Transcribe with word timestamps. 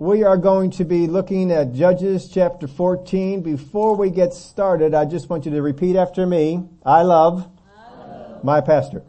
We 0.00 0.22
are 0.22 0.36
going 0.36 0.70
to 0.72 0.84
be 0.84 1.08
looking 1.08 1.50
at 1.50 1.72
Judges 1.72 2.30
chapter 2.32 2.68
14. 2.68 3.42
Before 3.42 3.96
we 3.96 4.10
get 4.10 4.32
started, 4.32 4.94
I 4.94 5.04
just 5.04 5.28
want 5.28 5.44
you 5.44 5.50
to 5.50 5.60
repeat 5.60 5.96
after 5.96 6.24
me. 6.24 6.68
I 6.86 7.02
love, 7.02 7.50
I 7.76 7.96
love 7.96 8.44
my 8.44 8.60
pastor. 8.60 9.02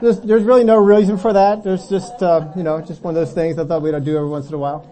there's, 0.03 0.21
there's, 0.21 0.43
really 0.43 0.65
no 0.65 0.77
reason 0.77 1.17
for 1.17 1.33
that. 1.33 1.65
There's 1.65 1.89
just, 1.89 2.23
uh, 2.23 2.53
you 2.55 2.65
know, 2.65 2.83
just 2.83 3.03
one 3.03 3.17
of 3.17 3.27
those 3.27 3.33
things 3.33 3.59
I 3.59 3.65
thought 3.65 3.81
we'd 3.81 3.93
do 4.05 4.15
every 4.15 4.29
once 4.29 4.49
in 4.49 4.55
a 4.55 4.59
while. 4.59 4.87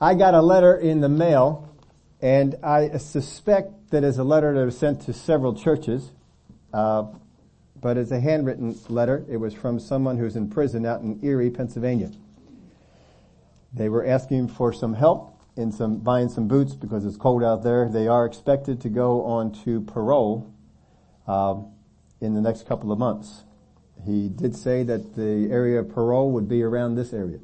I 0.00 0.14
got 0.14 0.34
a 0.34 0.42
letter 0.42 0.74
in 0.76 1.00
the 1.00 1.08
mail 1.08 1.72
and 2.20 2.56
I 2.64 2.96
suspect 2.96 3.90
that 3.90 4.02
it's 4.02 4.18
a 4.18 4.24
letter 4.24 4.54
that 4.54 4.64
was 4.64 4.76
sent 4.76 5.02
to 5.02 5.12
several 5.12 5.54
churches, 5.54 6.10
uh, 6.74 7.04
but 7.80 7.96
it's 7.96 8.10
a 8.10 8.20
handwritten 8.20 8.78
letter. 8.88 9.24
It 9.28 9.38
was 9.38 9.54
from 9.54 9.80
someone 9.80 10.18
who's 10.18 10.36
in 10.36 10.50
prison 10.50 10.84
out 10.84 11.00
in 11.00 11.18
Erie, 11.22 11.50
Pennsylvania. 11.50 12.10
They 13.72 13.88
were 13.88 14.04
asking 14.04 14.48
for 14.48 14.72
some 14.72 14.94
help 14.94 15.40
in 15.56 15.72
some 15.72 15.98
buying 15.98 16.28
some 16.28 16.48
boots 16.48 16.74
because 16.74 17.04
it's 17.04 17.16
cold 17.16 17.42
out 17.42 17.62
there. 17.62 17.88
They 17.88 18.08
are 18.08 18.26
expected 18.26 18.80
to 18.82 18.88
go 18.88 19.24
on 19.24 19.52
to 19.64 19.80
parole 19.82 20.52
um, 21.26 21.72
in 22.20 22.34
the 22.34 22.40
next 22.40 22.66
couple 22.66 22.92
of 22.92 22.98
months. 22.98 23.44
He 24.04 24.28
did 24.28 24.56
say 24.56 24.82
that 24.84 25.14
the 25.14 25.50
area 25.50 25.80
of 25.80 25.90
parole 25.90 26.32
would 26.32 26.48
be 26.48 26.62
around 26.62 26.94
this 26.94 27.12
area. 27.12 27.38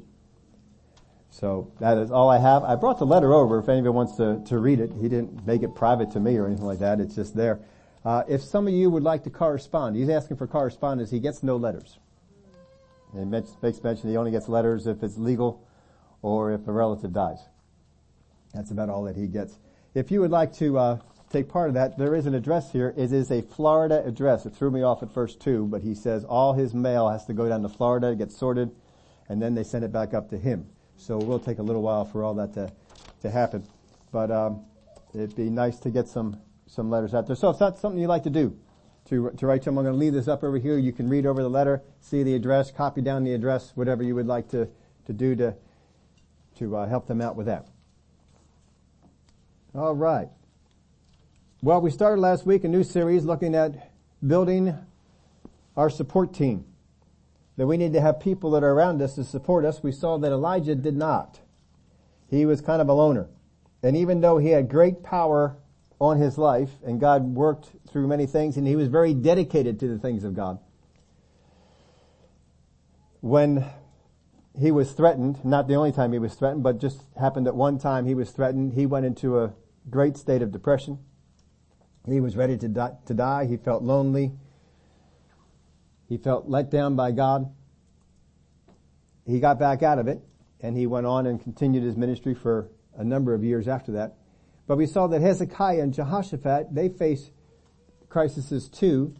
So 1.29 1.71
that 1.79 1.99
is 1.99 2.09
all 2.09 2.29
I 2.29 2.39
have. 2.39 2.63
I 2.63 2.75
brought 2.75 2.97
the 2.97 3.05
letter 3.05 3.33
over 3.33 3.59
if 3.59 3.69
anybody 3.69 3.91
wants 3.91 4.15
to, 4.15 4.41
to 4.47 4.57
read 4.57 4.79
it. 4.79 4.91
He 4.99 5.07
didn't 5.07 5.45
make 5.45 5.61
it 5.61 5.75
private 5.75 6.11
to 6.11 6.19
me 6.19 6.35
or 6.37 6.47
anything 6.47 6.65
like 6.65 6.79
that. 6.79 6.99
It's 6.99 7.13
just 7.15 7.35
there. 7.35 7.59
Uh, 8.07 8.23
if 8.29 8.41
some 8.41 8.69
of 8.69 8.73
you 8.73 8.89
would 8.89 9.03
like 9.03 9.25
to 9.25 9.29
correspond, 9.29 9.93
he's 9.97 10.07
asking 10.07 10.37
for 10.37 10.47
correspondence. 10.47 11.11
He 11.11 11.19
gets 11.19 11.43
no 11.43 11.57
letters. 11.57 11.99
He 13.13 13.25
makes 13.25 13.51
mention 13.83 14.09
he 14.09 14.15
only 14.15 14.31
gets 14.31 14.47
letters 14.47 14.87
if 14.87 15.03
it's 15.03 15.17
legal 15.17 15.67
or 16.21 16.53
if 16.53 16.65
a 16.69 16.71
relative 16.71 17.11
dies. 17.11 17.39
That's 18.53 18.71
about 18.71 18.87
all 18.87 19.03
that 19.03 19.17
he 19.17 19.27
gets. 19.27 19.59
If 19.93 20.09
you 20.09 20.21
would 20.21 20.31
like 20.31 20.53
to 20.53 20.77
uh, 20.77 20.99
take 21.33 21.49
part 21.49 21.67
of 21.67 21.73
that, 21.73 21.97
there 21.97 22.15
is 22.15 22.27
an 22.27 22.33
address 22.33 22.71
here. 22.71 22.93
It 22.95 23.11
is 23.11 23.29
a 23.29 23.41
Florida 23.41 24.01
address. 24.05 24.45
It 24.45 24.55
threw 24.55 24.71
me 24.71 24.83
off 24.83 25.03
at 25.03 25.13
first 25.13 25.41
too, 25.41 25.65
but 25.65 25.81
he 25.81 25.93
says 25.93 26.23
all 26.23 26.53
his 26.53 26.73
mail 26.73 27.09
has 27.09 27.25
to 27.25 27.33
go 27.33 27.49
down 27.49 27.61
to 27.63 27.69
Florida, 27.69 28.11
to 28.11 28.15
get 28.15 28.31
sorted, 28.31 28.71
and 29.27 29.41
then 29.41 29.53
they 29.53 29.63
send 29.63 29.83
it 29.83 29.91
back 29.91 30.13
up 30.13 30.29
to 30.29 30.37
him. 30.37 30.65
So 30.95 31.19
it 31.19 31.27
will 31.27 31.39
take 31.39 31.59
a 31.59 31.63
little 31.63 31.81
while 31.81 32.05
for 32.05 32.23
all 32.23 32.35
that 32.35 32.53
to, 32.53 32.71
to 33.23 33.29
happen. 33.29 33.67
But 34.13 34.31
um, 34.31 34.61
it'd 35.13 35.35
be 35.35 35.49
nice 35.49 35.77
to 35.79 35.89
get 35.89 36.07
some, 36.07 36.39
some 36.67 36.89
letters 36.89 37.13
out 37.13 37.27
there. 37.27 37.35
So 37.35 37.49
if 37.49 37.57
that's 37.57 37.81
something 37.81 37.99
you 37.99 38.07
like 38.07 38.23
to 38.23 38.29
do, 38.29 38.57
to, 39.05 39.31
to 39.31 39.47
write 39.47 39.61
to 39.63 39.65
them, 39.65 39.77
I'm 39.77 39.85
going 39.85 39.95
to 39.95 39.99
leave 39.99 40.13
this 40.13 40.27
up 40.27 40.43
over 40.43 40.57
here. 40.57 40.77
You 40.77 40.91
can 40.91 41.09
read 41.09 41.25
over 41.25 41.41
the 41.41 41.49
letter, 41.49 41.81
see 42.01 42.23
the 42.23 42.35
address, 42.35 42.71
copy 42.71 43.01
down 43.01 43.23
the 43.23 43.33
address, 43.33 43.71
whatever 43.75 44.03
you 44.03 44.15
would 44.15 44.27
like 44.27 44.49
to, 44.49 44.67
to 45.05 45.13
do 45.13 45.35
to, 45.37 45.55
to 46.57 46.75
uh, 46.75 46.87
help 46.87 47.07
them 47.07 47.21
out 47.21 47.35
with 47.35 47.45
that. 47.45 47.67
All 49.73 49.95
right. 49.95 50.27
Well, 51.61 51.81
we 51.81 51.89
started 51.89 52.21
last 52.21 52.45
week 52.45 52.63
a 52.63 52.67
new 52.67 52.83
series 52.83 53.23
looking 53.23 53.55
at 53.55 53.91
building 54.25 54.77
our 55.75 55.89
support 55.89 56.33
team 56.33 56.65
that 57.55 57.67
we 57.67 57.77
need 57.77 57.93
to 57.93 58.01
have 58.01 58.19
people 58.19 58.51
that 58.51 58.63
are 58.63 58.71
around 58.71 59.01
us 59.01 59.15
to 59.15 59.23
support 59.23 59.65
us. 59.65 59.81
We 59.81 59.91
saw 59.91 60.17
that 60.17 60.31
Elijah 60.31 60.75
did 60.75 60.95
not. 60.95 61.39
He 62.29 62.45
was 62.45 62.61
kind 62.61 62.81
of 62.81 62.89
a 62.89 62.93
loner. 62.93 63.27
And 63.81 63.95
even 63.95 64.21
though 64.21 64.37
he 64.37 64.49
had 64.49 64.69
great 64.69 65.01
power 65.01 65.57
on 65.99 66.19
his 66.19 66.37
life 66.37 66.69
and 66.85 66.99
God 66.99 67.23
worked 67.23 67.69
through 67.89 68.07
many 68.07 68.25
things 68.25 68.57
and 68.57 68.67
he 68.67 68.75
was 68.75 68.87
very 68.87 69.13
dedicated 69.13 69.79
to 69.79 69.87
the 69.87 69.97
things 69.97 70.23
of 70.23 70.35
God, 70.35 70.59
when 73.21 73.65
he 74.59 74.71
was 74.71 74.91
threatened, 74.91 75.43
not 75.43 75.67
the 75.67 75.75
only 75.75 75.91
time 75.91 76.13
he 76.13 76.19
was 76.19 76.33
threatened, 76.33 76.63
but 76.63 76.79
just 76.79 77.01
happened 77.19 77.47
at 77.47 77.55
one 77.55 77.77
time 77.77 78.05
he 78.05 78.15
was 78.15 78.31
threatened, 78.31 78.73
he 78.73 78.85
went 78.85 79.05
into 79.05 79.39
a 79.39 79.53
great 79.89 80.17
state 80.17 80.41
of 80.41 80.51
depression. 80.51 80.99
He 82.05 82.19
was 82.19 82.37
ready 82.37 82.57
to 82.57 82.67
die, 82.67 82.93
to 83.05 83.13
die. 83.13 83.45
He 83.45 83.57
felt 83.57 83.83
lonely. 83.83 84.31
He 86.07 86.17
felt 86.17 86.47
let 86.47 86.71
down 86.71 86.95
by 86.95 87.11
God. 87.11 87.53
He 89.25 89.39
got 89.39 89.59
back 89.59 89.83
out 89.83 89.99
of 89.99 90.07
it 90.07 90.21
and 90.61 90.77
he 90.77 90.87
went 90.87 91.05
on 91.05 91.27
and 91.27 91.41
continued 91.41 91.83
his 91.83 91.97
ministry 91.97 92.33
for 92.33 92.69
a 92.95 93.03
number 93.03 93.33
of 93.33 93.43
years 93.43 93.67
after 93.67 93.91
that. 93.93 94.15
But 94.67 94.77
we 94.77 94.85
saw 94.85 95.07
that 95.07 95.21
Hezekiah 95.21 95.81
and 95.81 95.93
Jehoshaphat, 95.93 96.75
they 96.75 96.89
faced 96.89 97.31
crises 98.09 98.67
too, 98.67 99.15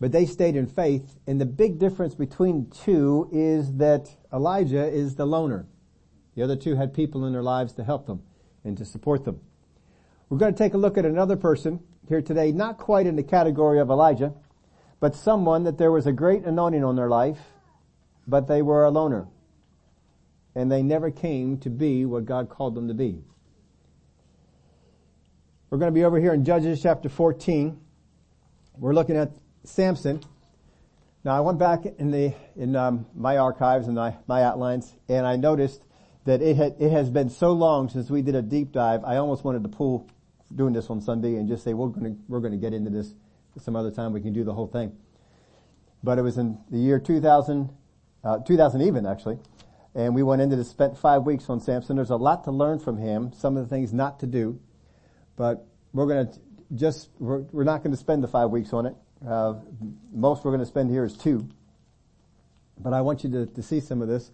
but 0.00 0.12
they 0.12 0.26
stayed 0.26 0.54
in 0.54 0.66
faith. 0.66 1.18
And 1.26 1.40
the 1.40 1.46
big 1.46 1.78
difference 1.78 2.14
between 2.14 2.70
two 2.70 3.28
is 3.32 3.74
that 3.76 4.14
Elijah 4.32 4.86
is 4.86 5.14
the 5.14 5.26
loner. 5.26 5.66
The 6.34 6.42
other 6.42 6.56
two 6.56 6.76
had 6.76 6.92
people 6.92 7.24
in 7.24 7.32
their 7.32 7.42
lives 7.42 7.72
to 7.74 7.84
help 7.84 8.06
them 8.06 8.22
and 8.64 8.76
to 8.76 8.84
support 8.84 9.24
them. 9.24 9.40
We're 10.28 10.38
going 10.38 10.52
to 10.52 10.58
take 10.58 10.74
a 10.74 10.78
look 10.78 10.98
at 10.98 11.06
another 11.06 11.36
person 11.36 11.80
here 12.08 12.20
today, 12.20 12.52
not 12.52 12.76
quite 12.76 13.06
in 13.06 13.16
the 13.16 13.22
category 13.22 13.78
of 13.78 13.88
Elijah, 13.88 14.34
but 15.00 15.14
someone 15.14 15.64
that 15.64 15.78
there 15.78 15.92
was 15.92 16.06
a 16.06 16.12
great 16.12 16.44
anointing 16.44 16.84
on 16.84 16.96
their 16.96 17.08
life, 17.08 17.38
but 18.26 18.46
they 18.46 18.62
were 18.62 18.84
a 18.84 18.90
loner. 18.90 19.26
And 20.54 20.70
they 20.70 20.82
never 20.82 21.10
came 21.10 21.58
to 21.58 21.70
be 21.70 22.04
what 22.04 22.24
God 22.24 22.48
called 22.48 22.74
them 22.74 22.88
to 22.88 22.94
be. 22.94 23.22
We're 25.74 25.80
going 25.80 25.92
to 25.92 25.98
be 25.98 26.04
over 26.04 26.20
here 26.20 26.32
in 26.32 26.44
Judges 26.44 26.80
chapter 26.80 27.08
14. 27.08 27.76
We're 28.78 28.94
looking 28.94 29.16
at 29.16 29.32
Samson. 29.64 30.22
Now 31.24 31.36
I 31.36 31.40
went 31.40 31.58
back 31.58 31.84
in 31.84 32.12
the, 32.12 32.32
in 32.54 32.76
um, 32.76 33.06
my 33.12 33.38
archives 33.38 33.88
and 33.88 33.96
my, 33.96 34.14
my 34.28 34.44
outlines 34.44 34.94
and 35.08 35.26
I 35.26 35.34
noticed 35.34 35.84
that 36.26 36.42
it 36.42 36.56
had, 36.56 36.76
it 36.78 36.92
has 36.92 37.10
been 37.10 37.28
so 37.28 37.50
long 37.50 37.88
since 37.88 38.08
we 38.08 38.22
did 38.22 38.36
a 38.36 38.42
deep 38.42 38.70
dive. 38.70 39.02
I 39.02 39.16
almost 39.16 39.42
wanted 39.42 39.64
to 39.64 39.68
pull 39.68 40.08
doing 40.54 40.72
this 40.72 40.90
on 40.90 41.00
Sunday 41.00 41.34
and 41.34 41.48
just 41.48 41.64
say 41.64 41.74
we're 41.74 41.88
going 41.88 42.14
to, 42.14 42.22
we're 42.28 42.38
going 42.38 42.52
to 42.52 42.56
get 42.56 42.72
into 42.72 42.90
this 42.90 43.12
some 43.58 43.74
other 43.74 43.90
time 43.90 44.12
we 44.12 44.20
can 44.20 44.32
do 44.32 44.44
the 44.44 44.54
whole 44.54 44.68
thing. 44.68 44.96
But 46.04 46.18
it 46.18 46.22
was 46.22 46.38
in 46.38 46.56
the 46.70 46.78
year 46.78 47.00
2000, 47.00 47.68
uh, 48.22 48.38
2000 48.46 48.80
even 48.80 49.06
actually, 49.06 49.40
and 49.92 50.14
we 50.14 50.22
went 50.22 50.40
into 50.40 50.54
this, 50.54 50.70
spent 50.70 50.96
five 50.96 51.24
weeks 51.24 51.50
on 51.50 51.58
Samson. 51.58 51.96
There's 51.96 52.10
a 52.10 52.16
lot 52.16 52.44
to 52.44 52.52
learn 52.52 52.78
from 52.78 52.96
him, 52.96 53.32
some 53.32 53.56
of 53.56 53.64
the 53.64 53.68
things 53.68 53.92
not 53.92 54.20
to 54.20 54.28
do, 54.28 54.60
but 55.36 55.66
we're 55.92 56.06
going 56.06 56.26
to 56.26 56.38
just, 56.74 57.08
we're, 57.18 57.40
we're 57.52 57.64
not 57.64 57.82
going 57.82 57.92
to 57.92 57.96
spend 57.96 58.22
the 58.22 58.28
five 58.28 58.50
weeks 58.50 58.72
on 58.72 58.86
it. 58.86 58.94
Uh, 59.26 59.54
most 60.12 60.44
we're 60.44 60.50
going 60.50 60.60
to 60.60 60.66
spend 60.66 60.90
here 60.90 61.04
is 61.04 61.16
two. 61.16 61.48
But 62.78 62.92
I 62.92 63.00
want 63.00 63.24
you 63.24 63.30
to, 63.30 63.46
to 63.46 63.62
see 63.62 63.80
some 63.80 64.02
of 64.02 64.08
this. 64.08 64.30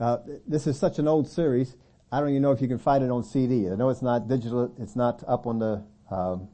Uh, 0.00 0.18
this 0.46 0.66
is 0.66 0.78
such 0.78 0.98
an 0.98 1.06
old 1.06 1.28
series. 1.28 1.76
I 2.10 2.20
don't 2.20 2.30
even 2.30 2.42
know 2.42 2.52
if 2.52 2.60
you 2.60 2.68
can 2.68 2.78
find 2.78 3.04
it 3.04 3.10
on 3.10 3.22
CD. 3.22 3.70
I 3.70 3.74
know 3.74 3.88
it's 3.90 4.02
not 4.02 4.28
digital. 4.28 4.74
It's 4.78 4.96
not 4.96 5.22
up 5.26 5.46
on 5.46 5.58
the 5.58 5.84
um, 6.10 6.48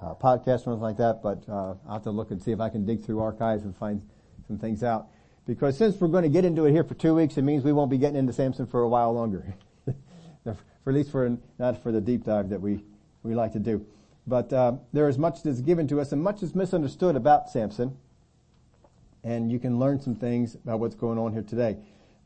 uh, 0.00 0.14
podcast 0.14 0.66
or 0.66 0.70
anything 0.70 0.80
like 0.80 0.96
that, 0.98 1.22
but 1.22 1.42
uh, 1.48 1.74
I'll 1.86 1.94
have 1.94 2.02
to 2.04 2.10
look 2.10 2.30
and 2.30 2.42
see 2.42 2.52
if 2.52 2.60
I 2.60 2.68
can 2.68 2.84
dig 2.84 3.04
through 3.04 3.20
archives 3.20 3.64
and 3.64 3.76
find 3.76 4.02
some 4.46 4.58
things 4.58 4.82
out. 4.82 5.08
Because 5.46 5.76
since 5.76 5.96
we're 5.96 6.08
going 6.08 6.22
to 6.24 6.28
get 6.28 6.44
into 6.44 6.66
it 6.66 6.72
here 6.72 6.84
for 6.84 6.94
two 6.94 7.14
weeks, 7.14 7.36
it 7.36 7.42
means 7.42 7.64
we 7.64 7.72
won't 7.72 7.90
be 7.90 7.98
getting 7.98 8.16
into 8.16 8.32
Samson 8.32 8.66
for 8.66 8.82
a 8.82 8.88
while 8.88 9.12
longer. 9.12 9.54
for 10.44 10.90
at 10.90 10.94
least 10.94 11.10
for 11.10 11.38
not 11.58 11.82
for 11.82 11.92
the 11.92 12.00
deep 12.00 12.24
dive 12.24 12.50
that 12.50 12.60
we 12.60 12.84
we 13.22 13.34
like 13.34 13.52
to 13.52 13.58
do. 13.58 13.86
But 14.26 14.52
uh, 14.52 14.74
there 14.92 15.08
is 15.08 15.18
much 15.18 15.42
that's 15.42 15.60
given 15.60 15.88
to 15.88 16.00
us 16.00 16.12
and 16.12 16.22
much 16.22 16.42
is 16.42 16.54
misunderstood 16.54 17.16
about 17.16 17.48
Samson, 17.50 17.96
and 19.24 19.50
you 19.50 19.58
can 19.58 19.78
learn 19.78 20.00
some 20.00 20.14
things 20.14 20.54
about 20.54 20.80
what's 20.80 20.94
going 20.94 21.18
on 21.18 21.32
here 21.32 21.42
today. 21.42 21.76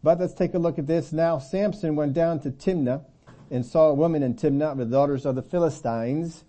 But 0.02 0.20
let's 0.20 0.34
take 0.34 0.54
a 0.54 0.58
look 0.58 0.78
at 0.78 0.86
this 0.86 1.12
now. 1.12 1.38
Samson 1.38 1.96
went 1.96 2.12
down 2.12 2.40
to 2.40 2.50
Timnah 2.50 3.04
and 3.50 3.64
saw 3.64 3.88
a 3.88 3.94
woman 3.94 4.22
in 4.22 4.34
Timnah, 4.34 4.76
the 4.76 4.84
daughters 4.84 5.24
of 5.24 5.34
the 5.34 5.42
Philistines 5.42 6.44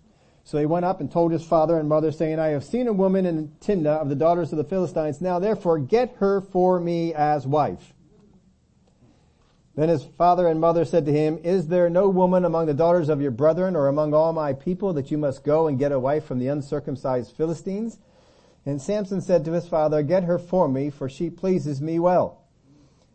so 0.46 0.58
he 0.58 0.66
went 0.66 0.84
up 0.84 1.00
and 1.00 1.10
told 1.10 1.32
his 1.32 1.44
father 1.44 1.76
and 1.76 1.88
mother 1.88 2.12
saying, 2.12 2.38
I 2.38 2.50
have 2.50 2.62
seen 2.62 2.86
a 2.86 2.92
woman 2.92 3.26
in 3.26 3.48
Timnah 3.60 4.00
of 4.00 4.08
the 4.08 4.14
daughters 4.14 4.52
of 4.52 4.58
the 4.58 4.64
Philistines. 4.64 5.20
Now 5.20 5.40
therefore 5.40 5.80
get 5.80 6.14
her 6.20 6.40
for 6.40 6.78
me 6.78 7.12
as 7.12 7.44
wife. 7.44 7.92
Then 9.76 9.90
his 9.90 10.04
father 10.04 10.48
and 10.48 10.58
mother 10.58 10.86
said 10.86 11.04
to 11.04 11.12
him, 11.12 11.38
Is 11.44 11.68
there 11.68 11.90
no 11.90 12.08
woman 12.08 12.46
among 12.46 12.64
the 12.64 12.74
daughters 12.74 13.10
of 13.10 13.20
your 13.20 13.30
brethren 13.30 13.76
or 13.76 13.88
among 13.88 14.14
all 14.14 14.32
my 14.32 14.54
people 14.54 14.94
that 14.94 15.10
you 15.10 15.18
must 15.18 15.44
go 15.44 15.66
and 15.66 15.78
get 15.78 15.92
a 15.92 16.00
wife 16.00 16.24
from 16.24 16.38
the 16.38 16.48
uncircumcised 16.48 17.36
Philistines? 17.36 17.98
And 18.64 18.80
Samson 18.80 19.20
said 19.20 19.44
to 19.44 19.52
his 19.52 19.68
father, 19.68 20.02
Get 20.02 20.24
her 20.24 20.38
for 20.38 20.66
me, 20.66 20.88
for 20.88 21.10
she 21.10 21.28
pleases 21.28 21.82
me 21.82 21.98
well. 21.98 22.42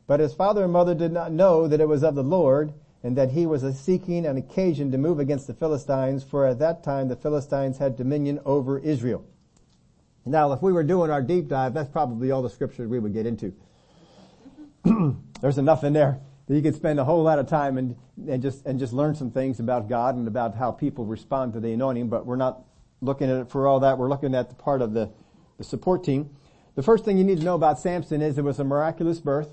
But 0.05 0.19
his 0.19 0.35
father 0.35 0.63
and 0.63 0.71
mother 0.71 0.93
did 0.93 1.11
not 1.11 1.31
know 1.31 1.67
that 1.67 1.81
it 1.81 1.87
was 1.87 2.03
of 2.03 2.13
the 2.13 2.23
Lord, 2.23 2.73
and 3.03 3.17
that 3.17 3.31
he 3.31 3.47
was 3.47 3.63
seeking 3.79 4.27
an 4.27 4.37
occasion 4.37 4.91
to 4.91 4.99
move 4.99 5.19
against 5.19 5.47
the 5.47 5.55
Philistines, 5.55 6.23
for 6.23 6.45
at 6.45 6.59
that 6.59 6.83
time 6.83 7.07
the 7.07 7.15
Philistines 7.15 7.79
had 7.79 7.97
dominion 7.97 8.39
over 8.45 8.77
Israel. 8.77 9.25
Now, 10.27 10.53
if 10.53 10.61
we 10.61 10.71
were 10.71 10.83
doing 10.83 11.09
our 11.09 11.23
deep 11.23 11.47
dive, 11.47 11.73
that's 11.73 11.89
probably 11.89 12.29
all 12.29 12.43
the 12.43 12.51
scriptures 12.51 12.87
we 12.87 12.99
would 12.99 13.13
get 13.13 13.25
into. 13.25 13.51
There's 15.41 15.57
enough 15.57 15.83
in 15.83 15.93
there 15.93 16.19
that 16.51 16.57
you 16.57 16.61
could 16.61 16.75
spend 16.75 16.99
a 16.99 17.05
whole 17.05 17.23
lot 17.23 17.39
of 17.39 17.47
time 17.47 17.77
and, 17.77 17.95
and 18.27 18.41
just, 18.41 18.65
and 18.65 18.77
just 18.77 18.91
learn 18.91 19.15
some 19.15 19.31
things 19.31 19.61
about 19.61 19.87
God 19.87 20.15
and 20.15 20.27
about 20.27 20.53
how 20.53 20.69
people 20.69 21.05
respond 21.05 21.53
to 21.53 21.61
the 21.61 21.71
anointing, 21.71 22.09
but 22.09 22.25
we're 22.25 22.35
not 22.35 22.63
looking 22.99 23.29
at 23.29 23.37
it 23.37 23.49
for 23.49 23.67
all 23.67 23.79
that. 23.79 23.97
We're 23.97 24.09
looking 24.09 24.35
at 24.35 24.49
the 24.49 24.55
part 24.55 24.81
of 24.81 24.91
the, 24.91 25.09
the 25.57 25.63
support 25.63 26.03
team. 26.03 26.29
The 26.75 26.83
first 26.83 27.05
thing 27.05 27.17
you 27.17 27.23
need 27.23 27.37
to 27.37 27.45
know 27.45 27.55
about 27.55 27.79
Samson 27.79 28.21
is 28.21 28.37
it 28.37 28.43
was 28.43 28.59
a 28.59 28.65
miraculous 28.65 29.21
birth, 29.21 29.47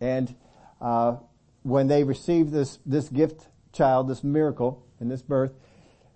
and 0.00 0.32
uh, 0.80 1.16
when 1.64 1.88
they 1.88 2.04
received 2.04 2.52
this 2.52 2.78
this 2.86 3.08
gift 3.08 3.48
child, 3.72 4.08
this 4.08 4.22
miracle 4.22 4.86
in 5.00 5.08
this 5.08 5.22
birth, 5.22 5.50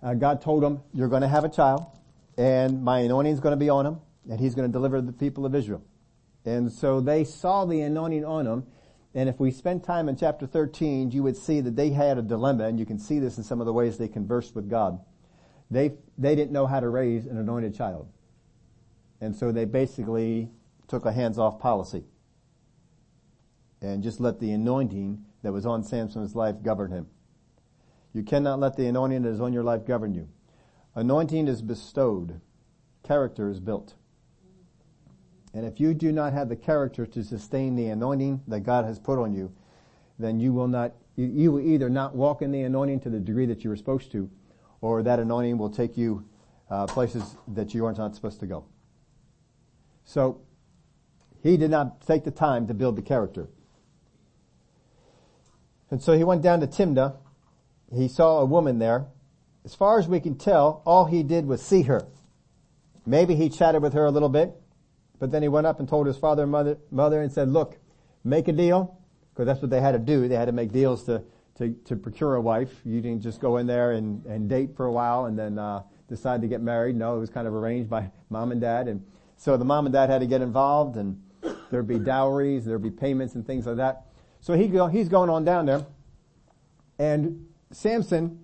uh, 0.01 0.13
God 0.13 0.41
told 0.41 0.63
them, 0.63 0.83
"You're 0.93 1.09
going 1.09 1.21
to 1.21 1.27
have 1.27 1.43
a 1.43 1.49
child, 1.49 1.85
and 2.37 2.81
my 2.81 2.99
anointing 2.99 3.33
is 3.33 3.41
going 3.41 3.51
to 3.51 3.57
be 3.57 3.69
on 3.69 3.85
him, 3.85 3.99
and 4.29 4.39
he's 4.39 4.55
going 4.55 4.69
to 4.69 4.71
deliver 4.71 5.01
the 5.01 5.11
people 5.11 5.45
of 5.45 5.53
Israel." 5.53 5.83
And 6.45 6.71
so 6.71 7.01
they 7.01 7.25
saw 7.25 7.65
the 7.65 7.81
anointing 7.81 8.23
on 8.23 8.47
him, 8.47 8.67
and 9.17 9.27
if 9.27 9.39
we 9.39 9.49
spend 9.49 9.83
time 9.83 10.09
in 10.09 10.15
chapter 10.15 10.45
13, 10.45 11.09
you 11.09 11.23
would 11.23 11.35
see 11.35 11.59
that 11.61 11.75
they 11.75 11.89
had 11.89 12.19
a 12.19 12.21
dilemma, 12.21 12.65
and 12.65 12.77
you 12.77 12.85
can 12.85 12.99
see 12.99 13.17
this 13.17 13.39
in 13.39 13.43
some 13.43 13.59
of 13.59 13.65
the 13.65 13.73
ways 13.73 13.97
they 13.97 14.07
conversed 14.07 14.53
with 14.53 14.69
God. 14.69 14.99
They, 15.71 15.93
they 16.19 16.35
didn't 16.35 16.51
know 16.51 16.67
how 16.67 16.79
to 16.79 16.87
raise 16.87 17.25
an 17.25 17.35
anointed 17.35 17.73
child. 17.73 18.09
And 19.19 19.35
so 19.35 19.51
they 19.51 19.65
basically 19.65 20.51
took 20.87 21.07
a 21.07 21.11
hands-off 21.11 21.57
policy 21.57 22.03
and 23.81 24.03
just 24.03 24.19
let 24.19 24.39
the 24.39 24.51
anointing 24.51 25.25
that 25.41 25.51
was 25.51 25.65
on 25.65 25.83
Samson's 25.83 26.35
life 26.35 26.61
govern 26.61 26.91
him. 26.91 27.07
You 28.13 28.21
cannot 28.21 28.59
let 28.59 28.77
the 28.77 28.85
anointing 28.85 29.23
that 29.23 29.29
is 29.29 29.41
on 29.41 29.51
your 29.51 29.63
life 29.63 29.83
govern 29.83 30.13
you. 30.13 30.29
Anointing 30.93 31.47
is 31.47 31.63
bestowed. 31.63 32.39
Character 33.03 33.49
is 33.49 33.59
built. 33.59 33.95
And 35.57 35.65
if 35.65 35.79
you 35.79 35.95
do 35.95 36.11
not 36.11 36.33
have 36.33 36.49
the 36.49 36.55
character 36.55 37.07
to 37.07 37.23
sustain 37.23 37.75
the 37.75 37.87
anointing 37.87 38.43
that 38.47 38.59
God 38.59 38.85
has 38.85 38.99
put 38.99 39.17
on 39.17 39.33
you, 39.33 39.51
then 40.19 40.39
you 40.39 40.53
will 40.53 40.67
not, 40.67 40.93
you, 41.15 41.25
you 41.25 41.51
will 41.51 41.61
either 41.61 41.89
not 41.89 42.15
walk 42.15 42.43
in 42.43 42.51
the 42.51 42.61
anointing 42.61 42.99
to 42.99 43.09
the 43.09 43.19
degree 43.19 43.47
that 43.47 43.63
you 43.63 43.71
were 43.71 43.75
supposed 43.75 44.11
to, 44.11 44.29
or 44.81 45.01
that 45.01 45.17
anointing 45.17 45.57
will 45.57 45.71
take 45.71 45.97
you 45.97 46.23
uh, 46.69 46.85
places 46.85 47.37
that 47.47 47.73
you 47.73 47.87
aren't 47.87 47.97
supposed 48.13 48.39
to 48.41 48.45
go. 48.45 48.65
So, 50.05 50.41
he 51.41 51.57
did 51.57 51.71
not 51.71 52.05
take 52.05 52.23
the 52.23 52.29
time 52.29 52.67
to 52.67 52.75
build 52.75 52.95
the 52.95 53.01
character. 53.01 53.47
And 55.89 55.99
so 56.03 56.15
he 56.15 56.23
went 56.23 56.43
down 56.43 56.59
to 56.59 56.67
Timnah. 56.67 57.15
He 57.91 58.07
saw 58.07 58.41
a 58.41 58.45
woman 58.45 58.77
there. 58.77 59.07
As 59.65 59.73
far 59.73 59.97
as 59.97 60.07
we 60.07 60.19
can 60.19 60.37
tell, 60.37 60.83
all 60.85 61.05
he 61.05 61.23
did 61.23 61.47
was 61.47 61.63
see 61.63 61.81
her. 61.81 62.05
Maybe 63.07 63.33
he 63.33 63.49
chatted 63.49 63.81
with 63.81 63.93
her 63.93 64.05
a 64.05 64.11
little 64.11 64.29
bit. 64.29 64.53
But 65.19 65.31
then 65.31 65.41
he 65.41 65.47
went 65.47 65.67
up 65.67 65.79
and 65.79 65.87
told 65.87 66.07
his 66.07 66.17
father 66.17 66.43
and 66.43 66.51
mother, 66.51 66.77
mother 66.91 67.21
and 67.21 67.31
said, 67.31 67.49
look, 67.49 67.77
make 68.23 68.47
a 68.47 68.51
deal, 68.51 68.97
because 69.33 69.45
that's 69.45 69.61
what 69.61 69.71
they 69.71 69.81
had 69.81 69.93
to 69.93 69.99
do. 69.99 70.27
They 70.27 70.35
had 70.35 70.45
to 70.45 70.51
make 70.51 70.71
deals 70.71 71.03
to, 71.05 71.23
to, 71.55 71.73
to 71.85 71.95
procure 71.95 72.35
a 72.35 72.41
wife. 72.41 72.71
You 72.85 73.01
didn't 73.01 73.21
just 73.21 73.39
go 73.39 73.57
in 73.57 73.67
there 73.67 73.93
and, 73.93 74.25
and 74.25 74.49
date 74.49 74.75
for 74.75 74.85
a 74.85 74.91
while 74.91 75.25
and 75.25 75.37
then, 75.37 75.57
uh, 75.57 75.83
decide 76.07 76.41
to 76.41 76.47
get 76.47 76.61
married. 76.61 76.95
No, 76.95 77.15
it 77.15 77.19
was 77.19 77.29
kind 77.29 77.47
of 77.47 77.53
arranged 77.53 77.89
by 77.89 78.11
mom 78.29 78.51
and 78.51 78.61
dad. 78.61 78.87
And 78.87 79.05
so 79.37 79.57
the 79.57 79.65
mom 79.65 79.85
and 79.85 79.93
dad 79.93 80.09
had 80.09 80.21
to 80.21 80.27
get 80.27 80.41
involved 80.41 80.97
and 80.97 81.21
there'd 81.69 81.87
be 81.87 81.99
dowries, 81.99 82.65
there'd 82.65 82.81
be 82.81 82.91
payments 82.91 83.35
and 83.35 83.45
things 83.45 83.65
like 83.65 83.77
that. 83.77 84.05
So 84.41 84.53
he 84.53 84.67
go, 84.67 84.87
he's 84.87 85.09
going 85.09 85.29
on 85.29 85.43
down 85.43 85.65
there 85.65 85.85
and 86.99 87.47
Samson, 87.71 88.39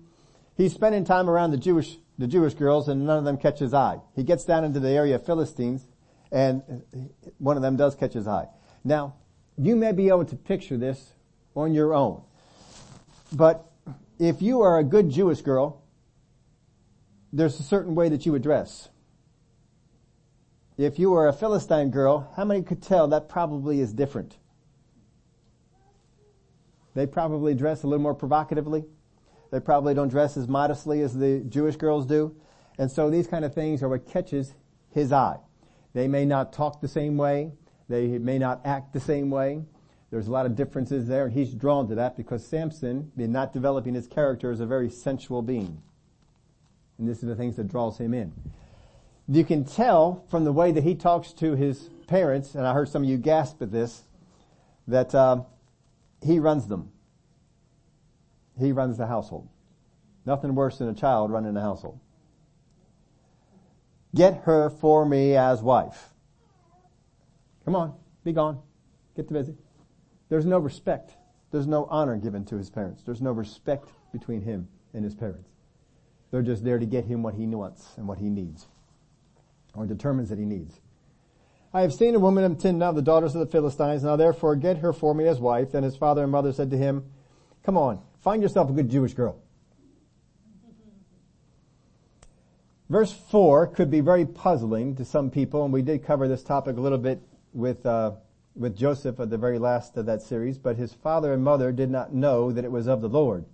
he's 0.56 0.72
spending 0.72 1.04
time 1.04 1.28
around 1.30 1.50
the 1.50 1.56
Jewish, 1.56 1.96
the 2.18 2.26
Jewish 2.26 2.54
girls 2.54 2.88
and 2.88 3.06
none 3.06 3.18
of 3.18 3.24
them 3.24 3.36
catch 3.36 3.58
his 3.58 3.72
eye. 3.74 3.98
He 4.14 4.22
gets 4.22 4.44
down 4.44 4.64
into 4.64 4.80
the 4.80 4.90
area 4.90 5.16
of 5.16 5.24
Philistines 5.24 5.86
and 6.34 6.82
one 7.38 7.56
of 7.56 7.62
them 7.62 7.76
does 7.76 7.94
catch 7.94 8.12
his 8.12 8.26
eye. 8.26 8.48
Now, 8.82 9.14
you 9.56 9.76
may 9.76 9.92
be 9.92 10.08
able 10.08 10.24
to 10.24 10.36
picture 10.36 10.76
this 10.76 11.12
on 11.54 11.72
your 11.72 11.94
own, 11.94 12.22
but 13.32 13.70
if 14.18 14.42
you 14.42 14.60
are 14.62 14.78
a 14.78 14.84
good 14.84 15.10
Jewish 15.10 15.42
girl, 15.42 15.80
there's 17.32 17.58
a 17.60 17.62
certain 17.62 17.94
way 17.94 18.08
that 18.08 18.26
you 18.26 18.32
would 18.32 18.42
dress. 18.42 18.88
If 20.76 20.98
you 20.98 21.14
are 21.14 21.28
a 21.28 21.32
Philistine 21.32 21.90
girl, 21.90 22.32
how 22.36 22.44
many 22.44 22.62
could 22.62 22.82
tell 22.82 23.06
that 23.08 23.28
probably 23.28 23.78
is 23.78 23.92
different? 23.92 24.36
They 26.94 27.06
probably 27.06 27.54
dress 27.54 27.84
a 27.84 27.86
little 27.86 28.02
more 28.02 28.14
provocatively. 28.14 28.84
They 29.52 29.60
probably 29.60 29.94
don't 29.94 30.08
dress 30.08 30.36
as 30.36 30.48
modestly 30.48 31.00
as 31.02 31.16
the 31.16 31.44
Jewish 31.48 31.76
girls 31.76 32.06
do. 32.06 32.34
And 32.76 32.90
so 32.90 33.08
these 33.08 33.28
kind 33.28 33.44
of 33.44 33.54
things 33.54 33.84
are 33.84 33.88
what 33.88 34.04
catches 34.04 34.54
his 34.90 35.12
eye. 35.12 35.38
They 35.94 36.08
may 36.08 36.26
not 36.26 36.52
talk 36.52 36.80
the 36.80 36.88
same 36.88 37.16
way. 37.16 37.52
They 37.88 38.18
may 38.18 38.38
not 38.38 38.60
act 38.64 38.92
the 38.92 39.00
same 39.00 39.30
way. 39.30 39.62
There's 40.10 40.28
a 40.28 40.30
lot 40.30 40.46
of 40.46 40.54
differences 40.54 41.06
there, 41.08 41.24
and 41.24 41.32
he's 41.32 41.54
drawn 41.54 41.88
to 41.88 41.94
that 41.96 42.16
because 42.16 42.46
Samson, 42.46 43.10
in 43.16 43.32
not 43.32 43.52
developing 43.52 43.94
his 43.94 44.06
character, 44.06 44.52
is 44.52 44.60
a 44.60 44.66
very 44.66 44.90
sensual 44.90 45.42
being. 45.42 45.82
And 46.98 47.08
this 47.08 47.18
is 47.18 47.28
the 47.28 47.34
things 47.34 47.56
that 47.56 47.68
draws 47.68 47.98
him 47.98 48.14
in. 48.14 48.32
You 49.26 49.44
can 49.44 49.64
tell 49.64 50.24
from 50.30 50.44
the 50.44 50.52
way 50.52 50.70
that 50.72 50.84
he 50.84 50.94
talks 50.94 51.32
to 51.34 51.56
his 51.56 51.88
parents, 52.06 52.54
and 52.54 52.66
I 52.66 52.74
heard 52.74 52.88
some 52.88 53.02
of 53.02 53.08
you 53.08 53.16
gasp 53.16 53.62
at 53.62 53.72
this, 53.72 54.02
that 54.86 55.14
uh, 55.14 55.42
he 56.22 56.38
runs 56.38 56.68
them. 56.68 56.90
He 58.58 58.70
runs 58.70 58.98
the 58.98 59.06
household. 59.06 59.48
Nothing 60.26 60.54
worse 60.54 60.78
than 60.78 60.88
a 60.88 60.94
child 60.94 61.30
running 61.30 61.56
a 61.56 61.60
household. 61.60 61.98
Get 64.14 64.42
her 64.44 64.70
for 64.70 65.04
me 65.04 65.36
as 65.36 65.60
wife. 65.60 66.10
Come 67.64 67.74
on, 67.74 67.94
be 68.22 68.32
gone. 68.32 68.60
Get 69.16 69.28
to 69.28 69.34
busy. 69.34 69.54
There's 70.28 70.46
no 70.46 70.58
respect. 70.58 71.14
There's 71.50 71.66
no 71.66 71.86
honor 71.86 72.16
given 72.16 72.44
to 72.46 72.56
his 72.56 72.70
parents. 72.70 73.02
There's 73.02 73.20
no 73.20 73.32
respect 73.32 73.90
between 74.12 74.42
him 74.42 74.68
and 74.92 75.04
his 75.04 75.14
parents. 75.14 75.48
They're 76.30 76.42
just 76.42 76.64
there 76.64 76.78
to 76.78 76.86
get 76.86 77.04
him 77.04 77.22
what 77.22 77.34
he 77.34 77.46
wants 77.46 77.92
and 77.96 78.08
what 78.08 78.18
he 78.18 78.28
needs, 78.28 78.66
or 79.74 79.86
determines 79.86 80.28
that 80.30 80.38
he 80.38 80.44
needs. 80.44 80.80
I 81.72 81.82
have 81.82 81.92
seen 81.92 82.14
a 82.14 82.20
woman 82.20 82.44
in 82.44 82.56
Timnah, 82.56 82.94
the 82.94 83.02
daughters 83.02 83.34
of 83.34 83.40
the 83.40 83.50
Philistines. 83.50 84.04
Now 84.04 84.14
therefore 84.14 84.54
get 84.54 84.78
her 84.78 84.92
for 84.92 85.14
me 85.14 85.26
as 85.26 85.40
wife. 85.40 85.72
Then 85.72 85.82
his 85.82 85.96
father 85.96 86.22
and 86.22 86.30
mother 86.30 86.52
said 86.52 86.70
to 86.70 86.76
him, 86.76 87.04
Come 87.64 87.76
on, 87.76 88.00
find 88.20 88.42
yourself 88.42 88.70
a 88.70 88.72
good 88.72 88.88
Jewish 88.88 89.14
girl. 89.14 89.43
Verse 92.90 93.12
4 93.12 93.68
could 93.68 93.90
be 93.90 94.00
very 94.00 94.26
puzzling 94.26 94.94
to 94.96 95.04
some 95.04 95.30
people, 95.30 95.64
and 95.64 95.72
we 95.72 95.80
did 95.80 96.04
cover 96.04 96.28
this 96.28 96.42
topic 96.42 96.76
a 96.76 96.80
little 96.80 96.98
bit 96.98 97.20
with, 97.54 97.84
uh, 97.86 98.12
with 98.54 98.76
Joseph 98.76 99.18
at 99.20 99.30
the 99.30 99.38
very 99.38 99.58
last 99.58 99.96
of 99.96 100.04
that 100.06 100.20
series, 100.20 100.58
but 100.58 100.76
his 100.76 100.92
father 100.92 101.32
and 101.32 101.42
mother 101.42 101.72
did 101.72 101.90
not 101.90 102.12
know 102.12 102.52
that 102.52 102.64
it 102.64 102.70
was 102.70 102.86
of 102.86 103.00
the 103.00 103.08
Lord, 103.08 103.46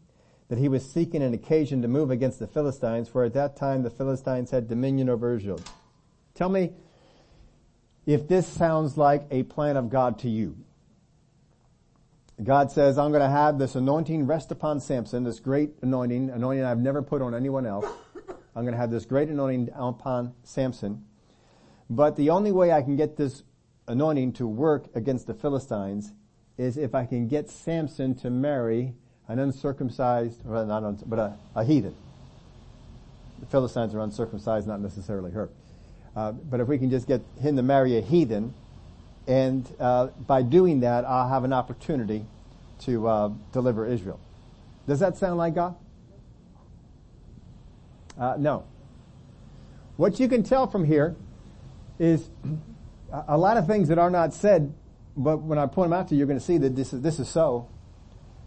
that 0.48 0.58
he 0.58 0.68
was 0.68 0.90
seeking 0.90 1.22
an 1.22 1.32
occasion 1.32 1.80
to 1.82 1.88
move 1.88 2.10
against 2.10 2.40
the 2.40 2.48
Philistines, 2.48 3.08
for 3.08 3.22
at 3.22 3.34
that 3.34 3.56
time 3.56 3.84
the 3.84 3.90
Philistines 3.90 4.50
had 4.50 4.68
dominion 4.68 5.08
over 5.08 5.36
Israel. 5.36 5.60
Tell 6.34 6.48
me 6.48 6.72
if 8.06 8.26
this 8.26 8.48
sounds 8.48 8.96
like 8.96 9.26
a 9.30 9.44
plan 9.44 9.76
of 9.76 9.90
God 9.90 10.18
to 10.20 10.28
you. 10.28 10.56
God 12.42 12.72
says, 12.72 12.98
I'm 12.98 13.10
going 13.10 13.22
to 13.22 13.28
have 13.28 13.58
this 13.58 13.74
anointing 13.74 14.26
rest 14.26 14.50
upon 14.50 14.80
Samson, 14.80 15.24
this 15.24 15.38
great 15.38 15.70
anointing, 15.82 16.30
anointing 16.30 16.64
I've 16.64 16.78
never 16.78 17.02
put 17.02 17.20
on 17.22 17.34
anyone 17.34 17.66
else. 17.66 17.84
I'm 18.54 18.62
going 18.64 18.72
to 18.72 18.80
have 18.80 18.90
this 18.90 19.04
great 19.04 19.28
anointing 19.28 19.70
upon 19.74 20.34
Samson. 20.42 21.04
But 21.88 22.16
the 22.16 22.30
only 22.30 22.52
way 22.52 22.72
I 22.72 22.82
can 22.82 22.96
get 22.96 23.16
this 23.16 23.42
anointing 23.88 24.32
to 24.34 24.46
work 24.46 24.86
against 24.94 25.26
the 25.26 25.34
Philistines 25.34 26.12
is 26.56 26.76
if 26.76 26.94
I 26.94 27.06
can 27.06 27.26
get 27.26 27.48
Samson 27.48 28.14
to 28.16 28.30
marry 28.30 28.94
an 29.28 29.38
uncircumcised, 29.38 30.44
not 30.44 31.08
but 31.08 31.18
a, 31.18 31.36
a, 31.54 31.64
heathen. 31.64 31.94
The 33.38 33.46
Philistines 33.46 33.94
are 33.94 34.00
uncircumcised, 34.00 34.66
not 34.66 34.80
necessarily 34.80 35.30
her. 35.30 35.48
Uh, 36.16 36.32
but 36.32 36.60
if 36.60 36.68
we 36.68 36.78
can 36.78 36.90
just 36.90 37.06
get 37.06 37.22
him 37.40 37.56
to 37.56 37.62
marry 37.62 37.96
a 37.96 38.00
heathen, 38.00 38.52
and 39.26 39.68
uh, 39.78 40.08
by 40.26 40.42
doing 40.42 40.80
that, 40.80 41.04
I'll 41.04 41.28
have 41.28 41.44
an 41.44 41.52
opportunity 41.52 42.26
to 42.80 43.06
uh, 43.06 43.28
deliver 43.52 43.86
Israel. 43.86 44.18
Does 44.88 44.98
that 44.98 45.16
sound 45.16 45.38
like 45.38 45.54
God? 45.54 45.76
Uh, 48.20 48.36
no. 48.38 48.64
What 49.96 50.20
you 50.20 50.28
can 50.28 50.42
tell 50.42 50.66
from 50.66 50.84
here 50.84 51.16
is 51.98 52.28
a 53.10 53.36
lot 53.36 53.56
of 53.56 53.66
things 53.66 53.88
that 53.88 53.98
are 53.98 54.10
not 54.10 54.34
said, 54.34 54.72
but 55.16 55.38
when 55.38 55.58
I 55.58 55.66
point 55.66 55.90
them 55.90 55.98
out 55.98 56.08
to 56.08 56.14
you, 56.14 56.18
you're 56.18 56.26
going 56.26 56.38
to 56.38 56.44
see 56.44 56.58
that 56.58 56.76
this 56.76 56.92
is, 56.92 57.00
this 57.00 57.18
is 57.18 57.28
so. 57.28 57.68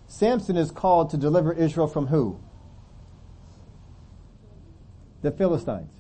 Samson 0.08 0.58
is 0.58 0.72
called 0.72 1.10
to 1.10 1.18
deliver 1.18 1.52
Israel 1.52 1.88
from 1.88 2.08
who? 2.08 2.40
The 5.22 5.32
Philistines. 5.32 5.92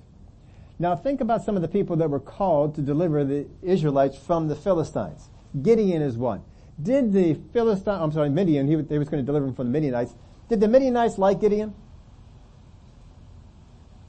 Now 0.78 0.96
think 0.96 1.22
about 1.22 1.44
some 1.44 1.56
of 1.56 1.62
the 1.62 1.68
people 1.68 1.96
that 1.98 2.10
were 2.10 2.20
called 2.20 2.76
to 2.76 2.82
deliver 2.82 3.24
the 3.24 3.48
Israelites 3.62 4.18
from 4.18 4.48
the 4.48 4.56
Philistines. 4.56 5.30
Gideon 5.62 6.02
is 6.02 6.18
one. 6.18 6.44
Did 6.82 7.14
the 7.14 7.36
Philistine, 7.54 8.02
I'm 8.02 8.12
sorry, 8.12 8.30
Midian, 8.30 8.68
he, 8.68 8.74
he 8.74 8.98
was 9.00 9.10
going 9.10 9.24
to 9.24 9.26
deliver 9.26 9.46
them 9.46 9.56
from 9.56 9.68
the 9.68 9.72
Midianites. 9.72 10.14
Did 10.50 10.60
the 10.60 10.68
Midianites 10.68 11.18
like 11.18 11.40
Gideon? 11.40 11.74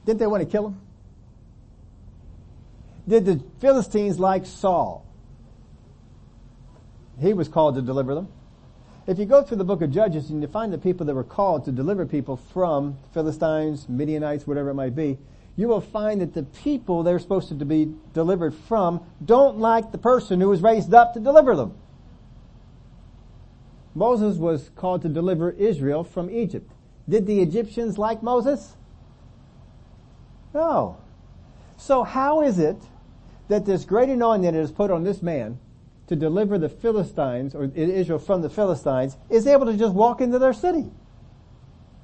Didn't 0.05 0.19
they 0.19 0.27
want 0.27 0.43
to 0.43 0.49
kill 0.49 0.67
him? 0.67 0.81
Did 3.07 3.25
the 3.25 3.43
Philistines 3.59 4.19
like 4.19 4.45
Saul? 4.45 5.05
He 7.19 7.33
was 7.33 7.47
called 7.47 7.75
to 7.75 7.81
deliver 7.81 8.15
them. 8.15 8.27
If 9.07 9.19
you 9.19 9.25
go 9.25 9.43
through 9.43 9.57
the 9.57 9.63
book 9.63 9.81
of 9.81 9.91
Judges 9.91 10.31
and 10.31 10.41
you 10.41 10.47
find 10.47 10.73
the 10.73 10.79
people 10.79 11.05
that 11.05 11.13
were 11.13 11.23
called 11.23 11.65
to 11.65 11.71
deliver 11.71 12.05
people 12.05 12.37
from 12.37 12.97
Philistines, 13.13 13.87
Midianites, 13.87 14.47
whatever 14.47 14.71
it 14.71 14.73
might 14.73 14.95
be, 14.95 15.17
you 15.55 15.67
will 15.67 15.81
find 15.81 16.21
that 16.21 16.33
the 16.33 16.43
people 16.43 17.03
they're 17.03 17.19
supposed 17.19 17.49
to 17.49 17.65
be 17.65 17.93
delivered 18.13 18.53
from 18.53 19.01
don't 19.23 19.59
like 19.59 19.91
the 19.91 19.97
person 19.97 20.41
who 20.41 20.49
was 20.49 20.61
raised 20.61 20.93
up 20.93 21.13
to 21.13 21.19
deliver 21.19 21.55
them. 21.55 21.75
Moses 23.93 24.37
was 24.37 24.69
called 24.75 25.03
to 25.03 25.09
deliver 25.09 25.51
Israel 25.51 26.03
from 26.03 26.29
Egypt. 26.29 26.69
Did 27.07 27.27
the 27.27 27.41
Egyptians 27.41 27.97
like 27.97 28.21
Moses? 28.21 28.75
No. 30.55 30.97
So 31.77 32.03
how 32.03 32.41
is 32.41 32.57
it 32.57 32.77
that 33.49 33.65
this 33.65 33.83
great 33.83 34.09
anointing 34.09 34.55
is 34.55 34.71
put 34.71 34.89
on 34.89 35.03
this 35.03 35.21
man 35.21 35.59
to 36.07 36.15
deliver 36.15 36.57
the 36.57 36.69
Philistines 36.69 37.53
or 37.53 37.65
Israel 37.75 38.19
from 38.19 38.41
the 38.41 38.49
Philistines 38.49 39.17
is 39.29 39.45
able 39.45 39.65
to 39.65 39.75
just 39.75 39.93
walk 39.93 40.21
into 40.21 40.39
their 40.39 40.53
city? 40.53 40.89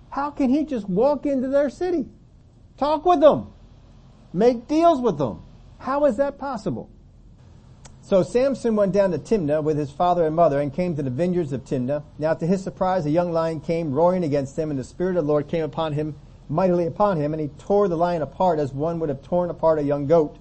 How 0.09 0.29
can 0.31 0.49
he 0.49 0.65
just 0.65 0.89
walk 0.89 1.25
into 1.25 1.47
their 1.47 1.69
city? 1.69 2.05
Talk 2.77 3.05
with 3.05 3.21
them. 3.21 3.53
Make 4.33 4.67
deals 4.67 4.99
with 4.99 5.17
them. 5.17 5.41
How 5.79 6.05
is 6.05 6.17
that 6.17 6.37
possible? 6.37 6.89
So 8.01 8.21
Samson 8.23 8.75
went 8.75 8.91
down 8.91 9.11
to 9.11 9.17
Timnah 9.17 9.63
with 9.63 9.77
his 9.77 9.91
father 9.91 10.25
and 10.25 10.35
mother 10.35 10.59
and 10.59 10.73
came 10.73 10.97
to 10.97 11.03
the 11.03 11.09
vineyards 11.09 11.53
of 11.53 11.63
Timnah. 11.63 12.03
Now 12.19 12.33
to 12.33 12.45
his 12.45 12.61
surprise, 12.61 13.05
a 13.05 13.11
young 13.11 13.31
lion 13.31 13.61
came 13.61 13.93
roaring 13.93 14.25
against 14.25 14.59
him 14.59 14.69
and 14.69 14.77
the 14.77 14.83
Spirit 14.83 15.15
of 15.15 15.25
the 15.25 15.31
Lord 15.31 15.47
came 15.47 15.63
upon 15.63 15.93
him, 15.93 16.15
mightily 16.51 16.85
upon 16.85 17.17
him, 17.17 17.33
and 17.33 17.41
he 17.41 17.47
tore 17.47 17.87
the 17.87 17.95
lion 17.95 18.21
apart 18.21 18.59
as 18.59 18.73
one 18.73 18.99
would 18.99 19.09
have 19.09 19.23
torn 19.23 19.49
apart 19.49 19.79
a 19.79 19.83
young 19.83 20.05
goat, 20.05 20.37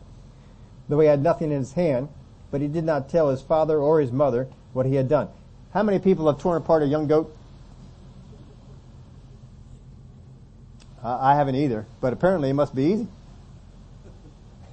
though 0.89 1.01
he 1.01 1.07
had 1.07 1.23
nothing 1.23 1.53
in 1.53 1.59
his 1.59 1.73
hand, 1.73 2.09
but 2.51 2.61
he 2.61 2.67
did 2.67 2.85
not 2.85 3.09
tell 3.09 3.31
his 3.31 3.41
father 3.41 3.79
or 3.79 4.01
his 4.01 4.11
mother 4.11 4.49
what 4.73 4.87
he 4.87 4.97
had 4.97 5.09
done. 5.09 5.29
How 5.73 5.85
many 5.85 6.01
people 6.01 6.27
have 6.27 6.41
torn 6.41 6.57
apart 6.57 6.83
a 6.83 6.87
young 6.87 7.07
goat? 7.07 7.35
I 11.03 11.35
haven't 11.35 11.55
either, 11.55 11.87
but 12.01 12.13
apparently 12.13 12.51
it 12.51 12.55
must 12.55 12.75
be 12.75 12.83
easy. 12.83 13.09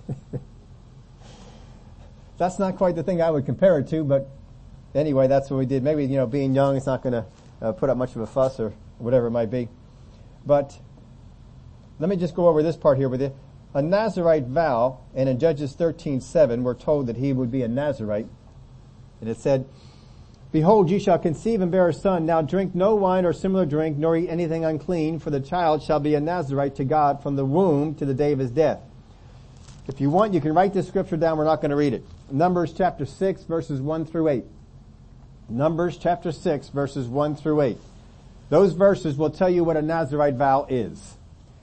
that's 2.38 2.60
not 2.60 2.76
quite 2.76 2.96
the 2.96 3.04
thing 3.04 3.22
I 3.22 3.32
would 3.32 3.46
compare 3.46 3.80
it 3.80 3.88
to, 3.90 4.04
but 4.04 4.28
anyway, 4.94 5.28
that's 5.28 5.50
what 5.50 5.58
we 5.58 5.66
did. 5.66 5.84
Maybe, 5.84 6.04
you 6.06 6.18
know, 6.18 6.28
being 6.28 6.54
young, 6.54 6.76
it's 6.76 6.86
not 6.86 7.02
going 7.02 7.14
to 7.14 7.26
uh, 7.62 7.72
put 7.72 7.90
up 7.90 7.96
much 7.96 8.16
of 8.16 8.22
a 8.22 8.28
fuss 8.28 8.60
or 8.60 8.74
whatever 8.98 9.28
it 9.28 9.32
might 9.32 9.50
be. 9.50 9.70
But 10.46 10.78
let 12.00 12.10
me 12.10 12.16
just 12.16 12.36
go 12.36 12.48
over 12.48 12.62
this 12.62 12.78
part 12.78 12.98
here 12.98 13.10
with 13.10 13.22
you. 13.22 13.34
A 13.74 13.82
Nazarite 13.82 14.48
vow, 14.48 15.00
and 15.16 15.28
in 15.28 15.40
Judges 15.40 15.76
13:7, 15.76 16.64
we're 16.64 16.74
told 16.74 17.08
that 17.08 17.18
he 17.18 17.34
would 17.34 17.52
be 17.52 17.64
a 17.64 17.68
Nazarite. 17.68 18.28
And 19.20 19.30
it 19.30 19.38
said, 19.38 19.66
Behold, 20.52 20.90
you 20.90 21.00
shall 21.00 21.20
conceive 21.20 21.62
and 21.62 21.72
bear 21.72 21.90
a 21.90 21.94
son. 21.94 22.26
Now 22.26 22.42
drink 22.42 22.74
no 22.74 22.96
wine 22.96 23.26
or 23.26 23.34
similar 23.34 23.66
drink, 23.66 23.98
nor 23.98 24.16
eat 24.16 24.30
anything 24.30 24.64
unclean, 24.64 25.20
for 25.20 25.30
the 25.30 25.42
child 25.42 25.84
shall 25.84 26.00
be 26.00 26.16
a 26.16 26.22
Nazarite 26.22 26.76
to 26.76 26.86
God 26.86 27.22
from 27.22 27.36
the 27.36 27.46
womb 27.46 27.96
to 27.96 28.06
the 28.06 28.14
day 28.14 28.32
of 28.32 28.40
his 28.40 28.52
death. 28.52 28.80
If 29.88 30.00
you 30.00 30.10
want, 30.10 30.34
you 30.34 30.42
can 30.42 30.54
write 30.54 30.74
this 30.74 30.88
scripture 30.88 31.18
down. 31.18 31.38
We're 31.38 31.46
not 31.46 31.62
going 31.62 31.72
to 31.72 31.78
read 31.78 31.94
it. 31.94 32.04
Numbers 32.32 32.74
chapter 32.74 33.06
6 33.06 33.44
verses 33.44 33.82
1 33.82 34.06
through 34.06 34.30
8. 34.30 34.46
Numbers 35.50 35.98
chapter 35.98 36.32
6 36.32 36.70
verses 36.70 37.08
1 37.08 37.36
through 37.36 37.62
8. 37.62 37.78
Those 38.50 38.74
verses 38.74 39.18
will 39.18 39.30
tell 39.30 39.50
you 39.50 39.64
what 39.64 39.76
a 39.76 39.82
Nazarite 39.82 40.36
vow 40.36 40.66
is. 40.70 41.17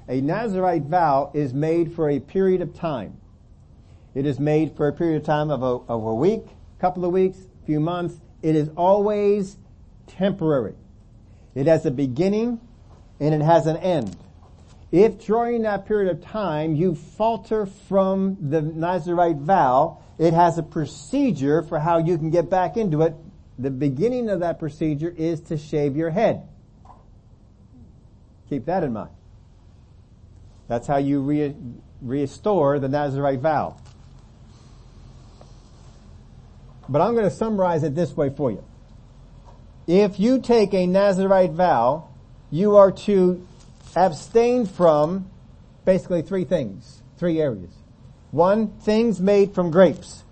A 0.08 0.20
Nazarite 0.20 0.82
vow 0.82 1.30
is 1.32 1.54
made 1.54 1.94
for 1.94 2.10
a 2.10 2.20
period 2.20 2.60
of 2.60 2.74
time. 2.74 3.16
It 4.14 4.26
is 4.26 4.38
made 4.38 4.76
for 4.76 4.86
a 4.86 4.92
period 4.92 5.16
of 5.16 5.24
time 5.24 5.50
of 5.50 5.62
a, 5.62 5.90
of 5.90 6.04
a 6.04 6.14
week, 6.14 6.44
couple 6.78 7.04
of 7.04 7.12
weeks, 7.12 7.38
few 7.64 7.80
months. 7.80 8.20
It 8.42 8.54
is 8.54 8.68
always 8.76 9.56
temporary. 10.06 10.74
It 11.54 11.66
has 11.66 11.86
a 11.86 11.90
beginning 11.90 12.60
and 13.18 13.34
it 13.34 13.40
has 13.40 13.66
an 13.66 13.78
end. 13.78 14.16
If 14.92 15.26
during 15.26 15.62
that 15.62 15.86
period 15.86 16.10
of 16.14 16.22
time 16.22 16.76
you 16.76 16.94
falter 16.94 17.66
from 17.66 18.36
the 18.40 18.60
Nazarite 18.62 19.38
vow, 19.38 19.98
it 20.18 20.34
has 20.34 20.58
a 20.58 20.62
procedure 20.62 21.62
for 21.62 21.80
how 21.80 21.98
you 21.98 22.18
can 22.18 22.30
get 22.30 22.50
back 22.50 22.76
into 22.76 23.02
it. 23.02 23.14
The 23.58 23.70
beginning 23.70 24.28
of 24.28 24.40
that 24.40 24.58
procedure 24.58 25.12
is 25.16 25.40
to 25.42 25.56
shave 25.56 25.96
your 25.96 26.10
head. 26.10 26.46
Keep 28.48 28.66
that 28.66 28.84
in 28.84 28.92
mind. 28.92 29.10
That's 30.68 30.86
how 30.86 30.96
you 30.96 31.20
re- 31.20 31.54
restore 32.00 32.78
the 32.78 32.88
Nazarite 32.88 33.40
vow. 33.40 33.76
But 36.88 37.00
I'm 37.00 37.12
going 37.12 37.24
to 37.24 37.34
summarize 37.34 37.82
it 37.82 37.94
this 37.94 38.16
way 38.16 38.30
for 38.30 38.50
you. 38.50 38.64
If 39.86 40.18
you 40.18 40.40
take 40.40 40.74
a 40.74 40.86
Nazarite 40.86 41.52
vow, 41.52 42.08
you 42.50 42.76
are 42.76 42.92
to 42.92 43.46
abstain 43.96 44.66
from 44.66 45.30
basically 45.84 46.22
three 46.22 46.44
things, 46.44 47.02
three 47.18 47.40
areas. 47.40 47.74
One, 48.30 48.68
things 48.80 49.20
made 49.20 49.54
from 49.54 49.70
grapes. 49.70 50.24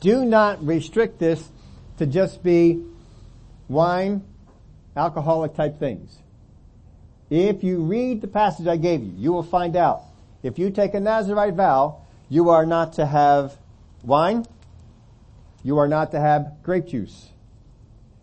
Do 0.00 0.24
not 0.24 0.64
restrict 0.64 1.18
this 1.18 1.50
to 1.98 2.06
just 2.06 2.42
be 2.42 2.82
wine, 3.68 4.24
alcoholic 4.96 5.54
type 5.54 5.78
things. 5.78 6.21
If 7.34 7.64
you 7.64 7.78
read 7.78 8.20
the 8.20 8.28
passage 8.28 8.66
I 8.66 8.76
gave 8.76 9.02
you, 9.02 9.14
you 9.16 9.32
will 9.32 9.42
find 9.42 9.74
out 9.74 10.02
if 10.42 10.58
you 10.58 10.68
take 10.68 10.92
a 10.92 11.00
Nazarite 11.00 11.54
vow, 11.54 12.02
you 12.28 12.50
are 12.50 12.66
not 12.66 12.92
to 12.94 13.06
have 13.06 13.56
wine, 14.04 14.44
you 15.62 15.78
are 15.78 15.88
not 15.88 16.10
to 16.10 16.20
have 16.20 16.52
grape 16.62 16.88
juice, 16.88 17.30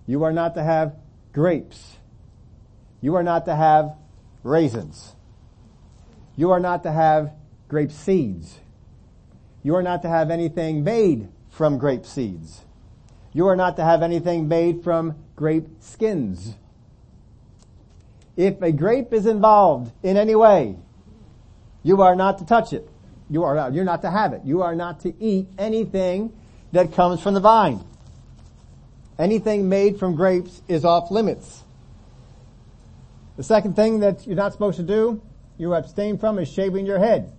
you 0.05 0.21
are 0.21 0.31
not 0.31 0.53
to 0.53 0.63
have 0.63 0.93
grapes, 1.33 1.97
you 3.01 3.15
are 3.15 3.23
not 3.23 3.45
to 3.45 3.55
have 3.55 3.95
raisins. 4.43 5.15
You 6.35 6.51
are 6.51 6.59
not 6.59 6.83
to 6.83 6.91
have 6.91 7.33
grape 7.67 7.91
seeds. 7.91 8.59
You 9.63 9.75
are 9.75 9.81
not 9.81 10.03
to 10.03 10.07
have 10.07 10.29
anything 10.29 10.83
made 10.83 11.29
from 11.49 11.79
grape 11.79 12.05
seeds. 12.05 12.61
You 13.33 13.47
are 13.47 13.55
not 13.55 13.75
to 13.77 13.83
have 13.83 14.03
anything 14.03 14.47
made 14.47 14.83
from 14.83 15.15
grape 15.35 15.67
skins. 15.79 16.57
If 18.39 18.61
a 18.61 18.71
grape 18.71 19.11
is 19.11 19.25
involved 19.25 19.91
in 20.01 20.15
any 20.15 20.33
way, 20.33 20.77
you 21.83 22.01
are 22.01 22.15
not 22.15 22.37
to 22.37 22.45
touch 22.45 22.71
it. 22.71 22.89
You 23.29 23.43
are 23.43 23.53
not, 23.53 23.73
you're 23.73 23.83
not 23.83 24.03
to 24.03 24.09
have 24.09 24.31
it. 24.31 24.43
You 24.45 24.61
are 24.61 24.75
not 24.75 25.01
to 25.01 25.13
eat 25.21 25.49
anything 25.57 26.31
that 26.71 26.93
comes 26.93 27.19
from 27.19 27.33
the 27.33 27.41
vine. 27.41 27.83
Anything 29.19 29.67
made 29.67 29.99
from 29.99 30.15
grapes 30.15 30.61
is 30.69 30.85
off 30.85 31.11
limits. 31.11 31.65
The 33.35 33.43
second 33.43 33.75
thing 33.75 33.99
that 33.99 34.25
you're 34.25 34.37
not 34.37 34.53
supposed 34.53 34.77
to 34.77 34.83
do, 34.83 35.21
you 35.57 35.73
abstain 35.73 36.17
from 36.17 36.39
is 36.39 36.47
shaving 36.47 36.85
your 36.85 36.97
head. 36.97 37.33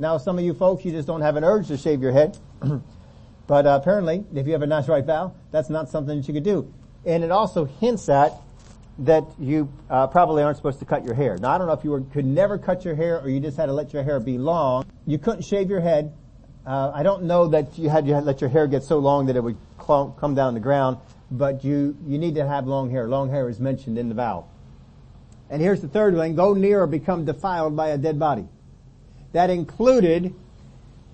Now 0.00 0.18
some 0.18 0.36
of 0.36 0.44
you 0.44 0.52
folks, 0.52 0.84
you 0.84 0.90
just 0.90 1.06
don't 1.06 1.20
have 1.20 1.36
an 1.36 1.44
urge 1.44 1.68
to 1.68 1.76
shave 1.76 2.02
your 2.02 2.10
head. 2.10 2.36
but 3.46 3.66
uh, 3.66 3.78
apparently, 3.80 4.24
if 4.34 4.46
you 4.48 4.52
have 4.52 4.62
a 4.62 4.66
Nazarite 4.66 5.06
vow, 5.06 5.36
that's 5.52 5.70
not 5.70 5.90
something 5.90 6.16
that 6.16 6.26
you 6.26 6.34
could 6.34 6.42
do. 6.42 6.74
And 7.04 7.22
it 7.22 7.30
also 7.30 7.66
hints 7.66 8.08
at 8.08 8.32
that 8.98 9.24
you 9.38 9.70
uh, 9.90 10.06
probably 10.06 10.42
aren't 10.42 10.56
supposed 10.56 10.78
to 10.78 10.84
cut 10.84 11.04
your 11.04 11.14
hair. 11.14 11.36
Now 11.38 11.50
I 11.50 11.58
don't 11.58 11.66
know 11.66 11.74
if 11.74 11.84
you 11.84 11.90
were, 11.90 12.00
could 12.00 12.24
never 12.24 12.58
cut 12.58 12.84
your 12.84 12.94
hair 12.94 13.20
or 13.20 13.28
you 13.28 13.40
just 13.40 13.56
had 13.56 13.66
to 13.66 13.72
let 13.72 13.92
your 13.92 14.02
hair 14.02 14.20
be 14.20 14.38
long. 14.38 14.84
You 15.06 15.18
couldn't 15.18 15.42
shave 15.42 15.68
your 15.68 15.80
head. 15.80 16.12
Uh, 16.66 16.90
I 16.94 17.02
don't 17.02 17.24
know 17.24 17.48
that 17.48 17.78
you 17.78 17.88
had 17.88 18.06
to 18.06 18.20
let 18.20 18.40
your 18.40 18.50
hair 18.50 18.66
get 18.66 18.82
so 18.82 18.98
long 18.98 19.26
that 19.26 19.36
it 19.36 19.42
would 19.42 19.56
come 19.78 20.34
down 20.34 20.54
the 20.54 20.60
ground, 20.60 20.98
but 21.30 21.62
you, 21.62 21.96
you 22.06 22.18
need 22.18 22.34
to 22.34 22.46
have 22.46 22.66
long 22.66 22.90
hair. 22.90 23.06
Long 23.06 23.30
hair 23.30 23.48
is 23.48 23.60
mentioned 23.60 23.98
in 23.98 24.08
the 24.08 24.14
vow. 24.14 24.46
And 25.48 25.62
here's 25.62 25.80
the 25.80 25.88
third 25.88 26.16
one: 26.16 26.34
go 26.34 26.54
near 26.54 26.82
or 26.82 26.86
become 26.88 27.24
defiled 27.24 27.76
by 27.76 27.90
a 27.90 27.98
dead 27.98 28.18
body. 28.18 28.48
That 29.32 29.48
included 29.48 30.34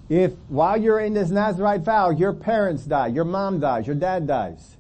if 0.09 0.33
while 0.49 0.81
you're 0.81 1.01
in 1.01 1.15
this 1.15 1.31
Nazarite 1.31 1.83
vow, 1.83 2.11
your 2.11 2.33
parents 2.33 2.85
die, 2.85 3.09
your 3.09 3.25
mom 3.25 3.61
dies, 3.61 3.87
your 3.87 3.97
dad 3.97 4.27
dies, 4.27 4.77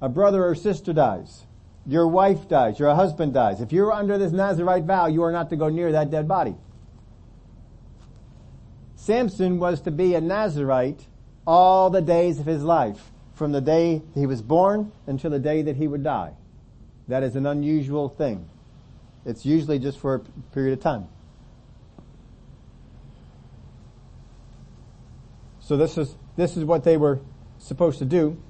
a 0.00 0.08
brother 0.08 0.44
or 0.44 0.54
sister 0.54 0.92
dies, 0.92 1.44
your 1.86 2.06
wife 2.06 2.48
dies, 2.48 2.78
your 2.78 2.94
husband 2.94 3.34
dies. 3.34 3.60
If 3.60 3.72
you're 3.72 3.92
under 3.92 4.18
this 4.18 4.32
Nazarite 4.32 4.84
vow, 4.84 5.06
you 5.06 5.22
are 5.22 5.32
not 5.32 5.50
to 5.50 5.56
go 5.56 5.68
near 5.68 5.92
that 5.92 6.10
dead 6.10 6.28
body. 6.28 6.54
Samson 8.96 9.58
was 9.58 9.80
to 9.82 9.90
be 9.90 10.14
a 10.14 10.20
Nazarite 10.20 11.06
all 11.44 11.90
the 11.90 12.00
days 12.00 12.38
of 12.38 12.46
his 12.46 12.62
life, 12.62 13.10
from 13.34 13.50
the 13.50 13.60
day 13.60 14.00
he 14.14 14.26
was 14.26 14.42
born 14.42 14.92
until 15.06 15.30
the 15.30 15.40
day 15.40 15.62
that 15.62 15.76
he 15.76 15.88
would 15.88 16.04
die. 16.04 16.32
That 17.08 17.24
is 17.24 17.34
an 17.34 17.46
unusual 17.46 18.08
thing. 18.08 18.48
It's 19.24 19.44
usually 19.44 19.80
just 19.80 19.98
for 19.98 20.14
a 20.14 20.20
period 20.54 20.74
of 20.74 20.80
time. 20.80 21.08
So 25.60 25.76
this 25.76 25.98
is, 25.98 26.14
this 26.36 26.56
is 26.56 26.64
what 26.64 26.84
they 26.84 26.96
were 26.96 27.20
supposed 27.58 27.98
to 27.98 28.04
do. 28.04 28.40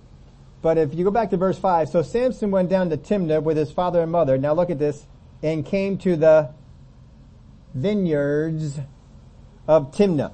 But 0.63 0.79
if 0.79 0.95
you 0.95 1.05
go 1.05 1.11
back 1.11 1.31
to 1.31 1.37
verse 1.37 1.59
5, 1.59 1.89
so 1.89 2.03
Samson 2.03 2.53
went 2.53 2.71
down 2.71 2.89
to 2.91 2.97
Timnah 2.97 3.43
with 3.43 3.57
his 3.57 3.73
father 3.73 4.01
and 4.01 4.13
mother. 4.13 4.39
Now 4.39 4.55
look 4.55 4.71
at 4.71 4.79
this. 4.79 5.07
And 5.43 5.67
came 5.67 5.99
to 5.99 6.15
the 6.15 6.51
vineyards 7.75 8.79
of 9.67 9.93
Timnah. 9.93 10.31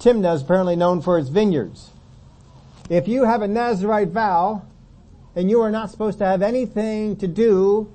Timnah 0.00 0.34
is 0.34 0.42
apparently 0.42 0.76
known 0.76 1.02
for 1.02 1.18
its 1.18 1.28
vineyards. 1.28 1.90
If 2.88 3.06
you 3.06 3.24
have 3.24 3.42
a 3.42 3.48
Nazarite 3.48 4.08
vow, 4.08 4.62
and 5.36 5.50
you 5.50 5.60
are 5.60 5.70
not 5.70 5.90
supposed 5.90 6.18
to 6.18 6.24
have 6.24 6.40
anything 6.40 7.16
to 7.16 7.28
do 7.28 7.92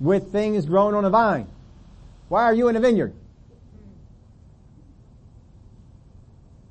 with 0.00 0.32
things 0.32 0.66
grown 0.66 0.94
on 0.94 1.04
a 1.04 1.10
vine, 1.10 1.46
why 2.28 2.42
are 2.42 2.54
you 2.54 2.66
in 2.66 2.74
a 2.74 2.80
vineyard? 2.80 3.14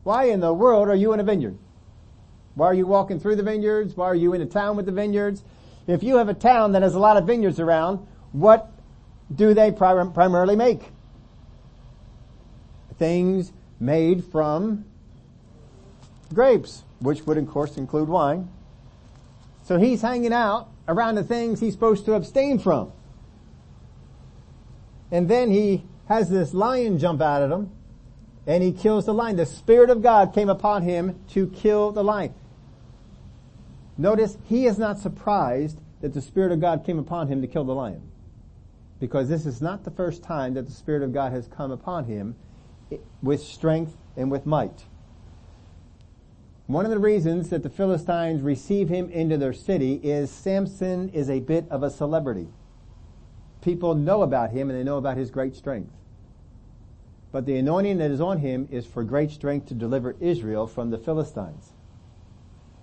Why 0.03 0.25
in 0.25 0.41
the 0.41 0.53
world 0.53 0.89
are 0.89 0.95
you 0.95 1.13
in 1.13 1.19
a 1.19 1.23
vineyard? 1.23 1.57
Why 2.55 2.67
are 2.67 2.73
you 2.73 2.85
walking 2.85 3.19
through 3.19 3.37
the 3.37 3.43
vineyards? 3.43 3.95
Why 3.95 4.05
are 4.05 4.15
you 4.15 4.33
in 4.33 4.41
a 4.41 4.45
town 4.45 4.75
with 4.75 4.85
the 4.85 4.91
vineyards? 4.91 5.43
If 5.87 6.03
you 6.03 6.17
have 6.17 6.29
a 6.29 6.33
town 6.33 6.73
that 6.73 6.81
has 6.81 6.95
a 6.95 6.99
lot 6.99 7.17
of 7.17 7.25
vineyards 7.25 7.59
around, 7.59 8.05
what 8.31 8.71
do 9.33 9.53
they 9.53 9.71
prim- 9.71 10.13
primarily 10.13 10.55
make? 10.55 10.89
Things 12.97 13.51
made 13.79 14.25
from 14.25 14.85
grapes, 16.33 16.83
which 16.99 17.25
would 17.25 17.37
of 17.37 17.47
course 17.47 17.77
include 17.77 18.09
wine. 18.09 18.49
So 19.63 19.77
he's 19.77 20.01
hanging 20.01 20.33
out 20.33 20.69
around 20.87 21.15
the 21.15 21.23
things 21.23 21.59
he's 21.59 21.73
supposed 21.73 22.05
to 22.05 22.13
abstain 22.13 22.59
from. 22.59 22.91
And 25.11 25.27
then 25.29 25.51
he 25.51 25.83
has 26.07 26.29
this 26.29 26.53
lion 26.53 26.99
jump 26.99 27.21
out 27.21 27.41
at 27.41 27.51
him 27.51 27.71
and 28.47 28.63
he 28.63 28.71
kills 28.71 29.05
the 29.05 29.13
lion. 29.13 29.35
The 29.35 29.45
Spirit 29.45 29.89
of 29.89 30.01
God 30.01 30.33
came 30.33 30.49
upon 30.49 30.83
him 30.83 31.19
to 31.29 31.47
kill 31.47 31.91
the 31.91 32.03
lion. 32.03 32.33
Notice 34.01 34.35
he 34.45 34.65
is 34.65 34.79
not 34.79 34.97
surprised 34.97 35.79
that 36.01 36.15
the 36.15 36.23
Spirit 36.23 36.51
of 36.51 36.59
God 36.59 36.83
came 36.83 36.97
upon 36.97 37.27
him 37.27 37.39
to 37.43 37.47
kill 37.47 37.63
the 37.63 37.75
lion. 37.75 38.01
Because 38.99 39.29
this 39.29 39.45
is 39.45 39.61
not 39.61 39.83
the 39.83 39.91
first 39.91 40.23
time 40.23 40.55
that 40.55 40.65
the 40.65 40.71
Spirit 40.71 41.03
of 41.03 41.13
God 41.13 41.31
has 41.31 41.47
come 41.47 41.69
upon 41.69 42.05
him 42.05 42.35
with 43.21 43.43
strength 43.43 43.95
and 44.17 44.31
with 44.31 44.47
might. 44.47 44.85
One 46.65 46.83
of 46.83 46.89
the 46.89 46.97
reasons 46.97 47.49
that 47.49 47.61
the 47.61 47.69
Philistines 47.69 48.41
receive 48.41 48.89
him 48.89 49.07
into 49.11 49.37
their 49.37 49.53
city 49.53 49.99
is 50.01 50.31
Samson 50.31 51.09
is 51.09 51.29
a 51.29 51.39
bit 51.39 51.67
of 51.69 51.83
a 51.83 51.91
celebrity. 51.91 52.47
People 53.61 53.93
know 53.93 54.23
about 54.23 54.49
him 54.49 54.71
and 54.71 54.79
they 54.79 54.83
know 54.83 54.97
about 54.97 55.17
his 55.17 55.29
great 55.29 55.55
strength. 55.55 55.93
But 57.31 57.45
the 57.45 57.57
anointing 57.57 57.99
that 57.99 58.09
is 58.09 58.19
on 58.19 58.39
him 58.39 58.67
is 58.71 58.87
for 58.87 59.03
great 59.03 59.29
strength 59.29 59.67
to 59.67 59.75
deliver 59.75 60.15
Israel 60.19 60.65
from 60.65 60.89
the 60.89 60.97
Philistines. 60.97 61.73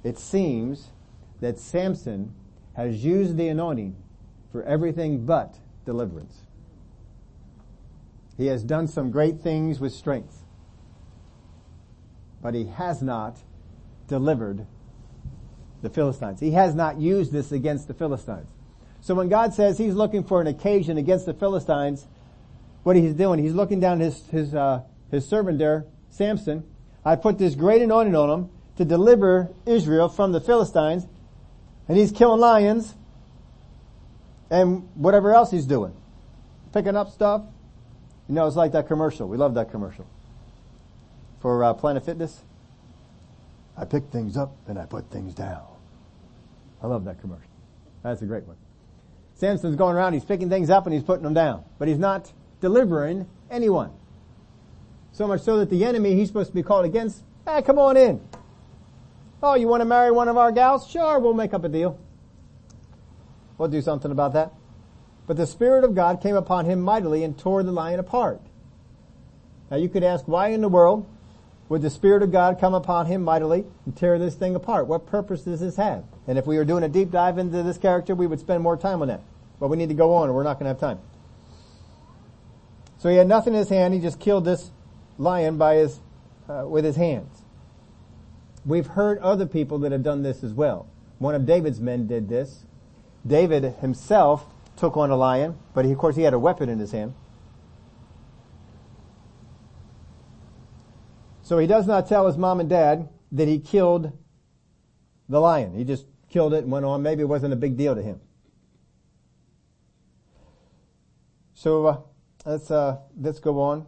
It 0.05 0.17
seems 0.17 0.93
that 1.41 1.59
Samson 1.59 2.35
has 2.75 3.05
used 3.05 3.37
the 3.37 3.49
anointing 3.49 3.97
for 4.53 4.63
everything 4.63 5.25
but 5.27 5.59
deliverance. 5.85 6.43
He 8.37 8.47
has 8.47 8.63
done 8.63 8.87
some 8.87 9.11
great 9.11 9.41
things 9.41 9.81
with 9.81 9.93
strength, 9.93 10.45
but 12.41 12.55
he 12.55 12.67
has 12.67 13.03
not 13.03 13.39
delivered 14.07 14.67
the 15.83 15.91
Philistines. 15.91 16.41
He 16.41 16.53
has 16.53 16.75
not 16.75 17.01
used 17.01 17.33
this 17.33 17.53
against 17.53 17.89
the 17.89 17.95
Philistines. 17.95 18.49
So 19.01 19.15
when 19.15 19.29
God 19.29 19.55
says 19.55 19.79
he's 19.79 19.95
looking 19.95 20.25
for 20.25 20.41
an 20.41 20.47
occasion 20.47 20.99
against 20.99 21.27
the 21.27 21.35
Philistines, 21.35 22.07
what 22.83 22.97
he's 22.97 23.15
doing, 23.15 23.43
he's 23.43 23.55
looking 23.55 23.81
down 23.81 24.01
his, 24.01 24.27
his, 24.29 24.55
uh, 24.55 24.83
his 25.11 25.27
servant 25.27 25.59
there, 25.59 25.85
Samson. 26.11 26.65
I 27.05 27.17
put 27.17 27.39
this 27.39 27.55
great 27.55 27.83
anointing 27.83 28.15
on 28.15 28.31
him 28.31 28.51
to 28.77 28.85
deliver 28.85 29.51
Israel 29.67 30.09
from 30.09 30.33
the 30.33 30.41
Philistines, 30.41 31.07
and 31.89 31.97
he's 31.97 32.13
killing 32.13 32.41
lions, 32.41 32.95
and 34.51 34.89
whatever 34.95 35.35
else 35.35 35.51
he's 35.51 35.67
doing. 35.67 35.95
Picking 36.73 36.97
up 36.97 37.11
stuff. 37.11 37.43
You 38.29 38.35
know, 38.35 38.47
it's 38.47 38.57
like 38.57 38.73
that 38.73 38.87
commercial. 38.87 39.27
We 39.27 39.39
love 39.39 39.55
that 39.55 39.71
commercial. 39.71 40.07
For 41.41 41.65
uh, 41.65 41.75
Planet 41.75 42.05
Fitness. 42.05 42.43
I 43.77 43.85
pick 43.85 44.11
things 44.11 44.37
up 44.37 44.57
and 44.67 44.79
I 44.79 44.87
put 44.87 45.09
things 45.11 45.35
down. 45.35 45.63
I 46.83 46.89
love 46.89 47.05
that 47.05 47.21
commercial. 47.21 47.49
That's 48.03 48.21
a 48.23 48.27
great 48.27 48.45
one. 48.45 48.57
Samson's 49.35 49.77
going 49.77 49.95
around, 49.95 50.15
he's 50.15 50.25
picking 50.25 50.49
things 50.51 50.69
up 50.69 50.87
and 50.87 50.93
he's 50.93 51.05
putting 51.05 51.23
them 51.23 51.35
down. 51.35 51.65
But 51.79 51.87
he's 51.87 51.99
not 51.99 52.33
delivering 52.61 53.29
anyone. 53.51 53.93
So 55.13 55.29
much 55.29 55.43
so 55.43 55.59
that 55.59 55.71
the 55.71 55.85
enemy 55.85 56.15
he's 56.15 56.29
supposed 56.29 56.51
to 56.51 56.55
be 56.55 56.63
called 56.63 56.85
against, 56.85 57.23
hey, 57.47 57.63
come 57.63 57.79
on 57.79 57.97
in. 57.97 58.21
Oh, 59.43 59.55
you 59.55 59.69
want 59.69 59.83
to 59.83 59.85
marry 59.85 60.11
one 60.11 60.29
of 60.29 60.37
our 60.37 60.51
gals? 60.51 60.89
Sure, 60.89 61.19
we'll 61.21 61.35
make 61.35 61.55
up 61.55 61.65
a 61.65 61.69
deal. 61.69 61.99
We'll 63.57 63.69
do 63.69 63.81
something 63.83 64.11
about 64.11 64.33
that. 64.33 64.53
But 65.27 65.37
the 65.37 65.47
Spirit 65.47 65.85
of 65.85 65.95
God 65.95 66.21
came 66.23 66.35
upon 66.35 66.65
him 66.65 66.81
mightily 66.81 67.23
and 67.23 67.39
tore 67.39 67.63
the 67.63 67.71
lion 67.71 68.01
apart. 68.01 68.41
Now 69.71 69.77
you 69.77 69.89
could 69.89 70.03
ask, 70.03 70.27
why 70.27 70.49
in 70.49 70.61
the 70.61 70.69
world 70.69 71.07
would 71.69 71.83
the 71.83 71.91
Spirit 71.91 72.23
of 72.23 72.33
God 72.33 72.59
come 72.59 72.75
upon 72.75 73.07
him 73.07 73.23
mightily 73.23 73.65
and 73.85 73.95
tear 73.95 74.19
this 74.19 74.35
thing 74.35 74.55
apart? 74.55 74.87
What 74.87 75.07
purpose 75.07 75.43
does 75.43 75.61
this 75.61 75.77
have? 75.77 76.05
And 76.27 76.39
if 76.39 76.47
we 76.47 76.57
were 76.57 76.65
doing 76.65 76.83
a 76.83 76.89
deep 76.89 77.11
dive 77.11 77.39
into 77.39 77.63
this 77.63 77.79
character, 77.79 78.15
we 78.15 78.27
would 78.27 78.41
spend 78.41 78.63
more 78.63 78.77
time 78.77 79.03
on 79.03 79.09
that. 79.09 79.23
But 79.61 79.69
we 79.69 79.77
need 79.77 79.91
to 79.91 79.95
go 79.95 80.15
on, 80.15 80.31
or 80.31 80.33
we're 80.33 80.45
not 80.45 80.55
going 80.55 80.65
to 80.65 80.71
have 80.71 80.81
time. 80.81 80.99
So 82.99 83.09
he 83.09 83.17
had 83.17 83.29
nothing 83.29 83.53
in 83.53 83.59
his 83.59 83.69
hand. 83.69 83.95
He 83.95 84.01
just 84.01 84.19
killed 84.19 84.45
this 84.45 84.71
lion 85.19 85.59
by 85.59 85.77
his, 85.77 86.01
uh, 86.49 86.65
with 86.67 86.85
his 86.85 86.97
hands. 86.97 87.45
We've 88.69 88.87
heard 88.87 89.19
other 89.21 89.47
people 89.47 89.79
that 89.79 89.93
have 89.93 90.03
done 90.03 90.23
this 90.23 90.45
as 90.45 90.53
well. 90.53 90.87
One 91.19 91.35
of 91.35 91.47
David's 91.47 91.81
men 91.81 92.07
did 92.07 92.29
this. 92.29 92.67
David 93.27 93.65
himself 93.81 94.45
took 94.77 94.95
on 94.95 95.11
a 95.11 95.17
lion, 95.17 95.57
but 95.73 95.87
he, 95.87 95.93
of 95.93 95.97
course 95.97 96.17
he 96.17 96.23
had 96.23 96.35
a 96.35 96.39
weapon 96.39 96.69
in 96.69 96.79
his 96.79 96.93
hand. 96.93 97.15
So 101.41 101.57
he 101.57 101.67
does 101.67 101.87
not 101.87 102.11
tell 102.11 102.27
his 102.27 102.37
mom 102.37 102.61
and 102.61 102.69
dad 102.69 103.09
that 103.33 103.49
he 103.49 103.59
killed 103.59 104.13
the 105.31 105.41
lion. 105.41 105.75
He 105.75 105.83
just 105.83 106.05
killed 106.29 106.53
it 106.53 106.65
and 106.65 106.71
went 106.71 106.85
on. 106.85 107.03
Maybe 107.03 107.23
it 107.23 107.29
wasn't 107.29 107.55
a 107.55 107.57
big 107.57 107.79
deal 107.79 107.95
to 107.95 108.03
him. 108.03 108.21
So 111.55 111.87
uh, 111.87 112.01
let's 112.45 112.71
uh, 112.71 112.99
let's 113.19 113.41
go 113.41 113.63
on 113.63 113.87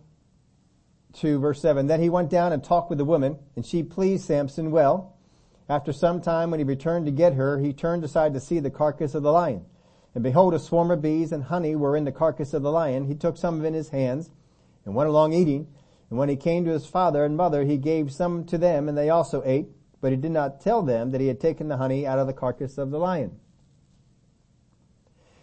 to 1.14 1.38
verse 1.38 1.60
seven. 1.60 1.86
Then 1.86 2.00
he 2.00 2.08
went 2.08 2.30
down 2.30 2.52
and 2.52 2.62
talked 2.62 2.90
with 2.90 2.98
the 2.98 3.04
woman, 3.04 3.38
and 3.56 3.64
she 3.64 3.82
pleased 3.82 4.24
Samson 4.24 4.70
well. 4.70 5.16
After 5.68 5.92
some 5.92 6.20
time, 6.20 6.50
when 6.50 6.58
he 6.60 6.64
returned 6.64 7.06
to 7.06 7.12
get 7.12 7.34
her, 7.34 7.58
he 7.58 7.72
turned 7.72 8.02
aside 8.04 8.34
to 8.34 8.40
see 8.40 8.58
the 8.58 8.70
carcass 8.70 9.14
of 9.14 9.22
the 9.22 9.32
lion. 9.32 9.64
And 10.14 10.24
behold, 10.24 10.54
a 10.54 10.58
swarm 10.58 10.90
of 10.90 11.02
bees 11.02 11.30
and 11.30 11.44
honey 11.44 11.76
were 11.76 11.96
in 11.96 12.04
the 12.04 12.12
carcass 12.12 12.52
of 12.52 12.62
the 12.62 12.72
lion. 12.72 13.06
He 13.06 13.14
took 13.14 13.36
some 13.36 13.58
of 13.58 13.64
it 13.64 13.68
in 13.68 13.74
his 13.74 13.90
hands 13.90 14.30
and 14.84 14.94
went 14.94 15.08
along 15.08 15.32
eating. 15.32 15.68
And 16.08 16.18
when 16.18 16.28
he 16.28 16.34
came 16.34 16.64
to 16.64 16.72
his 16.72 16.86
father 16.86 17.24
and 17.24 17.36
mother, 17.36 17.64
he 17.64 17.76
gave 17.76 18.10
some 18.10 18.44
to 18.46 18.58
them 18.58 18.88
and 18.88 18.98
they 18.98 19.10
also 19.10 19.42
ate, 19.44 19.68
but 20.00 20.10
he 20.10 20.16
did 20.16 20.32
not 20.32 20.60
tell 20.60 20.82
them 20.82 21.12
that 21.12 21.20
he 21.20 21.28
had 21.28 21.38
taken 21.38 21.68
the 21.68 21.76
honey 21.76 22.04
out 22.04 22.18
of 22.18 22.26
the 22.26 22.32
carcass 22.32 22.76
of 22.76 22.90
the 22.90 22.98
lion. 22.98 23.38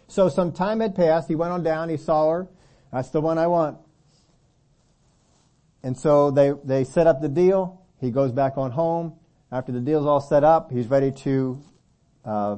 So 0.08 0.28
some 0.28 0.52
time 0.52 0.80
had 0.80 0.94
passed. 0.94 1.28
He 1.28 1.34
went 1.34 1.52
on 1.52 1.62
down. 1.62 1.88
He 1.88 1.96
saw 1.96 2.30
her. 2.30 2.48
That's 2.92 3.08
the 3.10 3.22
one 3.22 3.38
I 3.38 3.46
want. 3.46 3.78
And 5.88 5.96
so 5.96 6.30
they, 6.30 6.52
they 6.64 6.84
set 6.84 7.06
up 7.06 7.22
the 7.22 7.30
deal. 7.30 7.80
He 7.98 8.10
goes 8.10 8.30
back 8.30 8.58
on 8.58 8.72
home. 8.72 9.14
After 9.50 9.72
the 9.72 9.80
deal's 9.80 10.04
all 10.04 10.20
set 10.20 10.44
up, 10.44 10.70
he's 10.70 10.86
ready 10.86 11.10
to, 11.22 11.62
uh, 12.26 12.56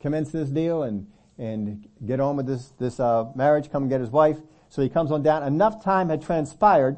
commence 0.00 0.32
this 0.32 0.48
deal 0.48 0.82
and, 0.82 1.06
and 1.38 1.86
get 2.04 2.18
on 2.18 2.36
with 2.36 2.46
this, 2.48 2.70
this, 2.80 2.98
uh, 2.98 3.26
marriage, 3.36 3.70
come 3.70 3.84
and 3.84 3.90
get 3.90 4.00
his 4.00 4.10
wife. 4.10 4.36
So 4.68 4.82
he 4.82 4.88
comes 4.88 5.12
on 5.12 5.22
down. 5.22 5.44
Enough 5.44 5.84
time 5.84 6.08
had 6.08 6.22
transpired 6.22 6.96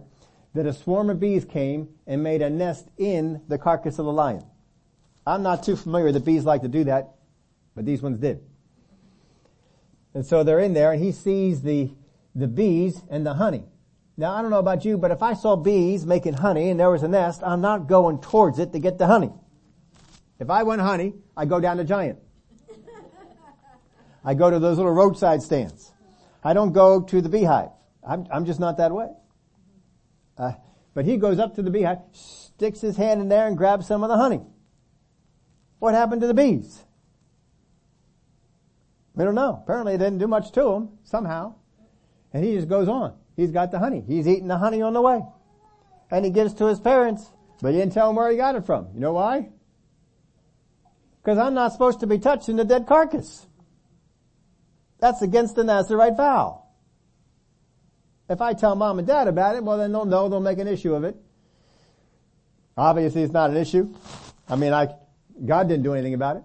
that 0.55 0.65
a 0.65 0.73
swarm 0.73 1.11
of 1.11 1.21
bees 1.21 1.45
came 1.45 1.91
and 2.07 2.23
made 2.23 2.41
a 2.41 2.49
nest 2.49 2.89
in 2.97 3.43
the 3.47 3.59
carcass 3.59 3.99
of 3.99 4.07
the 4.07 4.13
lion. 4.13 4.43
I'm 5.27 5.43
not 5.43 5.65
too 5.65 5.77
familiar 5.77 6.13
that 6.13 6.25
bees 6.25 6.47
like 6.47 6.63
to 6.63 6.69
do 6.69 6.85
that, 6.85 7.11
but 7.75 7.85
these 7.85 8.01
ones 8.01 8.19
did. 8.21 8.41
And 10.15 10.25
so 10.25 10.45
they're 10.45 10.61
in 10.61 10.73
there 10.73 10.93
and 10.93 11.05
he 11.05 11.13
sees 11.13 11.61
the, 11.61 11.91
the 12.35 12.49
bees 12.49 13.03
and 13.11 13.27
the 13.27 13.35
honey. 13.35 13.67
Now 14.19 14.35
I 14.35 14.43
don't 14.43 14.51
know 14.51 14.59
about 14.59 14.85
you, 14.85 14.99
but 14.99 15.13
if 15.13 15.23
I 15.23 15.35
saw 15.35 15.55
bees 15.55 16.05
making 16.05 16.35
honey 16.35 16.71
and 16.71 16.81
there 16.81 16.91
was 16.91 17.05
a 17.05 17.09
nest, 17.09 17.41
I'm 17.45 17.61
not 17.61 17.87
going 17.87 18.21
towards 18.21 18.59
it 18.59 18.73
to 18.73 18.81
get 18.81 18.99
the 18.99 19.07
honey. 19.07 19.31
If 20.41 20.51
I 20.51 20.65
want 20.65 20.81
honey, 20.81 21.15
I 21.37 21.45
go 21.45 21.61
down 21.61 21.77
to 21.77 21.85
Giant. 21.85 22.19
I 24.25 24.35
go 24.35 24.51
to 24.51 24.59
those 24.59 24.77
little 24.77 24.93
roadside 24.93 25.41
stands. 25.41 25.93
I 26.43 26.53
don't 26.53 26.73
go 26.73 27.01
to 27.01 27.23
the 27.23 27.29
beehive. 27.29 27.71
I'm, 28.03 28.27
I'm 28.33 28.45
just 28.45 28.59
not 28.59 28.77
that 28.79 28.91
way. 28.91 29.07
Uh, 30.37 30.53
but 30.95 31.05
he 31.05 31.17
goes 31.17 31.39
up 31.39 31.55
to 31.55 31.63
the 31.63 31.71
beehive, 31.71 31.99
sticks 32.11 32.81
his 32.81 32.97
hand 32.97 33.21
in 33.21 33.29
there 33.29 33.47
and 33.47 33.57
grabs 33.57 33.87
some 33.87 34.03
of 34.03 34.09
the 34.09 34.17
honey. 34.17 34.41
What 35.79 35.95
happened 35.95 36.23
to 36.23 36.27
the 36.27 36.35
bees? 36.35 36.85
We 39.15 39.23
don't 39.23 39.37
know. 39.37 39.61
Apparently 39.63 39.95
it 39.95 39.99
didn't 39.99 40.19
do 40.19 40.27
much 40.27 40.51
to 40.53 40.63
them 40.63 40.99
somehow. 41.05 41.55
And 42.33 42.45
he 42.45 42.57
just 42.57 42.69
goes 42.69 42.89
on. 42.89 43.15
He's 43.39 43.53
got 43.53 43.71
the 43.71 43.79
honey. 43.79 44.03
He's 44.05 44.27
eating 44.27 44.49
the 44.49 44.59
honey 44.59 44.83
on 44.83 44.95
the 44.95 45.01
way. 45.01 45.23
And 46.11 46.25
he 46.25 46.33
gives 46.33 46.55
to 46.55 46.67
his 46.67 46.81
parents, 46.81 47.25
but 47.63 47.73
he 47.73 47.79
didn't 47.79 47.93
tell 47.93 48.09
them 48.09 48.17
where 48.17 48.29
he 48.33 48.37
got 48.37 48.57
it 48.57 48.67
from. 48.67 48.89
You 48.95 48.99
know 48.99 49.13
why? 49.13 49.51
Because 51.23 51.39
I'm 51.39 51.55
not 51.55 51.71
supposed 51.71 52.01
to 52.01 52.09
be 52.09 52.19
touching 52.19 52.57
the 52.57 52.65
dead 52.65 52.89
carcass. 52.89 53.47
That's 54.99 55.23
against 55.23 55.55
the 55.55 55.63
Nazarite 55.63 56.17
vow. 56.17 56.65
If 58.29 58.41
I 58.41 58.55
tell 58.55 58.75
mom 58.75 58.99
and 58.99 59.07
dad 59.07 59.29
about 59.29 59.55
it, 59.55 59.63
well 59.63 59.79
then 59.79 59.93
they'll 59.93 60.05
know, 60.05 60.29
they'll 60.29 60.41
make 60.41 60.59
an 60.59 60.67
issue 60.67 60.97
of 60.97 61.05
it. 61.05 61.15
Obviously 62.77 63.23
it's 63.23 63.33
not 63.33 63.51
an 63.51 63.57
issue. 63.57 63.95
I 64.49 64.57
mean, 64.57 64.73
I, 64.73 64.89
God 65.47 65.69
didn't 65.69 65.85
do 65.85 65.95
anything 65.95 66.15
about 66.15 66.39
it. 66.39 66.43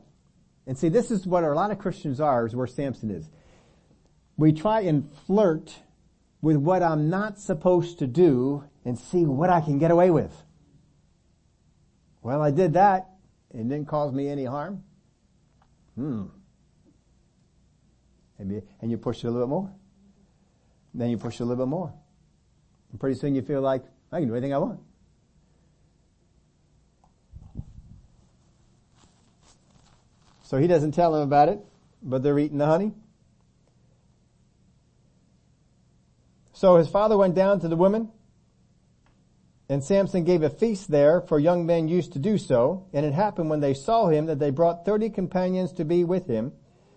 And 0.68 0.78
see, 0.78 0.90
this 0.90 1.10
is 1.10 1.26
what 1.26 1.44
a 1.44 1.54
lot 1.56 1.72
of 1.72 1.80
Christians 1.80 2.22
are, 2.22 2.46
is 2.46 2.56
where 2.56 2.68
Samson 2.68 3.10
is. 3.10 3.28
We 4.38 4.54
try 4.54 4.82
and 4.82 5.12
flirt 5.26 5.74
with 6.44 6.58
what 6.58 6.84
I'm 6.84 7.10
not 7.10 7.40
supposed 7.40 8.00
to 8.00 8.06
do 8.06 8.66
and 8.84 9.00
see 9.00 9.26
what 9.26 9.50
I 9.50 9.62
can 9.62 9.80
get 9.80 9.92
away 9.92 10.12
with. 10.12 10.44
Well, 12.22 12.42
I 12.42 12.52
did 12.52 12.74
that. 12.74 13.12
It 13.54 13.70
didn't 13.70 13.88
cause 13.88 14.12
me 14.12 14.28
any 14.28 14.44
harm. 14.44 14.84
Hmm. 15.96 16.26
And 18.38 18.62
you 18.84 18.98
push 18.98 19.24
it 19.24 19.28
a 19.28 19.32
little 19.32 19.48
bit 19.48 19.52
more. 19.52 19.72
Then 20.94 21.10
you 21.10 21.18
push 21.18 21.36
it 21.36 21.44
a 21.44 21.46
little 21.46 21.66
bit 21.66 21.70
more. 21.70 21.94
And 22.92 23.00
pretty 23.00 23.18
soon 23.18 23.36
you 23.36 23.42
feel 23.42 23.62
like, 23.62 23.86
I 24.12 24.20
can 24.20 24.28
do 24.28 24.36
anything 24.36 24.54
I 24.54 24.58
want. 24.58 24.82
So 30.44 30.58
he 30.58 30.68
doesn't 30.68 30.92
tell 30.92 31.14
them 31.14 31.22
about 31.22 31.48
it, 31.48 31.60
but 32.02 32.22
they're 32.22 32.38
eating 32.38 32.58
the 32.58 32.66
honey. 32.66 32.92
So 36.64 36.78
his 36.78 36.88
father 36.88 37.18
went 37.18 37.36
down 37.36 37.60
to 37.60 37.68
the 37.68 37.76
women 37.76 38.10
and 39.68 39.84
Samson 39.84 40.24
gave 40.24 40.44
a 40.44 40.50
feast 40.50 40.90
there, 40.90 41.20
for 41.20 41.38
young 41.38 41.66
men 41.66 41.90
used 41.90 42.14
to 42.14 42.20
do 42.20 42.38
so. 42.38 42.88
And 42.94 43.06
it 43.06 43.12
happened 43.12 43.50
when 43.50 43.60
they 43.60 43.74
saw 43.74 44.08
him 44.08 44.28
that 44.28 44.40
they 44.40 44.50
brought 44.50 44.86
thirty 44.86 45.10
companions 45.10 45.74
to 45.74 45.84
be 45.84 46.06
with 46.06 46.28
him. 46.28 46.54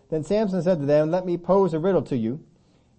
Then 0.08 0.22
Samson 0.22 0.62
said 0.62 0.78
to 0.78 0.86
them, 0.86 1.10
let 1.10 1.26
me 1.26 1.36
pose 1.36 1.74
a 1.74 1.80
riddle 1.80 2.02
to 2.02 2.16
you. 2.16 2.44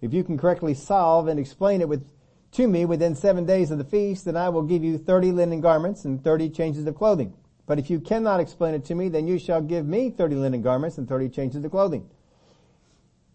If 0.02 0.12
you 0.12 0.22
can 0.22 0.36
correctly 0.36 0.74
solve 0.74 1.26
and 1.26 1.40
explain 1.40 1.80
it 1.80 1.88
with, 1.88 2.06
to 2.52 2.68
me 2.68 2.84
within 2.84 3.14
seven 3.14 3.46
days 3.46 3.70
of 3.70 3.78
the 3.78 3.84
feast, 3.84 4.26
then 4.26 4.36
I 4.36 4.50
will 4.50 4.60
give 4.60 4.84
you 4.84 4.98
thirty 4.98 5.32
linen 5.32 5.62
garments 5.62 6.04
and 6.04 6.22
thirty 6.22 6.50
changes 6.50 6.86
of 6.86 6.94
clothing. 6.96 7.32
But 7.64 7.78
if 7.78 7.88
you 7.88 7.98
cannot 7.98 8.40
explain 8.40 8.74
it 8.74 8.84
to 8.84 8.94
me, 8.94 9.08
then 9.08 9.26
you 9.26 9.38
shall 9.38 9.62
give 9.62 9.86
me 9.86 10.10
thirty 10.10 10.34
linen 10.34 10.60
garments 10.60 10.98
and 10.98 11.08
thirty 11.08 11.30
changes 11.30 11.64
of 11.64 11.70
clothing. 11.70 12.10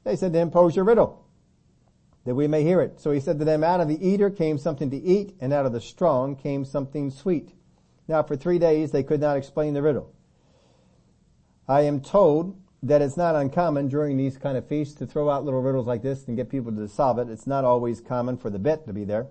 They 0.03 0.17
said 0.17 0.33
to 0.33 0.39
him, 0.39 0.51
pose 0.51 0.75
your 0.75 0.85
riddle 0.85 1.22
that 2.25 2.35
we 2.35 2.47
may 2.47 2.63
hear 2.63 2.81
it. 2.81 2.99
So 2.99 3.11
he 3.11 3.19
said 3.19 3.39
to 3.39 3.45
them, 3.45 3.63
out 3.63 3.81
of 3.81 3.87
the 3.87 4.07
eater 4.07 4.29
came 4.29 4.57
something 4.57 4.89
to 4.89 4.97
eat, 4.97 5.35
and 5.39 5.51
out 5.51 5.65
of 5.65 5.73
the 5.73 5.81
strong 5.81 6.35
came 6.35 6.63
something 6.65 7.11
sweet. 7.11 7.53
Now 8.07 8.23
for 8.23 8.35
three 8.35 8.59
days 8.59 8.91
they 8.91 9.03
could 9.03 9.19
not 9.19 9.37
explain 9.37 9.73
the 9.73 9.81
riddle. 9.81 10.13
I 11.67 11.81
am 11.81 12.01
told 12.01 12.59
that 12.81 13.01
it's 13.01 13.15
not 13.15 13.35
uncommon 13.35 13.87
during 13.87 14.17
these 14.17 14.37
kind 14.37 14.57
of 14.57 14.67
feasts 14.67 14.95
to 14.95 15.05
throw 15.05 15.29
out 15.29 15.45
little 15.45 15.61
riddles 15.61 15.87
like 15.87 16.01
this 16.01 16.27
and 16.27 16.35
get 16.35 16.49
people 16.49 16.71
to 16.73 16.87
solve 16.87 17.17
it. 17.19 17.29
It's 17.29 17.47
not 17.47 17.63
always 17.63 18.01
common 18.01 18.37
for 18.37 18.49
the 18.49 18.59
bet 18.59 18.85
to 18.87 18.93
be 18.93 19.05
there. 19.05 19.27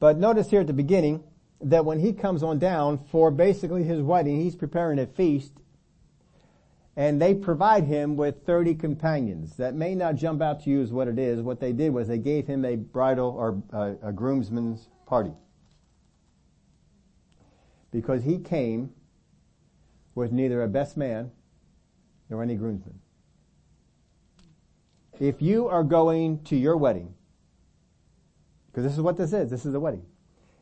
But 0.00 0.18
notice 0.18 0.48
here 0.48 0.60
at 0.60 0.66
the 0.66 0.72
beginning 0.72 1.24
that 1.60 1.84
when 1.84 2.00
he 2.00 2.12
comes 2.12 2.42
on 2.42 2.58
down 2.58 2.98
for 3.10 3.30
basically 3.30 3.82
his 3.82 4.00
wedding, 4.00 4.40
he's 4.40 4.56
preparing 4.56 4.98
a 4.98 5.06
feast 5.06 5.52
and 6.98 7.22
they 7.22 7.32
provide 7.32 7.84
him 7.84 8.16
with 8.16 8.44
30 8.44 8.74
companions. 8.74 9.56
That 9.56 9.76
may 9.76 9.94
not 9.94 10.16
jump 10.16 10.42
out 10.42 10.64
to 10.64 10.70
you 10.70 10.82
as 10.82 10.92
what 10.92 11.06
it 11.06 11.16
is. 11.16 11.40
What 11.40 11.60
they 11.60 11.72
did 11.72 11.94
was 11.94 12.08
they 12.08 12.18
gave 12.18 12.48
him 12.48 12.64
a 12.64 12.74
bridal 12.74 13.30
or 13.38 13.62
a, 13.72 14.08
a 14.08 14.12
groomsman's 14.12 14.88
party. 15.06 15.30
Because 17.92 18.24
he 18.24 18.40
came 18.40 18.90
with 20.16 20.32
neither 20.32 20.60
a 20.64 20.66
best 20.66 20.96
man 20.96 21.30
nor 22.30 22.42
any 22.42 22.56
groomsman. 22.56 22.98
If 25.20 25.40
you 25.40 25.68
are 25.68 25.84
going 25.84 26.42
to 26.44 26.56
your 26.56 26.76
wedding, 26.76 27.14
because 28.66 28.82
this 28.82 28.94
is 28.94 29.00
what 29.00 29.16
this 29.16 29.32
is, 29.32 29.50
this 29.50 29.64
is 29.64 29.72
a 29.72 29.78
wedding. 29.78 30.04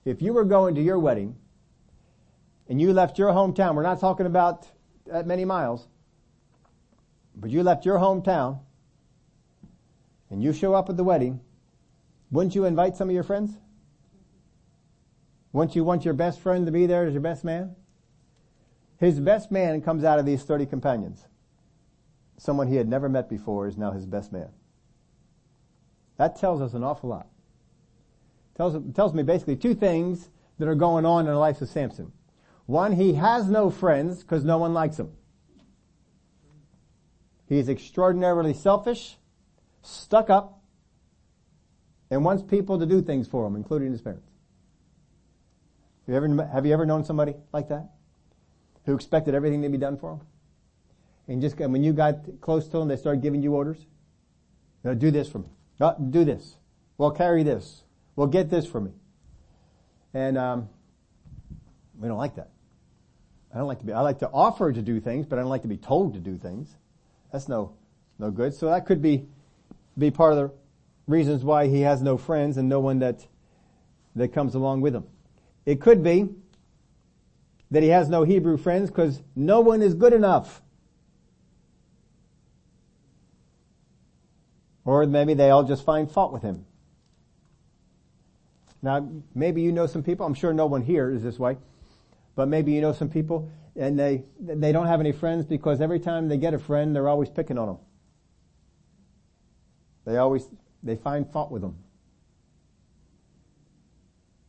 If 0.04 0.20
you 0.20 0.34
were 0.34 0.44
going 0.44 0.74
to 0.74 0.82
your 0.82 0.98
wedding 0.98 1.34
and 2.68 2.78
you 2.78 2.92
left 2.92 3.18
your 3.18 3.30
hometown, 3.30 3.74
we're 3.74 3.82
not 3.82 4.00
talking 4.00 4.26
about 4.26 4.68
that 5.06 5.26
many 5.26 5.46
miles, 5.46 5.88
but 7.36 7.50
you 7.50 7.62
left 7.62 7.84
your 7.84 7.98
hometown 7.98 8.60
and 10.30 10.42
you 10.42 10.52
show 10.52 10.74
up 10.74 10.88
at 10.88 10.96
the 10.96 11.04
wedding, 11.04 11.40
wouldn't 12.30 12.54
you 12.54 12.64
invite 12.64 12.96
some 12.96 13.08
of 13.08 13.14
your 13.14 13.22
friends? 13.22 13.56
Wouldn't 15.52 15.76
you 15.76 15.84
want 15.84 16.04
your 16.04 16.14
best 16.14 16.40
friend 16.40 16.66
to 16.66 16.72
be 16.72 16.86
there 16.86 17.06
as 17.06 17.12
your 17.12 17.22
best 17.22 17.44
man? 17.44 17.76
His 18.98 19.20
best 19.20 19.50
man 19.50 19.80
comes 19.82 20.04
out 20.04 20.18
of 20.18 20.26
these 20.26 20.42
30 20.42 20.66
companions. 20.66 21.26
Someone 22.38 22.68
he 22.68 22.76
had 22.76 22.88
never 22.88 23.08
met 23.08 23.28
before 23.28 23.66
is 23.66 23.76
now 23.76 23.92
his 23.92 24.06
best 24.06 24.32
man. 24.32 24.48
That 26.16 26.36
tells 26.36 26.60
us 26.60 26.74
an 26.74 26.82
awful 26.82 27.10
lot. 27.10 27.28
Tells, 28.54 28.76
tells 28.94 29.12
me 29.12 29.22
basically 29.22 29.56
two 29.56 29.74
things 29.74 30.30
that 30.58 30.68
are 30.68 30.74
going 30.74 31.04
on 31.04 31.26
in 31.26 31.32
the 31.32 31.38
life 31.38 31.60
of 31.60 31.68
Samson. 31.68 32.12
One, 32.64 32.92
he 32.92 33.14
has 33.14 33.48
no 33.48 33.70
friends 33.70 34.22
because 34.22 34.44
no 34.44 34.58
one 34.58 34.72
likes 34.74 34.98
him. 34.98 35.12
He's 37.48 37.68
extraordinarily 37.68 38.54
selfish, 38.54 39.16
stuck 39.82 40.30
up, 40.30 40.60
and 42.10 42.24
wants 42.24 42.42
people 42.42 42.78
to 42.78 42.86
do 42.86 43.02
things 43.02 43.28
for 43.28 43.46
him, 43.46 43.56
including 43.56 43.92
his 43.92 44.00
parents. 44.00 44.28
Have 46.06 46.12
you 46.12 46.16
ever, 46.16 46.46
have 46.52 46.66
you 46.66 46.72
ever 46.72 46.86
known 46.86 47.04
somebody 47.04 47.34
like 47.52 47.68
that? 47.68 47.90
Who 48.84 48.94
expected 48.94 49.34
everything 49.34 49.62
to 49.62 49.68
be 49.68 49.78
done 49.78 49.96
for 49.96 50.12
him? 50.12 50.20
And 51.28 51.40
just, 51.40 51.58
when 51.58 51.82
you 51.82 51.92
got 51.92 52.40
close 52.40 52.66
to 52.68 52.78
them, 52.78 52.88
they 52.88 52.96
started 52.96 53.22
giving 53.22 53.42
you 53.42 53.54
orders? 53.54 53.84
No, 54.84 54.94
do 54.94 55.10
this 55.10 55.28
for 55.28 55.40
me. 55.40 55.48
No, 55.80 55.96
do 56.10 56.24
this. 56.24 56.56
Well, 56.96 57.10
carry 57.10 57.42
this. 57.42 57.82
Well, 58.14 58.28
get 58.28 58.48
this 58.48 58.66
for 58.66 58.80
me. 58.80 58.92
And, 60.14 60.38
um, 60.38 60.68
we 61.98 62.08
don't 62.08 62.18
like 62.18 62.36
that. 62.36 62.50
I 63.52 63.58
don't 63.58 63.66
like 63.66 63.80
to 63.80 63.84
be, 63.86 63.92
I 63.92 64.00
like 64.00 64.18
to 64.20 64.28
offer 64.28 64.72
to 64.72 64.82
do 64.82 65.00
things, 65.00 65.26
but 65.26 65.38
I 65.38 65.42
don't 65.42 65.50
like 65.50 65.62
to 65.62 65.68
be 65.68 65.76
told 65.76 66.14
to 66.14 66.20
do 66.20 66.36
things. 66.36 66.76
That's 67.32 67.48
no, 67.48 67.72
no 68.18 68.30
good. 68.30 68.54
So 68.54 68.66
that 68.66 68.86
could 68.86 69.02
be, 69.02 69.26
be 69.98 70.10
part 70.10 70.32
of 70.32 70.38
the 70.38 70.54
reasons 71.06 71.44
why 71.44 71.66
he 71.66 71.82
has 71.82 72.02
no 72.02 72.16
friends 72.16 72.56
and 72.56 72.68
no 72.68 72.80
one 72.80 72.98
that, 73.00 73.26
that 74.14 74.32
comes 74.32 74.54
along 74.54 74.80
with 74.80 74.94
him. 74.94 75.04
It 75.64 75.80
could 75.80 76.02
be 76.02 76.28
that 77.70 77.82
he 77.82 77.88
has 77.88 78.08
no 78.08 78.22
Hebrew 78.22 78.56
friends 78.56 78.90
because 78.90 79.22
no 79.34 79.60
one 79.60 79.82
is 79.82 79.94
good 79.94 80.12
enough. 80.12 80.62
Or 84.84 85.04
maybe 85.04 85.34
they 85.34 85.50
all 85.50 85.64
just 85.64 85.84
find 85.84 86.10
fault 86.10 86.32
with 86.32 86.42
him. 86.42 86.64
Now, 88.82 89.08
maybe 89.34 89.62
you 89.62 89.72
know 89.72 89.86
some 89.86 90.04
people, 90.04 90.24
I'm 90.26 90.34
sure 90.34 90.52
no 90.52 90.66
one 90.66 90.82
here 90.82 91.10
is 91.10 91.24
this 91.24 91.40
way, 91.40 91.56
but 92.36 92.46
maybe 92.46 92.70
you 92.70 92.80
know 92.80 92.92
some 92.92 93.08
people 93.08 93.50
and 93.78 93.98
they, 93.98 94.24
they 94.40 94.72
don't 94.72 94.86
have 94.86 95.00
any 95.00 95.12
friends 95.12 95.44
because 95.44 95.80
every 95.80 96.00
time 96.00 96.28
they 96.28 96.36
get 96.36 96.54
a 96.54 96.58
friend, 96.58 96.94
they're 96.94 97.08
always 97.08 97.28
picking 97.28 97.58
on 97.58 97.66
them. 97.66 97.78
They 100.06 100.16
always, 100.16 100.48
they 100.82 100.96
find 100.96 101.30
fault 101.30 101.50
with 101.50 101.62
them. 101.62 101.76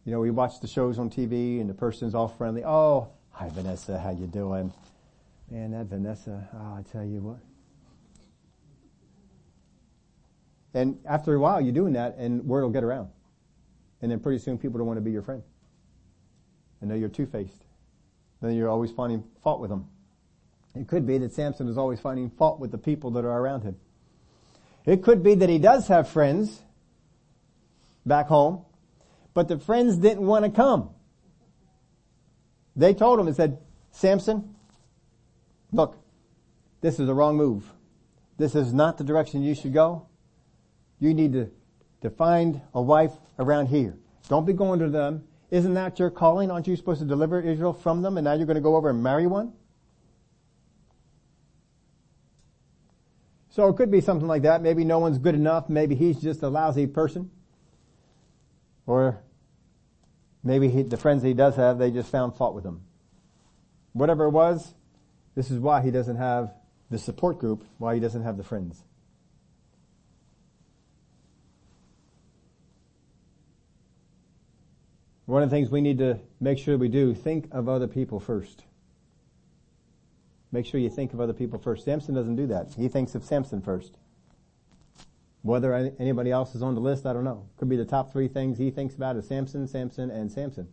You 0.05 0.13
know, 0.13 0.19
we 0.21 0.31
watch 0.31 0.61
the 0.61 0.67
shows 0.67 0.99
on 0.99 1.09
TV 1.09 1.59
and 1.59 1.69
the 1.69 1.73
person's 1.73 2.15
all 2.15 2.29
friendly. 2.29 2.63
Oh, 2.63 3.09
hi 3.31 3.49
Vanessa, 3.49 3.99
how 3.99 4.11
you 4.11 4.27
doing? 4.27 4.71
Man, 5.51 5.71
that 5.71 5.87
Vanessa, 5.87 6.47
oh, 6.53 6.75
I 6.75 6.83
tell 6.91 7.03
you 7.03 7.19
what. 7.19 7.39
And 10.73 10.99
after 11.05 11.33
a 11.33 11.39
while, 11.39 11.59
you're 11.59 11.73
doing 11.73 11.93
that 11.93 12.15
and 12.17 12.43
word 12.45 12.61
will 12.61 12.69
get 12.69 12.83
around. 12.83 13.09
And 14.01 14.11
then 14.11 14.19
pretty 14.19 14.39
soon 14.39 14.57
people 14.57 14.77
don't 14.77 14.87
want 14.87 14.97
to 14.97 15.01
be 15.01 15.11
your 15.11 15.23
friend. 15.23 15.43
And 16.79 16.89
know 16.89 16.95
you're 16.95 17.09
two-faced 17.09 17.66
then 18.41 18.55
you're 18.55 18.69
always 18.69 18.91
finding 18.91 19.23
fault 19.43 19.59
with 19.59 19.69
them. 19.69 19.87
It 20.75 20.87
could 20.87 21.07
be 21.07 21.17
that 21.17 21.33
Samson 21.33 21.67
is 21.67 21.77
always 21.77 21.99
finding 21.99 22.29
fault 22.29 22.59
with 22.59 22.71
the 22.71 22.77
people 22.77 23.11
that 23.11 23.25
are 23.25 23.39
around 23.39 23.61
him. 23.63 23.77
It 24.85 25.03
could 25.03 25.23
be 25.23 25.35
that 25.35 25.49
he 25.49 25.57
does 25.57 25.87
have 25.87 26.07
friends 26.07 26.61
back 28.05 28.27
home, 28.27 28.63
but 29.33 29.47
the 29.47 29.59
friends 29.59 29.97
didn't 29.97 30.25
want 30.25 30.45
to 30.45 30.51
come. 30.51 30.91
They 32.75 32.93
told 32.93 33.19
him 33.19 33.27
and 33.27 33.35
said, 33.35 33.57
Samson, 33.91 34.55
look, 35.71 35.97
this 36.81 36.99
is 36.99 37.07
the 37.07 37.13
wrong 37.13 37.35
move. 37.35 37.65
This 38.37 38.53
is 38.53 38.71
not 38.71 38.97
the 38.97 39.03
direction 39.03 39.41
you 39.41 39.55
should 39.55 39.73
go. 39.73 40.07
You 40.99 41.13
need 41.13 41.33
to, 41.33 41.51
to 42.01 42.09
find 42.11 42.61
a 42.73 42.81
wife 42.81 43.13
around 43.39 43.67
here. 43.67 43.97
Don't 44.29 44.45
be 44.45 44.53
going 44.53 44.79
to 44.79 44.89
them 44.89 45.23
isn't 45.49 45.73
that 45.75 45.99
your 45.99 46.09
calling? 46.09 46.51
Aren't 46.51 46.67
you 46.67 46.75
supposed 46.75 46.99
to 46.99 47.05
deliver 47.05 47.39
Israel 47.39 47.73
from 47.73 48.01
them 48.01 48.17
and 48.17 48.25
now 48.25 48.33
you're 48.33 48.45
going 48.45 48.55
to 48.55 48.61
go 48.61 48.75
over 48.75 48.89
and 48.89 49.01
marry 49.01 49.27
one? 49.27 49.53
So 53.49 53.67
it 53.69 53.75
could 53.75 53.89
be 53.89 54.01
something 54.01 54.27
like 54.27 54.43
that. 54.43 54.61
Maybe 54.61 54.83
no 54.83 54.99
one's 54.99 55.17
good 55.17 55.33
enough. 55.33 55.67
Maybe 55.67 55.95
he's 55.95 56.21
just 56.21 56.43
a 56.43 56.49
lousy 56.49 56.85
person. 56.85 57.31
Or 58.85 59.19
maybe 60.43 60.69
he, 60.69 60.83
the 60.83 60.97
friends 60.97 61.23
he 61.23 61.33
does 61.33 61.55
have, 61.55 61.79
they 61.79 61.89
just 61.89 62.11
found 62.11 62.35
fault 62.35 62.53
with 62.53 62.63
him. 62.63 62.81
Whatever 63.93 64.25
it 64.25 64.29
was, 64.29 64.75
this 65.33 65.49
is 65.49 65.59
why 65.59 65.81
he 65.81 65.91
doesn't 65.91 66.17
have 66.17 66.53
the 66.91 66.99
support 66.99 67.39
group, 67.39 67.65
why 67.79 67.95
he 67.95 67.99
doesn't 67.99 68.23
have 68.23 68.37
the 68.37 68.43
friends. 68.43 68.83
One 75.27 75.43
of 75.43 75.49
the 75.49 75.55
things 75.55 75.69
we 75.69 75.81
need 75.81 75.97
to 75.97 76.19
make 76.39 76.57
sure 76.57 76.77
we 76.77 76.87
do, 76.87 77.13
think 77.13 77.49
of 77.51 77.67
other 77.67 77.85
people 77.85 78.17
first. 78.17 78.63
Make 80.53 80.65
sure 80.65 80.79
you 80.79 80.89
think 80.89 81.13
of 81.13 81.19
other 81.19 81.33
people 81.33 81.59
first. 81.59 81.83
Samson 81.83 82.15
doesn't 82.15 82.37
do 82.37 82.47
that. 82.47 82.73
He 82.77 82.87
thinks 82.87 83.13
of 83.13 83.25
Samson 83.25 83.61
first. 83.61 83.97
Whether 85.41 85.93
anybody 85.99 86.31
else 86.31 86.55
is 86.55 86.63
on 86.63 86.75
the 86.75 86.81
list, 86.81 87.05
I 87.05 87.11
don't 87.11 87.25
know. 87.25 87.45
Could 87.57 87.67
be 87.67 87.75
the 87.75 87.83
top 87.83 88.13
three 88.13 88.29
things 88.29 88.57
he 88.57 88.71
thinks 88.71 88.95
about 88.95 89.17
is 89.17 89.27
Samson, 89.27 89.67
Samson, 89.67 90.09
and 90.09 90.31
Samson. 90.31 90.69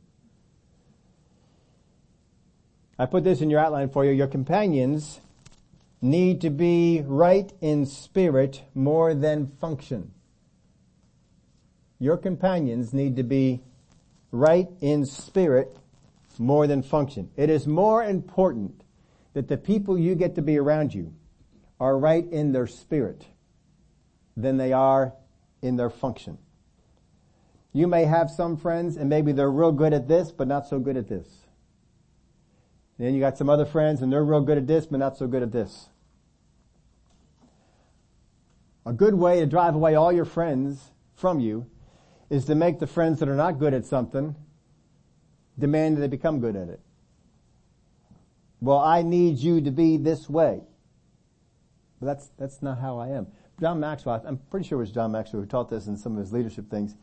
I 2.97 3.07
put 3.07 3.25
this 3.25 3.41
in 3.41 3.51
your 3.51 3.59
outline 3.59 3.91
for 3.91 4.05
you. 4.05 4.13
Your 4.13 4.29
companions 4.29 5.19
need 6.01 6.41
to 6.43 6.51
be 6.51 7.03
right 7.05 7.53
in 7.61 7.87
spirit 7.87 8.63
more 8.73 9.15
than 9.15 9.49
function. 9.61 10.13
Your 11.99 12.17
companions 12.17 12.95
need 12.95 13.17
to 13.17 13.25
be 13.25 13.61
right 14.35 14.69
in 14.81 15.07
spirit 15.07 15.79
more 16.39 16.67
than 16.67 16.83
function. 16.83 17.31
It 17.37 17.51
is 17.51 17.69
more 17.69 18.03
important 18.03 18.83
that 19.33 19.47
the 19.47 19.57
people 19.57 19.97
you 19.97 20.17
get 20.17 20.35
to 20.35 20.43
be 20.43 20.59
around 20.59 20.93
you 20.93 21.15
are 21.79 21.97
right 21.97 22.27
in 22.33 22.51
their 22.51 22.67
spirit 22.67 23.25
than 24.37 24.57
they 24.57 24.73
are 24.73 25.15
in 25.63 25.77
their 25.77 25.91
function. 25.91 26.39
You 27.73 27.87
may 27.87 28.05
have 28.05 28.29
some 28.29 28.57
friends 28.57 28.97
and 28.97 29.09
maybe 29.09 29.31
they're 29.31 29.51
real 29.51 29.71
good 29.71 29.93
at 29.93 30.09
this, 30.09 30.33
but 30.33 30.49
not 30.49 30.67
so 30.67 30.81
good 30.81 30.97
at 30.97 31.09
this. 31.09 31.29
And 32.99 33.07
then 33.07 33.15
you 33.15 33.21
got 33.21 33.39
some 33.39 33.49
other 33.49 33.65
friends 33.65 34.03
and 34.03 34.13
they're 34.13 34.25
real 34.25 34.41
good 34.41 34.59
at 34.59 34.67
this, 34.67 34.87
but 34.87 34.99
not 34.99 35.17
so 35.17 35.29
good 35.29 35.45
at 35.45 35.53
this. 35.53 35.89
A 38.85 38.93
good 38.93 39.15
way 39.15 39.39
to 39.41 39.47
drive 39.47 39.77
away 39.77 39.95
all 39.95 40.13
your 40.13 40.25
friends 40.25 40.91
from 41.15 41.39
you 41.39 41.67
is 42.35 42.47
to 42.47 42.55
make 42.55 42.81
the 42.81 42.87
friends 42.87 43.21
that 43.21 43.29
are 43.29 43.37
not 43.37 43.59
good 43.59 43.73
at 43.75 43.87
something 43.87 44.35
demand 45.57 45.97
that 45.97 46.01
they 46.01 46.09
become 46.09 46.41
good 46.41 46.57
at 46.57 46.69
it. 46.69 46.81
Well, 48.61 48.79
I 48.79 49.03
need 49.03 49.39
you 49.39 49.61
to 49.61 49.71
be 49.71 49.99
this 49.99 50.29
way. 50.29 50.63
But 52.01 52.07
that's, 52.07 52.31
that's 52.37 52.61
not 52.61 52.81
how 52.81 52.99
I 52.99 53.11
am. 53.11 53.29
John 53.61 53.79
Maxwell, 53.79 54.21
I'm 54.27 54.39
pretty 54.51 54.67
sure 54.67 54.79
it 54.79 54.81
was 54.81 54.91
John 54.91 55.13
Maxwell 55.13 55.43
who 55.43 55.47
taught 55.47 55.71
this 55.71 55.87
in 55.87 55.97
some 55.97 56.13
of 56.13 56.19
his 56.19 56.33
leadership 56.33 56.69
things. 56.69 56.97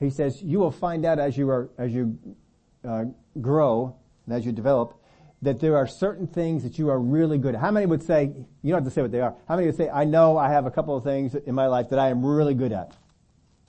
He 0.00 0.10
says, 0.10 0.42
you 0.42 0.58
will 0.58 0.72
find 0.72 1.04
out 1.04 1.20
as 1.20 1.36
you 1.36 1.48
are, 1.50 1.70
as 1.78 1.92
you 1.92 2.18
uh, 2.86 3.04
grow 3.40 3.94
and 4.26 4.34
as 4.34 4.44
you 4.44 4.50
develop 4.50 4.94
that 5.40 5.60
there 5.60 5.76
are 5.76 5.86
certain 5.86 6.26
things 6.26 6.64
that 6.64 6.80
you 6.80 6.90
are 6.90 6.98
really 6.98 7.38
good 7.38 7.54
at. 7.54 7.60
How 7.60 7.70
many 7.70 7.86
would 7.86 8.02
say, 8.02 8.32
you 8.62 8.72
don't 8.72 8.82
have 8.82 8.84
to 8.84 8.90
say 8.90 9.02
what 9.02 9.12
they 9.12 9.20
are, 9.20 9.36
how 9.46 9.54
many 9.54 9.66
would 9.68 9.76
say, 9.76 9.88
I 9.88 10.04
know 10.04 10.36
I 10.36 10.48
have 10.50 10.66
a 10.66 10.70
couple 10.70 10.96
of 10.96 11.04
things 11.04 11.36
in 11.36 11.54
my 11.54 11.68
life 11.68 11.90
that 11.90 12.00
I 12.00 12.08
am 12.08 12.26
really 12.26 12.54
good 12.54 12.72
at. 12.72 12.96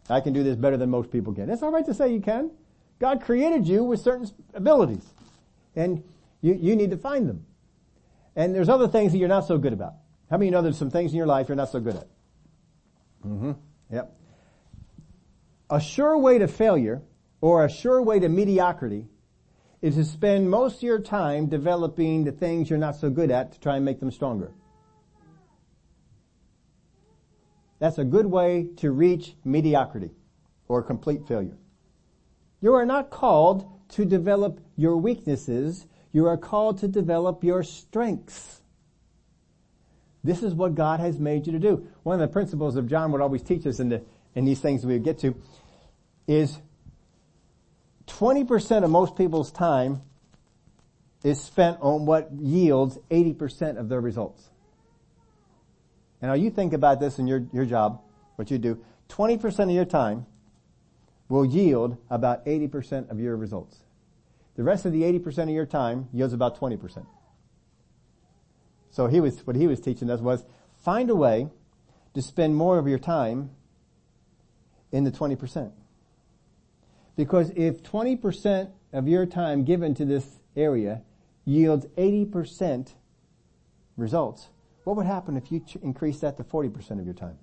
I 0.09 0.21
can 0.21 0.33
do 0.33 0.43
this 0.43 0.55
better 0.55 0.77
than 0.77 0.89
most 0.89 1.11
people 1.11 1.33
can. 1.33 1.49
It's 1.49 1.63
alright 1.63 1.85
to 1.85 1.93
say 1.93 2.13
you 2.13 2.21
can. 2.21 2.51
God 2.99 3.21
created 3.21 3.67
you 3.67 3.83
with 3.83 4.01
certain 4.01 4.29
abilities. 4.53 5.05
And 5.75 6.03
you, 6.41 6.53
you 6.53 6.75
need 6.75 6.91
to 6.91 6.97
find 6.97 7.27
them. 7.27 7.45
And 8.35 8.53
there's 8.53 8.69
other 8.69 8.87
things 8.87 9.11
that 9.11 9.17
you're 9.17 9.27
not 9.27 9.45
so 9.45 9.57
good 9.57 9.73
about. 9.73 9.93
How 10.29 10.37
many 10.37 10.47
of 10.47 10.51
you 10.51 10.51
know 10.51 10.61
there's 10.61 10.77
some 10.77 10.91
things 10.91 11.11
in 11.11 11.17
your 11.17 11.27
life 11.27 11.47
you're 11.49 11.55
not 11.55 11.71
so 11.71 11.79
good 11.79 11.95
at? 11.95 12.07
Mm-hmm. 13.25 13.51
Yep. 13.91 14.15
A 15.69 15.81
sure 15.81 16.17
way 16.17 16.37
to 16.39 16.47
failure 16.47 17.01
or 17.41 17.65
a 17.65 17.69
sure 17.69 18.01
way 18.01 18.19
to 18.19 18.29
mediocrity 18.29 19.07
is 19.81 19.95
to 19.95 20.03
spend 20.03 20.49
most 20.49 20.77
of 20.77 20.83
your 20.83 20.99
time 20.99 21.47
developing 21.47 22.25
the 22.25 22.31
things 22.31 22.69
you're 22.69 22.79
not 22.79 22.95
so 22.95 23.09
good 23.09 23.31
at 23.31 23.53
to 23.53 23.59
try 23.59 23.77
and 23.77 23.85
make 23.85 23.99
them 23.99 24.11
stronger. 24.11 24.51
That's 27.79 27.97
a 27.97 28.03
good 28.03 28.25
way 28.25 28.67
to 28.77 28.91
reach 28.91 29.33
mediocrity 29.43 30.11
or 30.67 30.83
complete 30.83 31.27
failure. 31.27 31.57
You 32.61 32.73
are 32.75 32.85
not 32.85 33.09
called 33.09 33.65
to 33.89 34.05
develop 34.05 34.59
your 34.75 34.97
weaknesses. 34.97 35.87
You 36.11 36.27
are 36.27 36.37
called 36.37 36.79
to 36.79 36.87
develop 36.87 37.43
your 37.43 37.63
strengths. 37.63 38.61
This 40.23 40.43
is 40.43 40.53
what 40.53 40.75
God 40.75 40.99
has 40.99 41.17
made 41.17 41.47
you 41.47 41.53
to 41.53 41.59
do. 41.59 41.87
One 42.03 42.15
of 42.15 42.19
the 42.19 42.31
principles 42.31 42.75
of 42.75 42.87
John 42.87 43.11
would 43.13 43.21
always 43.21 43.41
teach 43.41 43.65
us 43.65 43.79
in 43.79 43.89
the, 43.89 44.03
in 44.35 44.43
these 44.43 44.59
things 44.59 44.85
we 44.85 44.99
get 44.99 45.19
to 45.19 45.35
is 46.27 46.59
20% 48.07 48.83
of 48.83 48.89
most 48.89 49.15
people's 49.15 49.51
time 49.51 50.01
is 51.23 51.41
spent 51.41 51.77
on 51.81 52.05
what 52.05 52.31
yields 52.33 52.97
80% 53.09 53.77
of 53.77 53.87
their 53.87 54.01
results. 54.01 54.48
And 56.21 56.29
now 56.29 56.35
you 56.35 56.49
think 56.49 56.73
about 56.73 56.99
this 56.99 57.19
in 57.19 57.27
your, 57.27 57.45
your 57.53 57.65
job, 57.65 58.01
what 58.35 58.51
you 58.51 58.57
do. 58.57 58.83
20% 59.09 59.59
of 59.59 59.71
your 59.71 59.85
time 59.85 60.25
will 61.29 61.45
yield 61.45 61.97
about 62.09 62.45
80% 62.45 63.09
of 63.09 63.19
your 63.19 63.35
results. 63.37 63.77
The 64.55 64.63
rest 64.63 64.85
of 64.85 64.91
the 64.91 65.03
80% 65.03 65.43
of 65.43 65.49
your 65.49 65.65
time 65.65 66.09
yields 66.11 66.33
about 66.33 66.59
20%. 66.59 67.05
So 68.91 69.07
he 69.07 69.19
was, 69.19 69.45
what 69.45 69.55
he 69.55 69.67
was 69.67 69.79
teaching 69.79 70.09
us 70.09 70.19
was 70.19 70.43
find 70.83 71.09
a 71.09 71.15
way 71.15 71.47
to 72.13 72.21
spend 72.21 72.55
more 72.55 72.77
of 72.79 72.87
your 72.87 72.99
time 72.99 73.51
in 74.91 75.03
the 75.03 75.11
20%. 75.11 75.71
Because 77.15 77.51
if 77.55 77.83
20% 77.83 78.71
of 78.93 79.07
your 79.07 79.25
time 79.25 79.63
given 79.63 79.93
to 79.95 80.05
this 80.05 80.25
area 80.55 81.03
yields 81.45 81.85
80% 81.97 82.93
results, 83.97 84.49
what 84.83 84.95
would 84.95 85.05
happen 85.05 85.37
if 85.37 85.51
you 85.51 85.63
increase 85.81 86.19
that 86.19 86.37
to 86.37 86.43
40% 86.43 86.99
of 86.99 87.05
your 87.05 87.13
time? 87.13 87.37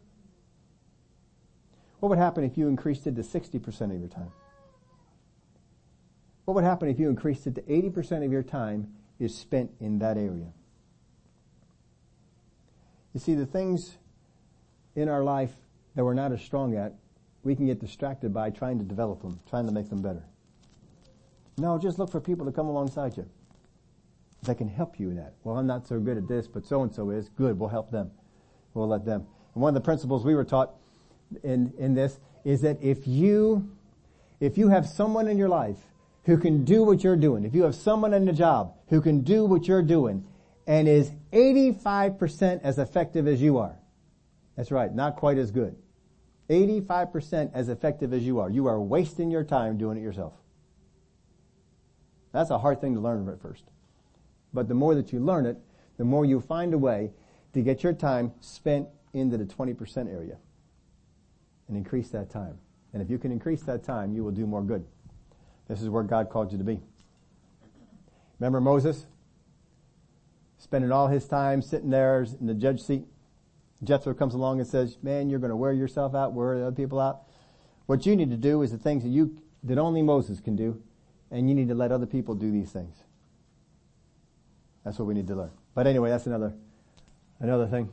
What 2.01 2.11
would 2.11 2.19
happen 2.19 2.45
if 2.45 2.59
you 2.59 2.69
increased 2.69 3.07
it 3.07 3.17
to 3.17 3.23
60% 3.23 3.81
of 3.95 3.99
your 3.99 4.09
time? 4.09 4.33
What 6.45 6.55
would 6.55 6.65
happen 6.65 6.89
if 6.89 6.99
you 6.99 7.09
increased 7.09 7.47
it 7.47 7.55
to 7.57 7.63
80% 7.63 8.25
of 8.25 8.33
your 8.33 8.43
time 8.43 8.89
is 9.19 9.37
spent 9.37 9.71
in 9.81 9.99
that 9.99 10.17
area? 10.17 10.53
You 13.13 13.21
see, 13.21 13.35
the 13.35 13.47
things 13.47 13.97
in 14.95 15.09
our 15.09 15.25
life 15.25 15.53
that 15.95 16.05
we're 16.05 16.15
not 16.15 16.33
as 16.33 16.43
strong 16.43 16.77
at 16.77 16.95
we 17.43 17.55
can 17.55 17.67
get 17.67 17.81
distracted 17.81 18.35
by 18.35 18.51
trying 18.51 18.79
to 18.79 18.85
develop 18.85 19.23
them, 19.23 19.39
trying 19.49 19.67
to 19.67 19.73
make 19.73 19.89
them 19.89 20.03
better. 20.03 20.25
No, 21.59 21.79
just 21.79 21.99
look 21.99 22.11
for 22.11 22.21
people 22.21 22.45
to 22.45 22.53
come 22.53 22.67
alongside 22.67 23.17
you 23.17 23.27
that 24.43 24.59
can 24.59 24.69
help 24.69 24.99
you 25.01 25.11
in 25.11 25.17
that. 25.17 25.35
Well, 25.45 25.57
I'm 25.57 25.67
not 25.67 25.87
so 25.87 25.99
good 25.99 26.17
at 26.17 26.29
this, 26.29 26.47
but 26.47 26.67
so 26.67 26.83
and 26.83 26.95
so 26.95 27.11
is. 27.11 27.29
Good, 27.31 27.59
we'll 27.59 27.69
help 27.69 27.91
them. 27.91 28.11
We'll 28.75 28.89
let 28.89 29.05
them. 29.05 29.27
And 29.55 29.63
one 29.63 29.71
of 29.71 29.75
the 29.75 29.85
principles 29.85 30.25
we 30.25 30.35
were 30.35 30.45
taught 30.45 30.75
in, 31.43 31.73
in 31.79 31.95
this 31.95 32.19
is 32.45 32.61
that 32.61 32.79
if 32.83 33.07
you, 33.07 33.71
if 34.41 34.57
you 34.57 34.69
have 34.69 34.87
someone 34.87 35.29
in 35.29 35.39
your 35.39 35.49
life 35.49 35.79
who 36.25 36.37
can 36.37 36.65
do 36.65 36.85
what 36.85 37.03
you're 37.03 37.17
doing, 37.17 37.45
if 37.45 37.55
you 37.55 37.63
have 37.65 37.75
someone 37.75 38.13
in 38.13 38.25
the 38.25 38.33
job 38.33 38.75
who 38.89 39.01
can 39.01 39.23
do 39.23 39.45
what 39.45 39.67
you're 39.67 39.83
doing 39.83 40.25
and 40.67 40.89
is 40.89 41.11
85% 41.33 42.63
as 42.63 42.79
effective 42.79 43.27
as 43.27 43.41
you 43.41 43.59
are, 43.59 43.77
that's 44.57 44.71
right, 44.71 44.95
not 44.95 45.17
quite 45.17 45.39
as 45.39 45.51
good. 45.51 45.77
85% 46.49 47.51
as 47.53 47.69
effective 47.69 48.13
as 48.13 48.23
you 48.23 48.39
are. 48.39 48.49
You 48.49 48.67
are 48.67 48.81
wasting 48.81 49.31
your 49.31 49.45
time 49.45 49.79
doing 49.79 49.99
it 49.99 50.03
yourself. 50.03 50.35
That's 52.33 52.51
a 52.51 52.59
hard 52.59 52.81
thing 52.81 52.95
to 52.95 53.01
learn 53.01 53.29
at 53.29 53.41
first. 53.41 53.65
But 54.57 54.69
the 54.69 54.75
more 54.75 54.95
that 54.95 55.13
you 55.13 55.21
learn 55.21 55.45
it, 55.45 55.59
the 55.99 56.05
more 56.05 56.25
you 56.25 56.41
find 56.41 56.73
a 56.73 56.79
way 56.79 57.11
to 57.53 57.61
get 57.61 57.83
your 57.83 57.93
time 57.93 58.33
spent 58.41 58.89
into 59.13 59.37
the 59.37 59.45
20% 59.45 60.11
area 60.11 60.39
and 61.69 61.77
increase 61.77 62.09
that 62.09 62.31
time. 62.31 62.57
And 62.95 63.03
if 63.03 63.11
you 63.11 63.19
can 63.19 63.31
increase 63.31 63.61
that 63.65 63.85
time, 63.85 64.15
you 64.15 64.25
will 64.25 64.31
do 64.31 64.47
more 64.47 64.63
good. 64.63 64.87
This 65.69 65.83
is 65.83 65.91
where 65.91 66.03
God 66.03 66.31
called 66.31 66.53
you 66.53 66.59
to 66.59 66.65
be. 66.65 66.81
Remember 68.41 68.63
Moses? 68.63 69.05
Spending 70.57 70.91
all 70.91 71.09
his 71.09 71.27
time 71.27 71.61
sitting 71.61 71.91
there 71.91 72.23
in 72.23 72.47
the 72.47 72.55
judge 72.55 72.81
seat 72.81 73.05
Jethro 73.85 74.15
comes 74.15 74.33
along 74.33 74.61
and 74.61 74.67
says, 74.67 74.97
man, 75.03 75.29
you're 75.29 75.39
going 75.39 75.51
to 75.51 75.57
wear 75.57 75.73
yourself 75.73 76.15
out, 76.15 76.33
wear 76.33 76.57
the 76.57 76.67
other 76.69 76.75
people 76.75 76.99
out. 76.99 77.25
What 77.85 78.07
you 78.07 78.17
need 78.17 78.31
to 78.31 78.37
do 78.39 78.63
is 78.63 78.73
the 78.73 78.79
things 78.79 79.03
that 79.03 79.11
you, 79.11 79.37
that 79.65 79.77
only 79.77 80.01
Moses 80.01 80.41
can 80.41 80.57
do, 80.57 80.83
and 81.31 81.47
you 81.47 81.55
need 81.55 81.69
to 81.69 81.75
let 81.75 81.93
other 81.93 82.07
people 82.07 82.35
do 82.35 82.51
these 82.51 82.71
things. 82.71 82.97
That's 84.87 85.01
what 85.01 85.09
we 85.09 85.15
need 85.15 85.27
to 85.27 85.35
learn. 85.35 85.51
But 85.75 85.89
anyway, 85.89 86.11
that's 86.11 86.27
another, 86.27 86.55
another 87.41 87.67
thing. 87.67 87.91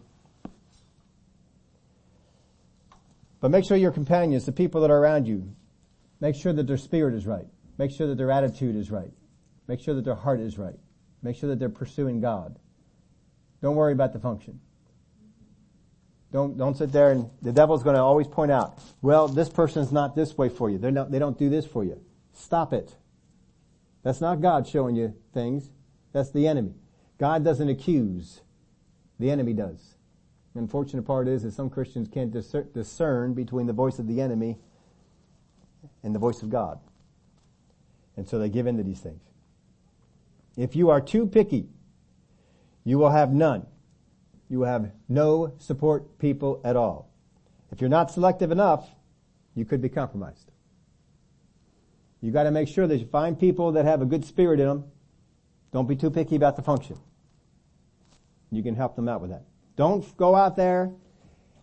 But 3.42 3.50
make 3.50 3.66
sure 3.66 3.76
your 3.76 3.92
companions, 3.92 4.46
the 4.46 4.52
people 4.52 4.82
that 4.82 4.92
are 4.92 5.00
around 5.00 5.28
you, 5.28 5.56
make 6.20 6.36
sure 6.36 6.54
that 6.54 6.68
their 6.68 6.78
spirit 6.78 7.16
is 7.16 7.26
right. 7.26 7.48
Make 7.80 7.90
sure 7.90 8.06
that 8.06 8.16
their 8.16 8.30
attitude 8.30 8.76
is 8.76 8.92
right. 8.92 9.12
Make 9.68 9.82
sure 9.82 9.96
that 9.96 10.06
their 10.06 10.14
heart 10.14 10.40
is 10.40 10.60
right. 10.60 10.78
Make 11.24 11.36
sure 11.36 11.50
that 11.50 11.58
they're 11.58 11.68
pursuing 11.68 12.22
God. 12.22 12.60
Don't 13.64 13.76
worry 13.76 13.94
about 13.94 14.14
the 14.14 14.20
function. 14.20 14.60
Don't, 16.32 16.60
don't 16.60 16.78
sit 16.78 16.92
there 16.92 17.12
and 17.12 17.28
the 17.42 17.52
devil's 17.52 17.82
going 17.82 17.96
to 17.96 18.04
always 18.04 18.28
point 18.28 18.52
out, 18.52 18.78
well, 19.02 19.28
this 19.28 19.50
person's 19.50 19.92
not 19.92 20.16
this 20.16 20.38
way 20.38 20.50
for 20.50 20.70
you. 20.70 20.78
They're 20.78 20.92
not, 20.92 21.10
they 21.10 21.18
don't 21.18 21.40
do 21.40 21.50
this 21.50 21.66
for 21.66 21.84
you. 21.84 22.00
Stop 22.34 22.72
it. 22.72 22.96
That's 24.04 24.22
not 24.22 24.42
God 24.42 24.68
showing 24.68 24.96
you 24.96 25.16
things. 25.34 25.72
That's 26.12 26.32
the 26.32 26.48
enemy. 26.48 26.76
God 27.18 27.44
doesn't 27.44 27.70
accuse. 27.70 28.42
The 29.20 29.32
enemy 29.32 29.54
does. 29.54 29.96
The 30.54 30.60
unfortunate 30.60 31.04
part 31.04 31.28
is 31.28 31.44
that 31.44 31.54
some 31.54 31.70
Christians 31.70 32.08
can't 32.08 32.32
discern 32.74 33.34
between 33.34 33.68
the 33.68 33.74
voice 33.74 34.00
of 34.00 34.08
the 34.08 34.22
enemy 34.22 34.58
and 36.04 36.14
the 36.14 36.20
voice 36.20 36.42
of 36.42 36.50
God. 36.50 36.80
And 38.16 38.28
so 38.28 38.38
they 38.38 38.50
give 38.50 38.68
in 38.68 38.78
to 38.78 38.84
these 38.84 39.00
things. 39.00 39.22
If 40.56 40.76
you 40.76 40.90
are 40.90 41.02
too 41.02 41.26
picky, 41.26 41.68
you 42.84 43.00
will 43.00 43.10
have 43.10 43.32
none 43.32 43.66
you 44.54 44.60
will 44.60 44.68
have 44.68 44.92
no 45.10 45.54
support 45.58 46.20
people 46.20 46.62
at 46.64 46.76
all. 46.76 47.10
If 47.72 47.82
you're 47.82 47.90
not 47.90 48.12
selective 48.12 48.52
enough, 48.52 48.88
you 49.56 49.66
could 49.66 49.82
be 49.82 49.90
compromised. 49.90 50.52
You 52.22 52.32
gotta 52.32 52.52
make 52.52 52.68
sure 52.68 52.86
that 52.86 52.98
you 52.98 53.08
find 53.08 53.40
people 53.40 53.72
that 53.72 53.86
have 53.86 54.04
a 54.04 54.06
good 54.06 54.24
spirit 54.24 54.60
in 54.60 54.68
them. 54.68 54.84
Don't 55.74 55.88
be 55.88 55.96
too 55.96 56.12
picky 56.12 56.36
about 56.36 56.56
the 56.56 56.62
function. 56.62 56.98
You 58.52 58.62
can 58.62 58.76
help 58.76 58.96
them 58.96 59.10
out 59.10 59.22
with 59.22 59.32
that. 59.32 59.44
Don't 59.76 60.16
go 60.16 60.36
out 60.36 60.56
there 60.56 60.92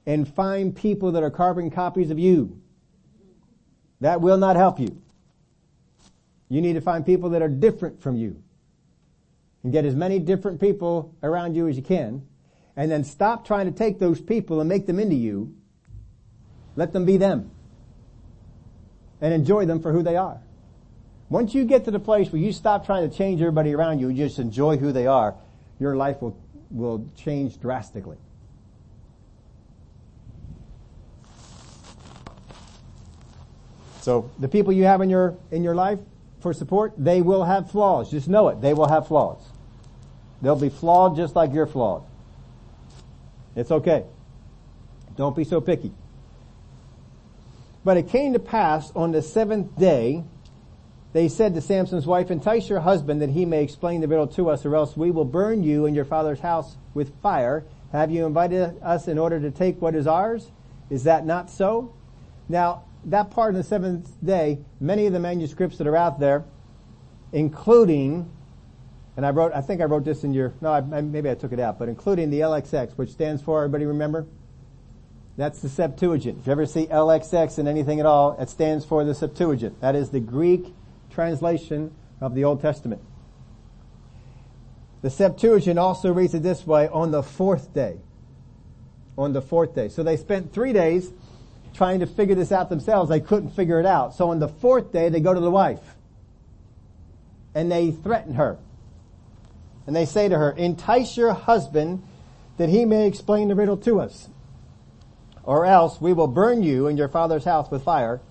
and 0.05 0.29
find 0.29 0.75
people 0.75 1.12
that 1.12 1.23
are 1.23 1.31
carbon 1.31 1.70
copies 1.70 2.11
of 2.11 2.18
you. 2.18 2.61
That 4.01 4.20
will 4.20 4.37
not 4.37 4.57
help 4.57 4.81
you. 4.81 5.01
You 6.49 6.61
need 6.61 6.73
to 6.73 6.81
find 6.81 7.07
people 7.07 7.31
that 7.31 7.42
are 7.42 7.49
different 7.49 8.03
from 8.03 8.16
you. 8.16 8.42
And 9.62 9.73
get 9.73 9.85
as 9.85 9.94
many 9.94 10.18
different 10.18 10.61
people 10.61 11.14
around 11.23 11.55
you 11.55 11.68
as 11.68 11.77
you 11.77 11.83
can. 11.83 12.27
And 12.75 12.90
then 12.90 13.05
stop 13.05 13.46
trying 13.46 13.66
to 13.66 13.73
take 13.73 14.01
those 14.01 14.20
people 14.20 14.59
and 14.59 14.68
make 14.68 14.87
them 14.87 14.99
into 14.99 15.14
you. 15.14 15.55
Let 16.75 16.92
them 16.92 17.05
be 17.05 17.16
them. 17.16 17.53
And 19.20 19.33
enjoy 19.33 19.66
them 19.66 19.81
for 19.81 19.92
who 19.92 20.03
they 20.03 20.16
are. 20.16 20.40
Once 21.31 21.55
you 21.55 21.64
get 21.64 21.85
to 21.85 21.93
the 21.93 22.01
place 22.01 22.33
where 22.33 22.43
you 22.43 22.53
stop 22.53 22.85
trying 22.85 23.09
to 23.09 23.16
change 23.16 23.40
everybody 23.40 23.73
around 23.73 24.01
you, 24.01 24.09
and 24.09 24.16
just 24.16 24.40
enjoy 24.40 24.77
who 24.77 24.93
they 24.93 25.07
are, 25.07 25.35
your 25.79 25.97
life 25.97 26.21
will, 26.21 26.37
will 26.71 27.07
change 27.16 27.59
drastically. 27.61 28.16
So 34.01 34.31
the 34.40 34.49
people 34.49 34.73
you 34.73 34.85
have 34.85 35.01
in 35.03 35.09
your, 35.09 35.37
in 35.53 35.62
your 35.62 35.75
life 35.75 36.01
for 36.40 36.53
support, 36.53 36.95
they 36.99 37.23
will 37.23 37.45
have 37.45 37.71
flaws. 37.71 38.11
Just 38.11 38.29
know 38.29 38.49
it. 38.49 38.61
They 38.61 38.75
will 38.75 38.88
have 38.88 39.07
flaws. 39.07 39.40
They'll 40.43 40.57
be 40.57 40.71
flawed 40.71 41.16
just 41.16 41.37
like 41.37 41.53
you're 41.53 41.66
flawed. 41.66 42.03
It's 43.55 43.71
okay. 43.71 44.05
Don't 45.16 45.37
be 45.37 45.45
so 45.45 45.61
picky. 45.61 45.93
But 47.85 47.99
it 47.99 48.09
came 48.09 48.33
to 48.33 48.38
pass 48.38 48.90
on 48.97 49.12
the 49.12 49.23
seventh 49.23 49.79
day, 49.79 50.25
they 51.12 51.29
said 51.29 51.55
to 51.55 51.61
Samson's 51.61 52.07
wife, 52.07 52.31
entice 52.31 52.68
your 52.68 52.81
husband 52.81 53.20
that 53.20 53.31
he 53.31 53.44
may 53.44 53.62
explain 53.62 54.01
the 54.01 54.09
riddle 54.09 54.29
to 54.29 54.49
us 54.49 54.64
or 54.64 54.77
else 54.77 54.96
we 54.96 55.11
will 55.11 55.25
burn 55.25 55.64
you 55.64 55.87
and 55.87 55.96
your 55.96 56.05
father's 56.05 56.40
house 56.40 56.77
with 56.94 57.20
fire. 57.20 57.64
Have 57.90 58.12
you 58.12 58.27
invited 58.27 58.81
us 58.83 59.09
in 59.09 59.18
order 59.18 59.40
to 59.40 59.51
take 59.51 59.83
what 59.83 59.96
is 59.96 60.07
ours? 60.07 60.51
Is 60.88 61.05
that 61.05 61.27
not 61.27 61.51
so? 61.51 61.94
Now, 62.49 62.85
that 63.07 63.31
part 63.31 63.55
of 63.55 63.57
the 63.57 63.64
seventh 63.64 64.09
day, 64.25 64.61
many 64.79 65.07
of 65.07 65.12
the 65.12 65.18
manuscripts 65.18 65.79
that 65.79 65.87
are 65.87 65.96
out 65.96 66.20
there, 66.20 66.44
including, 67.33 68.31
and 69.16 69.27
I 69.27 69.31
wrote, 69.31 69.53
I 69.53 69.62
think 69.62 69.81
I 69.81 69.85
wrote 69.85 70.05
this 70.05 70.23
in 70.23 70.33
your, 70.33 70.53
no, 70.61 70.73
I, 70.73 70.81
maybe 70.81 71.29
I 71.29 71.35
took 71.35 71.53
it 71.53 71.59
out, 71.59 71.79
but 71.79 71.88
including 71.88 72.31
the 72.31 72.40
LXX, 72.40 72.92
which 72.92 73.11
stands 73.11 73.42
for, 73.42 73.59
everybody 73.64 73.87
remember? 73.87 74.27
That's 75.37 75.61
the 75.61 75.68
Septuagint. 75.68 76.38
If 76.40 76.46
you 76.46 76.53
ever 76.53 76.66
see 76.66 76.87
LXX 76.87 77.59
in 77.59 77.66
anything 77.66 77.99
at 77.99 78.07
all, 78.07 78.37
it 78.38 78.49
stands 78.51 78.85
for 78.85 79.05
the 79.05 79.14
Septuagint. 79.14 79.81
That 79.81 79.96
is 79.96 80.11
the 80.11 80.20
Greek 80.20 80.75
translation 81.21 81.95
of 82.23 82.35
the 82.35 82.45
Old 82.45 82.63
Testament. 82.63 83.03
The 85.03 85.11
Septuagint 85.11 85.79
also 85.79 86.15
reads 86.15 86.33
it 86.33 86.43
this 86.43 86.67
way, 86.67 86.89
on 86.89 87.11
the 87.11 87.23
fourth 87.23 87.75
day. 87.75 87.99
On 89.19 89.35
the 89.35 89.43
fourth 89.43 89.75
day. 89.75 89.91
So 89.91 90.03
they 90.03 90.17
spent 90.17 90.55
three 90.55 90.73
days 90.73 91.13
trying 91.75 92.01
to 92.01 92.07
figure 92.07 92.35
this 92.35 92.53
out 92.53 92.71
themselves. 92.71 93.11
They 93.11 93.21
couldn't 93.21 93.51
figure 93.51 93.79
it 93.79 93.85
out. 93.85 94.15
So 94.15 94.31
on 94.31 94.39
the 94.39 94.49
fourth 94.49 94.93
day, 94.93 95.11
they 95.11 95.21
go 95.21 95.35
to 95.35 95.41
the 95.41 95.51
wife. 95.51 95.83
And 97.55 97.71
they 97.71 97.91
threaten 97.91 98.37
her. 98.37 98.57
And 99.87 99.95
they 99.95 100.07
say 100.07 100.27
to 100.27 100.39
her, 100.39 100.53
entice 100.53 101.19
your 101.19 101.35
husband 101.35 102.03
that 102.57 102.71
he 102.71 102.87
may 102.87 103.07
explain 103.07 103.49
the 103.49 103.55
riddle 103.55 103.77
to 103.79 104.01
us. 104.01 104.31
Or 105.43 105.67
else 105.67 106.01
we 106.01 106.15
will 106.15 106.29
burn 106.29 106.63
you 106.63 106.87
and 106.87 106.97
your 106.97 107.09
father's 107.09 107.45
house 107.45 107.71
with 107.71 107.83
fire. 107.83 108.23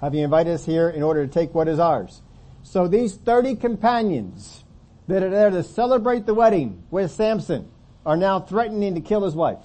Have 0.00 0.14
you 0.14 0.24
invited 0.24 0.54
us 0.54 0.64
here 0.64 0.88
in 0.88 1.02
order 1.02 1.26
to 1.26 1.32
take 1.32 1.54
what 1.54 1.68
is 1.68 1.78
ours? 1.78 2.22
So 2.62 2.88
these 2.88 3.14
30 3.16 3.56
companions 3.56 4.64
that 5.08 5.22
are 5.22 5.30
there 5.30 5.50
to 5.50 5.62
celebrate 5.62 6.26
the 6.26 6.34
wedding 6.34 6.82
with 6.90 7.10
Samson 7.10 7.70
are 8.06 8.16
now 8.16 8.40
threatening 8.40 8.94
to 8.94 9.00
kill 9.00 9.24
his 9.24 9.34
wife. 9.34 9.58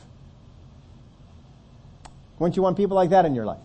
Wouldn't 2.38 2.58
you 2.58 2.64
want 2.64 2.76
people 2.76 2.96
like 2.96 3.12
that 3.12 3.26
in 3.26 3.34
your 3.34 3.46
life? 3.46 3.60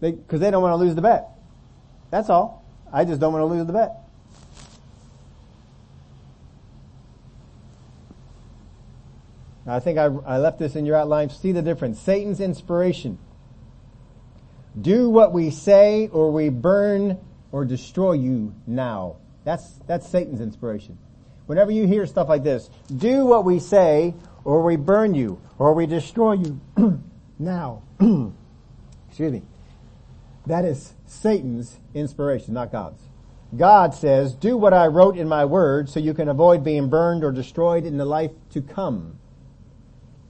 Because 0.00 0.40
they, 0.40 0.46
they 0.46 0.50
don't 0.50 0.62
want 0.62 0.72
to 0.72 0.76
lose 0.76 0.94
the 0.94 1.02
bet. 1.02 1.30
That's 2.10 2.28
all. 2.28 2.64
I 2.92 3.04
just 3.04 3.20
don't 3.20 3.32
want 3.32 3.42
to 3.42 3.46
lose 3.46 3.66
the 3.66 3.72
bet. 3.72 3.94
I 9.66 9.80
think 9.80 9.98
I, 9.98 10.04
I 10.04 10.38
left 10.38 10.58
this 10.58 10.76
in 10.76 10.86
your 10.86 10.96
outline. 10.96 11.30
See 11.30 11.52
the 11.52 11.62
difference. 11.62 11.98
Satan's 11.98 12.40
inspiration. 12.40 13.18
Do 14.80 15.10
what 15.10 15.32
we 15.32 15.50
say 15.50 16.08
or 16.08 16.30
we 16.32 16.48
burn 16.48 17.18
or 17.52 17.64
destroy 17.64 18.12
you 18.12 18.54
now. 18.66 19.16
That's, 19.44 19.66
that's 19.86 20.08
Satan's 20.08 20.40
inspiration. 20.40 20.98
Whenever 21.46 21.70
you 21.70 21.86
hear 21.86 22.04
stuff 22.06 22.28
like 22.28 22.44
this, 22.44 22.68
do 22.94 23.24
what 23.24 23.44
we 23.44 23.58
say 23.58 24.14
or 24.44 24.62
we 24.62 24.76
burn 24.76 25.14
you, 25.14 25.40
or 25.58 25.74
we 25.74 25.86
destroy 25.86 26.32
you 26.32 26.60
now. 27.38 27.82
Excuse 29.08 29.32
me. 29.32 29.42
That 30.46 30.64
is 30.64 30.94
Satan's 31.06 31.78
inspiration, 31.92 32.54
not 32.54 32.72
God's. 32.72 33.02
God 33.56 33.94
says, 33.94 34.34
do 34.34 34.56
what 34.56 34.74
I 34.74 34.86
wrote 34.86 35.16
in 35.16 35.28
my 35.28 35.44
word 35.44 35.88
so 35.88 36.00
you 36.00 36.14
can 36.14 36.28
avoid 36.28 36.64
being 36.64 36.88
burned 36.88 37.24
or 37.24 37.32
destroyed 37.32 37.84
in 37.84 37.96
the 37.96 38.04
life 38.04 38.30
to 38.50 38.62
come. 38.62 39.18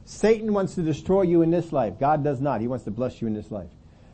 Satan 0.05 0.53
wants 0.53 0.75
to 0.77 0.83
destroy 0.83 1.23
you 1.23 1.43
in 1.43 1.51
this 1.51 1.73
life. 1.73 1.99
God 1.99 2.25
does 2.25 2.41
not. 2.41 2.61
He 2.61 2.69
wants 2.69 2.85
to 2.85 2.91
bless 2.91 3.21
you 3.21 3.27
in 3.27 3.35
this 3.35 3.51
life. 3.51 3.71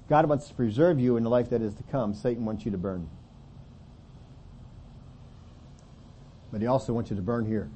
God 0.09 0.29
wants 0.29 0.49
to 0.49 0.55
preserve 0.55 1.01
you 1.01 1.17
in 1.17 1.25
the 1.25 1.31
life 1.31 1.51
that 1.51 1.63
is 1.63 1.75
to 1.75 1.83
come. 1.85 2.15
Satan 2.15 2.45
wants 2.45 2.65
you 2.65 2.71
to 2.71 2.79
burn. 2.79 3.09
But 6.53 6.61
he 6.61 6.67
also 6.67 6.93
wants 6.93 7.11
you 7.11 7.17
to 7.17 7.23
burn 7.23 7.47
here. 7.47 7.71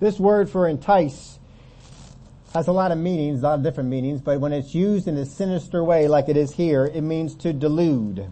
This 0.00 0.18
word 0.18 0.50
for 0.50 0.68
entice 0.68 1.38
has 2.54 2.66
a 2.66 2.72
lot 2.72 2.92
of 2.92 2.98
meanings, 2.98 3.40
a 3.40 3.44
lot 3.44 3.54
of 3.54 3.62
different 3.62 3.90
meanings, 3.90 4.20
but 4.20 4.40
when 4.40 4.52
it's 4.52 4.74
used 4.74 5.06
in 5.06 5.16
a 5.16 5.26
sinister 5.26 5.84
way 5.84 6.08
like 6.08 6.28
it 6.28 6.36
is 6.36 6.52
here, 6.52 6.84
it 6.86 7.02
means 7.02 7.34
to 7.36 7.52
delude, 7.52 8.30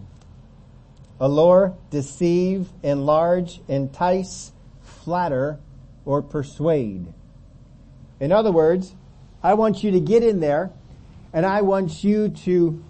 allure, 1.21 1.77
deceive, 1.91 2.69
enlarge, 2.83 3.61
entice, 3.69 4.53
flatter, 4.83 5.59
or 6.05 6.23
persuade. 6.23 7.13
In 8.21 8.33
other 8.33 8.53
words, 8.53 8.95
I 9.43 9.55
want 9.55 9.85
you 9.85 9.91
to 9.91 10.01
get 10.01 10.23
in 10.23 10.41
there 10.41 10.71
and 11.33 11.45
I 11.45 11.63
want 11.63 12.03
you 12.05 12.29
to 12.29 12.83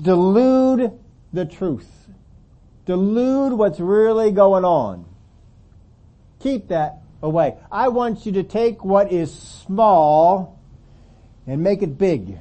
delude 0.00 0.98
the 1.32 1.44
truth. 1.44 1.88
Delude 2.86 3.52
what's 3.52 3.80
really 3.80 4.32
going 4.32 4.64
on. 4.64 5.04
Keep 6.40 6.68
that 6.68 7.02
away. 7.22 7.56
I 7.70 7.88
want 7.88 8.26
you 8.26 8.32
to 8.32 8.42
take 8.42 8.84
what 8.84 9.12
is 9.12 9.32
small 9.32 10.58
and 11.46 11.62
make 11.62 11.82
it 11.82 11.98
big. 11.98 12.38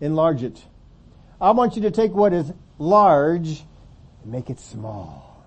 Enlarge 0.00 0.42
it. 0.42 0.62
I 1.40 1.50
want 1.50 1.76
you 1.76 1.82
to 1.82 1.90
take 1.90 2.12
what 2.12 2.32
is 2.32 2.52
large 2.78 3.64
and 4.22 4.32
make 4.32 4.50
it 4.50 4.60
small. 4.60 5.46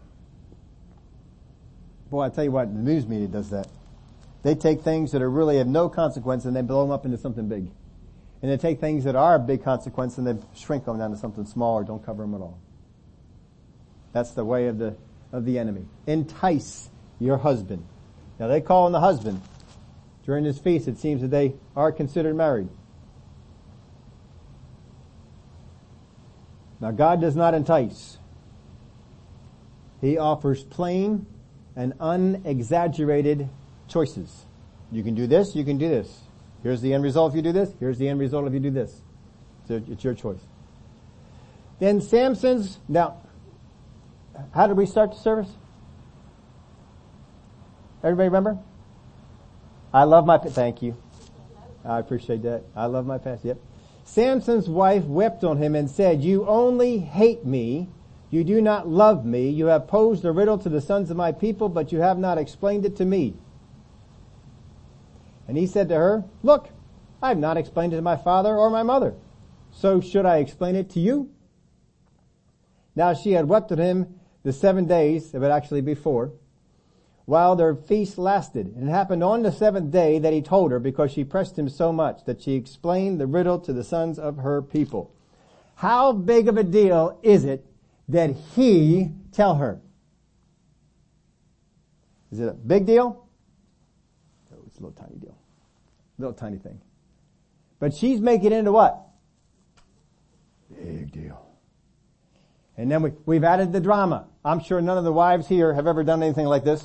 Boy, 2.10 2.21
I 2.21 2.30
tell 2.30 2.43
you 2.43 2.52
what, 2.52 2.71
the 2.71 2.80
news 2.80 3.08
media 3.08 3.28
does 3.28 3.49
that. 3.49 3.67
They 4.43 4.56
take 4.56 4.82
things 4.82 5.13
that 5.13 5.21
are 5.21 5.30
really 5.30 5.60
of 5.60 5.67
no 5.67 5.89
consequence 5.89 6.45
and 6.45 6.56
they 6.56 6.62
blow 6.62 6.82
them 6.84 6.91
up 6.91 7.06
into 7.06 7.17
something 7.17 7.47
big. 7.47 7.71
And 8.43 8.51
they 8.51 8.58
take 8.58 8.82
things 8.82 9.06
that 9.06 9.15
are 9.15 9.36
of 9.36 9.47
big 9.47 9.63
consequence 9.63 10.17
and 10.17 10.27
they 10.27 10.36
shrink 10.53 10.84
them 10.84 10.99
down 10.99 11.12
to 11.12 11.17
something 11.17 11.45
small 11.45 11.75
or 11.75 11.86
don't 11.86 12.06
cover 12.06 12.23
them 12.23 12.36
at 12.36 12.41
all. 12.41 12.60
That's 14.12 14.32
the 14.32 14.43
way 14.43 14.67
of 14.67 14.77
the, 14.77 14.97
of 15.32 15.45
the 15.45 15.58
enemy. 15.58 15.86
Entice 16.08 16.89
your 17.19 17.38
husband. 17.38 17.86
Now 18.39 18.47
they 18.47 18.60
call 18.60 18.86
on 18.86 18.91
the 18.91 18.99
husband. 18.99 19.41
During 20.25 20.43
this 20.43 20.60
feast, 20.60 20.89
it 20.89 20.99
seems 20.99 21.21
that 21.21 21.29
they 21.29 21.54
are 21.73 21.94
considered 21.94 22.35
married. 22.35 22.67
Now 26.81 26.91
God 26.91 27.21
does 27.21 27.37
not 27.37 27.54
entice. 27.54 28.17
He 30.02 30.17
offers 30.17 30.65
plain 30.65 31.25
and 31.77 31.94
unexaggerated 32.02 33.48
choices. 33.87 34.46
You 34.91 35.02
can 35.02 35.15
do 35.15 35.27
this, 35.27 35.56
you 35.56 35.63
can 35.63 35.77
do 35.77 35.87
this. 35.87 36.23
Here's 36.64 36.82
the 36.82 36.94
end 36.94 37.04
result 37.04 37.32
if 37.32 37.36
you 37.36 37.42
do 37.42 37.52
this, 37.52 37.74
here's 37.80 37.98
the 37.98 38.08
end 38.08 38.20
result 38.20 38.48
if 38.48 38.54
you 38.54 38.60
do 38.60 38.72
this. 38.72 39.02
So 39.68 39.82
it's 39.88 40.04
your 40.04 40.14
choice. 40.14 40.40
Then 41.80 42.02
Samson's, 42.02 42.80
now, 42.88 43.18
how 44.54 44.68
did 44.68 44.78
we 44.78 44.86
start 44.86 45.12
the 45.12 45.20
service? 45.20 45.50
Everybody 48.04 48.30
remember? 48.30 48.58
I 49.94 50.06
love 50.06 50.26
my, 50.26 50.38
thank 50.38 50.82
you. 50.82 50.98
I 51.86 52.00
appreciate 52.00 52.44
that. 52.44 52.64
I 52.76 52.86
love 52.86 53.06
my 53.06 53.18
past. 53.18 53.44
Yep. 53.44 53.60
Samson's 54.06 54.70
wife 54.70 55.04
wept 55.04 55.44
on 55.44 55.58
him 55.58 55.76
and 55.76 55.90
said, 55.90 56.24
you 56.24 56.48
only 56.48 57.00
hate 57.00 57.46
me. 57.46 57.90
You 58.30 58.44
do 58.44 58.62
not 58.62 58.88
love 58.88 59.26
me. 59.26 59.50
You 59.50 59.68
have 59.68 59.88
posed 59.88 60.26
a 60.26 60.32
riddle 60.32 60.58
to 60.60 60.70
the 60.70 60.82
sons 60.82 61.12
of 61.12 61.18
my 61.18 61.32
people, 61.32 61.70
but 61.70 61.92
you 61.92 62.00
have 62.00 62.18
not 62.18 62.38
explained 62.38 62.86
it 62.86 62.96
to 62.98 63.06
me. 63.06 63.36
And 65.48 65.58
he 65.58 65.67
said 65.67 65.89
to 65.89 65.96
her, 65.96 66.23
look, 66.41 66.69
I 67.21 67.29
have 67.29 67.37
not 67.37 67.58
explained 67.58 67.94
it 67.94 67.98
to 67.98 68.02
my 68.02 68.17
father 68.17 68.56
or 68.56 68.69
my 68.69 68.83
mother. 68.83 69.15
So 69.71 70.02
should 70.02 70.25
I 70.25 70.37
explain 70.37 70.75
it 70.75 70.89
to 70.91 71.00
you? 71.00 71.31
Now 72.96 73.13
she 73.13 73.31
had 73.31 73.48
wept 73.48 73.71
at 73.71 73.79
him 73.79 74.19
the 74.44 74.54
seven 74.54 74.85
days, 74.85 75.31
but 75.31 75.52
actually 75.52 75.81
before, 75.81 76.33
while 77.25 77.56
their 77.56 77.75
feast 77.75 78.17
lasted. 78.17 78.75
And 78.75 78.89
it 78.89 78.91
happened 78.91 79.23
on 79.23 79.41
the 79.41 79.52
seventh 79.52 79.91
day 79.91 80.19
that 80.19 80.33
he 80.33 80.41
told 80.41 80.71
her 80.71 80.79
because 80.79 81.12
she 81.12 81.23
pressed 81.23 81.58
him 81.58 81.69
so 81.69 81.91
much 81.91 82.25
that 82.25 82.41
she 82.41 82.54
explained 82.54 83.19
the 83.19 83.27
riddle 83.27 83.60
to 83.60 83.73
the 83.73 83.83
sons 83.83 84.19
of 84.19 84.37
her 84.37 84.62
people. 84.62 85.13
How 85.75 86.12
big 86.12 86.48
of 86.48 86.58
a 86.58 86.63
deal 86.63 87.19
is 87.23 87.46
it 87.46 87.65
that 88.10 88.31
he 88.56 89.12
tell 89.31 89.56
her? 89.56 89.81
Is 92.31 92.39
it 92.39 92.50
a 92.50 92.54
big 92.54 92.85
deal? 92.85 93.23
It's 94.74 94.80
a 94.80 94.84
little 94.84 95.00
tiny 95.00 95.19
deal. 95.19 95.38
Little 96.17 96.34
tiny 96.34 96.58
thing. 96.58 96.82
But 97.80 97.94
she's 97.94 98.19
making 98.19 98.48
it 98.48 98.54
into 98.54 98.71
what? 98.71 99.00
Big 100.76 101.12
deal. 101.12 101.46
And 102.76 102.90
then 102.90 103.04
we, 103.04 103.12
we've 103.28 103.44
added 103.44 103.71
the 103.71 103.80
drama. 103.80 104.26
I'm 104.44 104.60
sure 104.60 104.82
none 104.82 104.98
of 104.98 105.04
the 105.04 105.13
wives 105.13 105.48
here 105.48 105.76
have 105.76 105.86
ever 105.86 106.04
done 106.04 106.24
anything 106.24 106.48
like 106.48 106.63
this. 106.63 106.84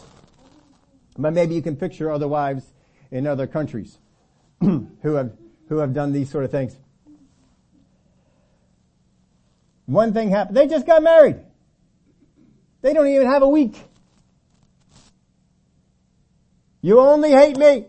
But 1.16 1.32
maybe 1.32 1.54
you 1.54 1.62
can 1.62 1.76
picture 1.76 2.10
other 2.10 2.28
wives 2.28 2.66
in 3.10 3.26
other 3.26 3.46
countries 3.46 3.96
who 4.60 5.14
have, 5.14 5.32
who 5.70 5.78
have 5.78 5.94
done 5.94 6.12
these 6.12 6.30
sort 6.30 6.44
of 6.44 6.50
things. 6.50 6.76
One 9.86 10.12
thing 10.12 10.28
happened. 10.28 10.58
They 10.58 10.66
just 10.66 10.86
got 10.86 11.02
married. 11.02 11.36
They 12.82 12.92
don't 12.92 13.08
even 13.08 13.26
have 13.26 13.40
a 13.40 13.48
week. 13.48 13.82
You 16.80 17.00
only 17.00 17.30
hate 17.30 17.56
me 17.56 17.86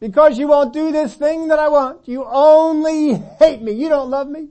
because 0.00 0.38
you 0.38 0.48
won't 0.48 0.72
do 0.72 0.90
this 0.92 1.14
thing 1.14 1.48
that 1.48 1.58
I 1.58 1.68
want. 1.68 2.08
You 2.08 2.24
only 2.24 3.14
hate 3.38 3.62
me. 3.62 3.72
You 3.72 3.88
don't 3.88 4.10
love 4.10 4.28
me. 4.28 4.48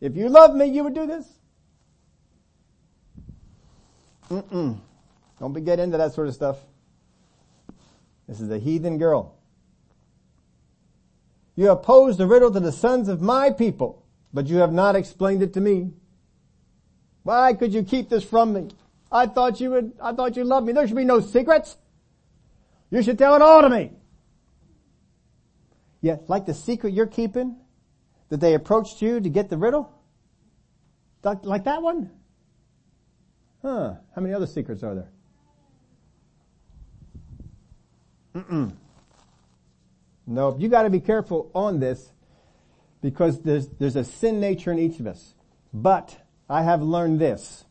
If 0.00 0.16
you 0.16 0.28
love 0.28 0.54
me, 0.54 0.66
you 0.66 0.84
would 0.84 0.94
do 0.94 1.06
this. 1.06 1.26
Mm-mm. 4.28 4.78
Don't 5.38 5.52
be 5.52 5.60
get 5.60 5.78
into 5.78 5.98
that 5.98 6.12
sort 6.14 6.28
of 6.28 6.34
stuff. 6.34 6.58
This 8.26 8.40
is 8.40 8.50
a 8.50 8.58
heathen 8.58 8.98
girl. 8.98 9.36
You 11.54 11.74
posed 11.76 12.18
the 12.18 12.26
riddle 12.26 12.50
to 12.50 12.60
the 12.60 12.72
sons 12.72 13.08
of 13.08 13.20
my 13.20 13.50
people, 13.50 14.04
but 14.32 14.46
you 14.46 14.56
have 14.58 14.72
not 14.72 14.96
explained 14.96 15.42
it 15.42 15.52
to 15.54 15.60
me. 15.60 15.92
Why 17.24 17.52
could 17.52 17.74
you 17.74 17.82
keep 17.82 18.08
this 18.08 18.24
from 18.24 18.54
me? 18.54 18.68
I 19.10 19.26
thought 19.26 19.60
you 19.60 19.70
would, 19.70 19.92
I 20.00 20.12
thought 20.12 20.36
you 20.36 20.44
loved 20.44 20.66
me. 20.66 20.72
There 20.72 20.86
should 20.86 20.96
be 20.96 21.04
no 21.04 21.20
secrets. 21.20 21.76
You 22.92 23.02
should 23.02 23.16
tell 23.16 23.34
it 23.34 23.40
all 23.40 23.62
to 23.62 23.70
me. 23.70 23.90
Yeah, 26.02 26.16
like 26.28 26.44
the 26.44 26.52
secret 26.52 26.92
you're 26.92 27.06
keeping 27.06 27.56
that 28.28 28.38
they 28.38 28.52
approached 28.52 29.00
you 29.00 29.18
to 29.18 29.28
get 29.30 29.48
the 29.48 29.56
riddle? 29.56 29.90
Like 31.24 31.64
that 31.64 31.80
one? 31.80 32.10
Huh. 33.62 33.94
How 34.14 34.20
many 34.20 34.34
other 34.34 34.46
secrets 34.46 34.82
are 34.82 34.94
there? 34.94 35.08
Mm-mm. 38.34 38.76
No, 40.26 40.58
you 40.58 40.68
gotta 40.68 40.90
be 40.90 41.00
careful 41.00 41.50
on 41.54 41.80
this 41.80 42.12
because 43.00 43.40
there's, 43.40 43.68
there's 43.78 43.96
a 43.96 44.04
sin 44.04 44.38
nature 44.38 44.70
in 44.70 44.78
each 44.78 45.00
of 45.00 45.06
us. 45.06 45.34
But 45.72 46.18
I 46.46 46.62
have 46.62 46.82
learned 46.82 47.20
this. 47.20 47.64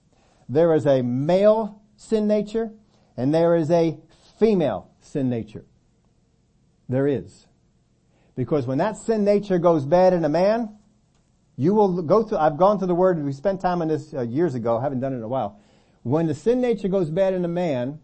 There 0.50 0.74
is 0.74 0.88
a 0.88 1.04
male 1.04 1.80
sin 1.96 2.28
nature 2.28 2.72
and 3.16 3.32
there 3.32 3.56
is 3.56 3.70
a 3.70 4.00
female 4.40 4.91
sin 5.02 5.30
nature. 5.30 5.66
There 6.89 7.08
is. 7.08 7.47
Because 8.36 8.66
when 8.66 8.78
that 8.80 8.97
sin 8.97 9.24
nature 9.24 9.60
goes 9.60 9.86
bad 9.86 10.14
in 10.14 10.24
a 10.26 10.30
man, 10.30 10.78
you 11.58 11.74
will 11.74 12.02
go 12.02 12.24
through, 12.24 12.38
I've 12.38 12.58
gone 12.58 12.78
through 12.78 12.88
the 12.88 12.95
word, 12.95 13.24
we 13.24 13.34
spent 13.34 13.62
time 13.62 13.82
on 13.82 13.88
this 13.88 14.14
uh, 14.14 14.22
years 14.22 14.56
ago, 14.56 14.78
I 14.78 14.84
haven't 14.84 14.99
done 14.99 15.14
it 15.14 15.18
in 15.18 15.24
a 15.24 15.28
while. 15.28 15.60
When 16.04 16.28
the 16.28 16.34
sin 16.34 16.62
nature 16.62 16.88
goes 16.88 17.10
bad 17.10 17.34
in 17.34 17.45
a 17.45 17.49
man, 17.49 17.99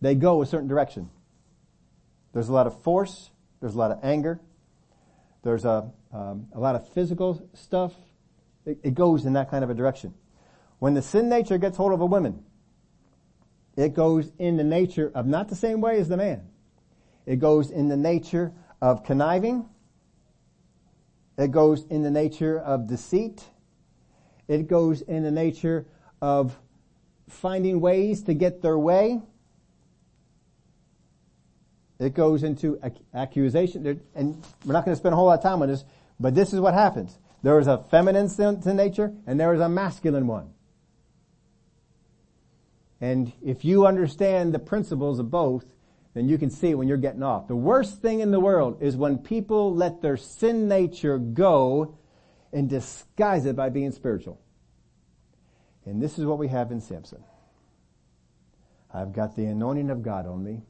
they 0.00 0.14
go 0.14 0.42
a 0.42 0.46
certain 0.46 0.68
direction. 0.68 1.10
There's 2.32 2.48
a 2.48 2.52
lot 2.52 2.66
of 2.66 2.82
force. 2.82 3.30
There's 3.60 3.74
a 3.74 3.78
lot 3.78 3.90
of 3.90 3.98
anger. 4.02 4.40
There's 5.42 5.64
a, 5.64 5.90
um, 6.12 6.48
a 6.52 6.58
lot 6.58 6.74
of 6.74 6.88
physical 6.92 7.48
stuff. 7.54 7.92
It, 8.64 8.78
it 8.82 8.94
goes 8.94 9.24
in 9.24 9.34
that 9.34 9.50
kind 9.50 9.62
of 9.62 9.70
a 9.70 9.74
direction. 9.74 10.14
When 10.78 10.94
the 10.94 11.02
sin 11.02 11.28
nature 11.28 11.58
gets 11.58 11.76
hold 11.76 11.92
of 11.92 12.00
a 12.00 12.06
woman, 12.06 12.44
it 13.76 13.94
goes 13.94 14.30
in 14.38 14.56
the 14.56 14.64
nature 14.64 15.10
of 15.14 15.26
not 15.26 15.48
the 15.48 15.56
same 15.56 15.80
way 15.80 15.98
as 15.98 16.08
the 16.08 16.16
man. 16.16 16.42
It 17.26 17.38
goes 17.38 17.70
in 17.70 17.88
the 17.88 17.96
nature 17.96 18.52
of 18.80 19.04
conniving. 19.04 19.66
It 21.38 21.50
goes 21.50 21.84
in 21.84 22.02
the 22.02 22.10
nature 22.10 22.58
of 22.58 22.86
deceit. 22.86 23.42
It 24.48 24.68
goes 24.68 25.00
in 25.02 25.22
the 25.22 25.30
nature 25.30 25.86
of 26.20 26.58
finding 27.28 27.80
ways 27.80 28.22
to 28.24 28.34
get 28.34 28.60
their 28.60 28.78
way. 28.78 29.22
It 31.98 32.14
goes 32.14 32.42
into 32.42 32.80
accusation, 33.14 34.00
and 34.14 34.44
we're 34.64 34.72
not 34.72 34.84
going 34.84 34.94
to 34.94 34.98
spend 34.98 35.12
a 35.12 35.16
whole 35.16 35.26
lot 35.26 35.38
of 35.38 35.42
time 35.42 35.62
on 35.62 35.68
this, 35.68 35.84
but 36.18 36.34
this 36.34 36.52
is 36.52 36.58
what 36.58 36.74
happens. 36.74 37.16
There 37.44 37.58
is 37.60 37.68
a 37.68 37.78
feminine 37.78 38.28
sin 38.28 38.60
to 38.62 38.74
nature, 38.74 39.12
and 39.26 39.38
there 39.38 39.54
is 39.54 39.60
a 39.60 39.68
masculine 39.68 40.26
one. 40.26 40.50
And 43.02 43.32
if 43.42 43.64
you 43.64 43.84
understand 43.84 44.54
the 44.54 44.60
principles 44.60 45.18
of 45.18 45.28
both, 45.28 45.64
then 46.14 46.28
you 46.28 46.38
can 46.38 46.50
see 46.50 46.70
it 46.70 46.78
when 46.78 46.86
you're 46.86 46.96
getting 46.96 47.24
off. 47.24 47.48
The 47.48 47.56
worst 47.56 48.00
thing 48.00 48.20
in 48.20 48.30
the 48.30 48.38
world 48.38 48.78
is 48.80 48.96
when 48.96 49.18
people 49.18 49.74
let 49.74 50.00
their 50.00 50.16
sin 50.16 50.68
nature 50.68 51.18
go 51.18 51.98
and 52.52 52.70
disguise 52.70 53.44
it 53.44 53.56
by 53.56 53.70
being 53.70 53.90
spiritual. 53.90 54.40
And 55.84 56.00
this 56.00 56.16
is 56.16 56.24
what 56.24 56.38
we 56.38 56.46
have 56.48 56.70
in 56.70 56.80
Samson. 56.80 57.24
I've 58.94 59.12
got 59.12 59.34
the 59.34 59.46
anointing 59.46 59.90
of 59.90 60.02
God 60.02 60.28
on 60.28 60.44
me. 60.44 60.62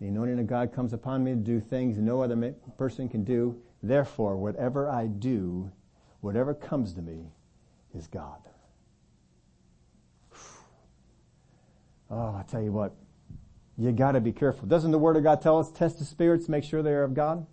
The 0.00 0.08
anointing 0.08 0.40
of 0.40 0.48
God 0.48 0.72
comes 0.72 0.92
upon 0.92 1.22
me 1.22 1.32
to 1.32 1.36
do 1.36 1.60
things 1.60 1.98
no 1.98 2.20
other 2.20 2.54
person 2.78 3.08
can 3.08 3.22
do. 3.22 3.62
Therefore, 3.80 4.36
whatever 4.36 4.88
I 4.88 5.06
do, 5.06 5.70
whatever 6.20 6.52
comes 6.52 6.94
to 6.94 7.02
me, 7.02 7.30
is 7.94 8.08
God. 8.08 8.40
Oh, 12.10 12.34
I 12.34 12.42
tell 12.48 12.60
you 12.60 12.72
what, 12.72 12.94
you 13.78 13.92
gotta 13.92 14.20
be 14.20 14.32
careful. 14.32 14.66
Doesn't 14.66 14.90
the 14.90 14.98
Word 14.98 15.16
of 15.16 15.22
God 15.22 15.40
tell 15.40 15.58
us, 15.58 15.70
test 15.70 15.98
the 15.98 16.04
spirits, 16.04 16.48
make 16.48 16.64
sure 16.64 16.82
they 16.82 16.90
are 16.90 17.04
of 17.04 17.14
God? 17.14 17.46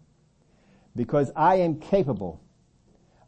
Because 0.95 1.32
I 1.36 1.58
am 1.58 1.80
capable 1.80 2.41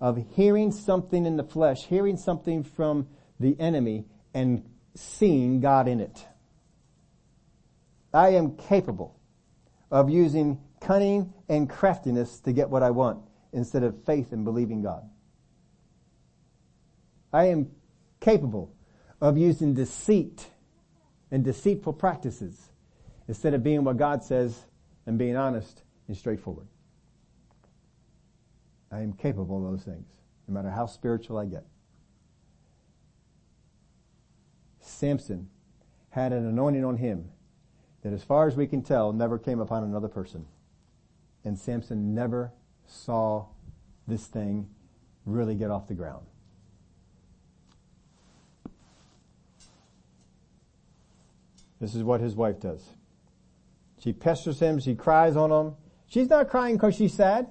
of 0.02 0.18
hearing 0.36 0.72
something 0.72 1.26
in 1.26 1.38
the 1.38 1.44
flesh, 1.44 1.86
hearing 1.86 2.18
something 2.18 2.64
from 2.64 3.08
the 3.40 3.56
enemy, 3.60 4.06
and 4.34 4.64
seeing 4.96 5.60
God 5.60 5.88
in 5.88 6.00
it. 6.00 6.26
I 8.12 8.30
am 8.30 8.56
capable 8.56 9.20
of 9.92 10.10
using 10.10 10.60
cunning 10.82 11.34
and 11.48 11.70
craftiness 11.70 12.40
to 12.42 12.54
get 12.54 12.70
what 12.70 12.82
I 12.82 12.90
want 12.90 13.20
instead 13.54 13.84
of 13.84 14.04
faith 14.04 14.32
and 14.32 14.44
believing 14.44 14.82
God. 14.82 15.08
I 17.32 17.46
am 17.46 17.70
capable 18.20 18.74
of 19.22 19.38
using 19.38 19.76
deceit 19.76 20.48
and 21.32 21.44
deceitful 21.44 21.94
practices 21.94 22.70
instead 23.28 23.54
of 23.54 23.64
being 23.64 23.84
what 23.84 23.98
God 23.98 24.24
says 24.24 24.66
and 25.06 25.18
being 25.18 25.36
honest 25.36 25.84
and 26.08 26.18
straightforward. 26.18 26.68
I 28.92 29.02
am 29.02 29.14
capable 29.14 29.64
of 29.64 29.72
those 29.72 29.84
things, 29.84 30.08
no 30.48 30.54
matter 30.54 30.70
how 30.70 30.88
spiritual 30.88 31.38
I 31.38 31.46
get. 31.46 31.66
Samson 34.80 35.50
had 36.10 36.34
an 36.34 36.48
anointing 36.48 36.84
on 36.84 36.98
him 36.98 37.30
that 38.02 38.14
as 38.14 38.24
far 38.24 38.48
as 38.48 38.56
we 38.56 38.66
can 38.66 38.82
tell 38.82 39.14
never 39.14 39.38
came 39.38 39.60
upon 39.60 39.84
another 39.84 40.08
person. 40.08 40.46
And 41.46 41.58
Samson 41.58 42.16
never 42.16 42.52
saw 42.86 43.46
this 44.08 44.26
thing 44.26 44.68
really 45.26 45.56
get 45.56 45.70
off 45.70 45.88
the 45.88 45.94
ground. 45.94 46.26
This 51.80 51.96
is 51.96 52.04
what 52.04 52.22
his 52.22 52.36
wife 52.36 52.60
does. 52.60 52.84
She 54.00 54.14
pesters 54.14 54.60
him, 54.60 54.80
she 54.80 54.96
cries 54.96 55.36
on 55.36 55.52
him. 55.52 55.76
She's 56.08 56.30
not 56.30 56.50
crying 56.50 56.76
because 56.76 56.96
she's 56.96 57.14
sad. 57.14 57.48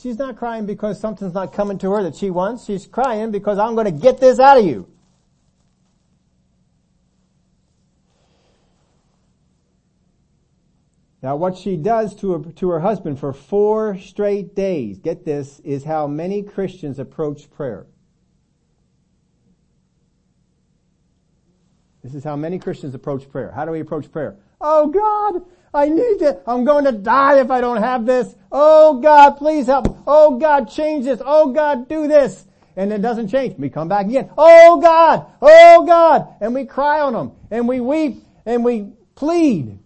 She's 0.00 0.18
not 0.18 0.36
crying 0.36 0.66
because 0.66 1.00
something's 1.00 1.34
not 1.34 1.52
coming 1.52 1.78
to 1.78 1.90
her 1.90 2.02
that 2.04 2.14
she 2.14 2.30
wants. 2.30 2.64
She's 2.64 2.86
crying 2.86 3.32
because 3.32 3.58
I'm 3.58 3.74
going 3.74 3.86
to 3.86 4.00
get 4.00 4.18
this 4.18 4.38
out 4.38 4.58
of 4.58 4.64
you. 4.64 4.88
Now 11.20 11.34
what 11.34 11.58
she 11.58 11.76
does 11.76 12.14
to 12.16 12.32
her, 12.32 12.52
to 12.52 12.70
her 12.70 12.80
husband 12.80 13.18
for 13.18 13.32
four 13.32 13.98
straight 13.98 14.54
days, 14.54 14.98
get 14.98 15.24
this, 15.24 15.58
is 15.60 15.82
how 15.82 16.06
many 16.06 16.42
Christians 16.42 17.00
approach 17.00 17.50
prayer. 17.50 17.86
This 22.02 22.14
is 22.14 22.24
how 22.24 22.36
many 22.36 22.58
Christians 22.58 22.94
approach 22.94 23.28
prayer. 23.28 23.50
How 23.50 23.64
do 23.64 23.72
we 23.72 23.80
approach 23.80 24.10
prayer? 24.10 24.36
Oh 24.60 24.86
God, 24.88 25.44
I 25.74 25.88
need 25.88 26.18
to, 26.20 26.40
I'm 26.46 26.64
going 26.64 26.84
to 26.84 26.92
die 26.92 27.40
if 27.40 27.50
I 27.50 27.60
don't 27.60 27.82
have 27.82 28.06
this. 28.06 28.34
Oh 28.50 29.00
God, 29.00 29.32
please 29.36 29.66
help. 29.66 30.02
Oh 30.06 30.38
God, 30.38 30.70
change 30.70 31.04
this. 31.04 31.20
Oh 31.24 31.52
God, 31.52 31.88
do 31.88 32.06
this. 32.08 32.46
And 32.76 32.92
it 32.92 33.02
doesn't 33.02 33.28
change. 33.28 33.58
We 33.58 33.70
come 33.70 33.88
back 33.88 34.06
again. 34.06 34.30
Oh 34.38 34.80
God, 34.80 35.26
oh 35.42 35.84
God. 35.84 36.28
And 36.40 36.54
we 36.54 36.64
cry 36.64 37.00
on 37.00 37.12
them 37.12 37.32
and 37.50 37.66
we 37.66 37.80
weep 37.80 38.22
and 38.46 38.64
we 38.64 38.92
plead 39.16 39.78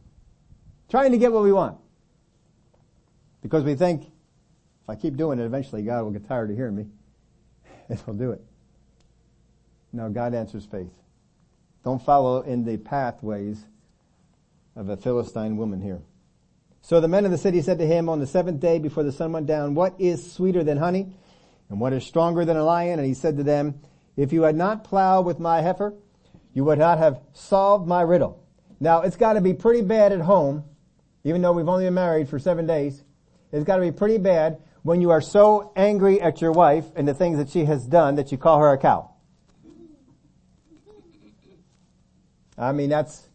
trying 0.91 1.13
to 1.13 1.19
get 1.19 1.33
what 1.33 1.43
we 1.43 1.53
want. 1.53 1.79
Because 3.41 3.65
we 3.65 3.75
think 3.75 4.03
if 4.03 4.91
I 4.91 4.95
keep 4.95 5.17
doing 5.17 5.39
it, 5.39 5.45
eventually 5.45 5.83
God 5.83 6.05
will 6.05 6.11
get 6.11 6.29
tired 6.29 6.51
of 6.51 6.57
hearing 6.57 6.77
me 6.77 6.87
and 7.89 7.99
he'll 8.01 8.15
do 8.15 8.33
it. 8.33 8.45
No, 9.95 10.11
God 10.11 10.35
answers 10.35 10.67
faith. 10.67 10.91
Don't 11.85 12.03
follow 12.03 12.43
in 12.43 12.65
the 12.65 12.77
pathways 12.77 13.65
of 14.77 14.89
a 14.89 14.97
Philistine 14.97 15.57
woman 15.57 15.81
here. 15.81 16.01
So 16.81 17.01
the 17.01 17.09
men 17.09 17.25
of 17.25 17.31
the 17.31 17.39
city 17.39 17.63
said 17.63 17.79
to 17.79 17.87
him 17.87 18.09
on 18.09 18.19
the 18.19 18.27
seventh 18.27 18.61
day 18.61 18.79
before 18.79 19.05
the 19.05 19.13
sun 19.13 19.33
went 19.33 19.47
down, 19.47 19.75
what 19.75 19.95
is 20.01 20.33
sweeter 20.33 20.65
than 20.65 20.79
honey? 20.79 21.13
And 21.69 21.81
what 21.81 21.93
is 21.93 22.05
stronger 22.05 22.45
than 22.45 22.57
a 22.57 22.65
lion? 22.65 22.99
And 22.99 23.07
he 23.07 23.15
said 23.15 23.37
to 23.37 23.43
them, 23.43 23.81
if 24.17 24.33
you 24.33 24.43
had 24.43 24.57
not 24.57 24.85
plowed 24.85 25.25
with 25.25 25.39
my 25.39 25.61
heifer, 25.63 25.95
you 26.53 26.65
would 26.65 26.79
not 26.79 26.99
have 26.99 27.21
solved 27.33 27.87
my 27.87 28.03
riddle. 28.03 28.45
Now 28.81 29.03
it's 29.03 29.17
gotta 29.17 29.41
be 29.41 29.55
pretty 29.55 29.83
bad 29.83 30.13
at 30.13 30.21
home, 30.21 30.65
even 31.25 31.41
though 31.41 31.53
we've 31.53 31.69
only 31.69 31.85
been 31.85 31.95
married 31.95 32.29
for 32.29 32.39
seven 32.39 32.67
days. 32.67 33.03
It's 33.53 33.65
gotta 33.65 33.83
be 33.83 33.93
pretty 33.93 34.19
bad 34.19 34.61
when 34.83 35.01
you 35.01 35.11
are 35.11 35.21
so 35.21 35.73
angry 35.77 36.21
at 36.21 36.41
your 36.41 36.53
wife 36.53 36.87
and 36.97 37.07
the 37.07 37.15
things 37.15 37.39
that 37.39 37.49
she 37.49 37.65
has 37.65 37.87
done 37.87 38.17
that 38.17 38.33
you 38.33 38.39
call 38.39 38.59
her 38.59 38.73
a 38.73 38.79
cow. 38.79 39.12
I 42.63 42.73
mean, 42.73 42.91
that's, 42.91 43.27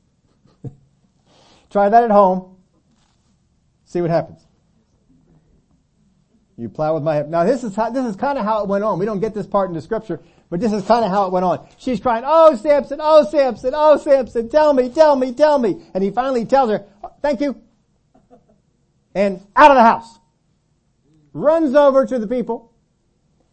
try 1.70 1.90
that 1.90 2.04
at 2.04 2.12
home. 2.12 2.56
See 3.86 4.02
what 4.02 4.10
happens. 4.10 4.46
You 6.58 6.70
plow 6.70 6.96
with 6.96 7.04
my 7.04 7.16
hip. 7.16 7.28
Now 7.28 7.44
this 7.44 7.64
is 7.64 7.76
how, 7.76 7.90
this 7.90 8.06
is 8.06 8.16
kind 8.16 8.38
of 8.38 8.46
how 8.46 8.64
it 8.64 8.68
went 8.68 8.84
on. 8.84 9.00
We 9.00 9.06
don't 9.06 9.20
get 9.20 9.34
this 9.34 9.46
part 9.46 9.70
in 9.70 9.76
the 9.76 9.82
scripture, 9.82 10.22
but 10.50 10.60
this 10.60 10.74
is 10.74 10.84
kind 10.86 11.06
of 11.06 11.12
how 11.12 11.28
it 11.28 11.32
went 11.32 11.46
on. 11.46 11.68
She's 11.78 12.00
crying, 12.00 12.24
oh 12.26 12.56
Samson, 12.56 13.00
oh 13.02 13.26
Samson, 13.26 13.74
oh 13.76 13.98
Samson, 13.98 14.50
tell 14.50 14.74
me, 14.74 14.90
tell 14.90 15.16
me, 15.16 15.34
tell 15.34 15.60
me. 15.60 15.86
And 15.94 16.04
he 16.04 16.10
finally 16.10 16.46
tells 16.46 16.72
her, 16.72 16.86
thank 17.22 17.42
you. 17.42 17.62
And 19.14 19.46
out 19.56 19.72
of 19.72 19.78
the 19.78 19.84
house. 19.84 20.20
Runs 21.34 21.76
over 21.76 22.06
to 22.06 22.18
the 22.18 22.28
people. 22.28 22.74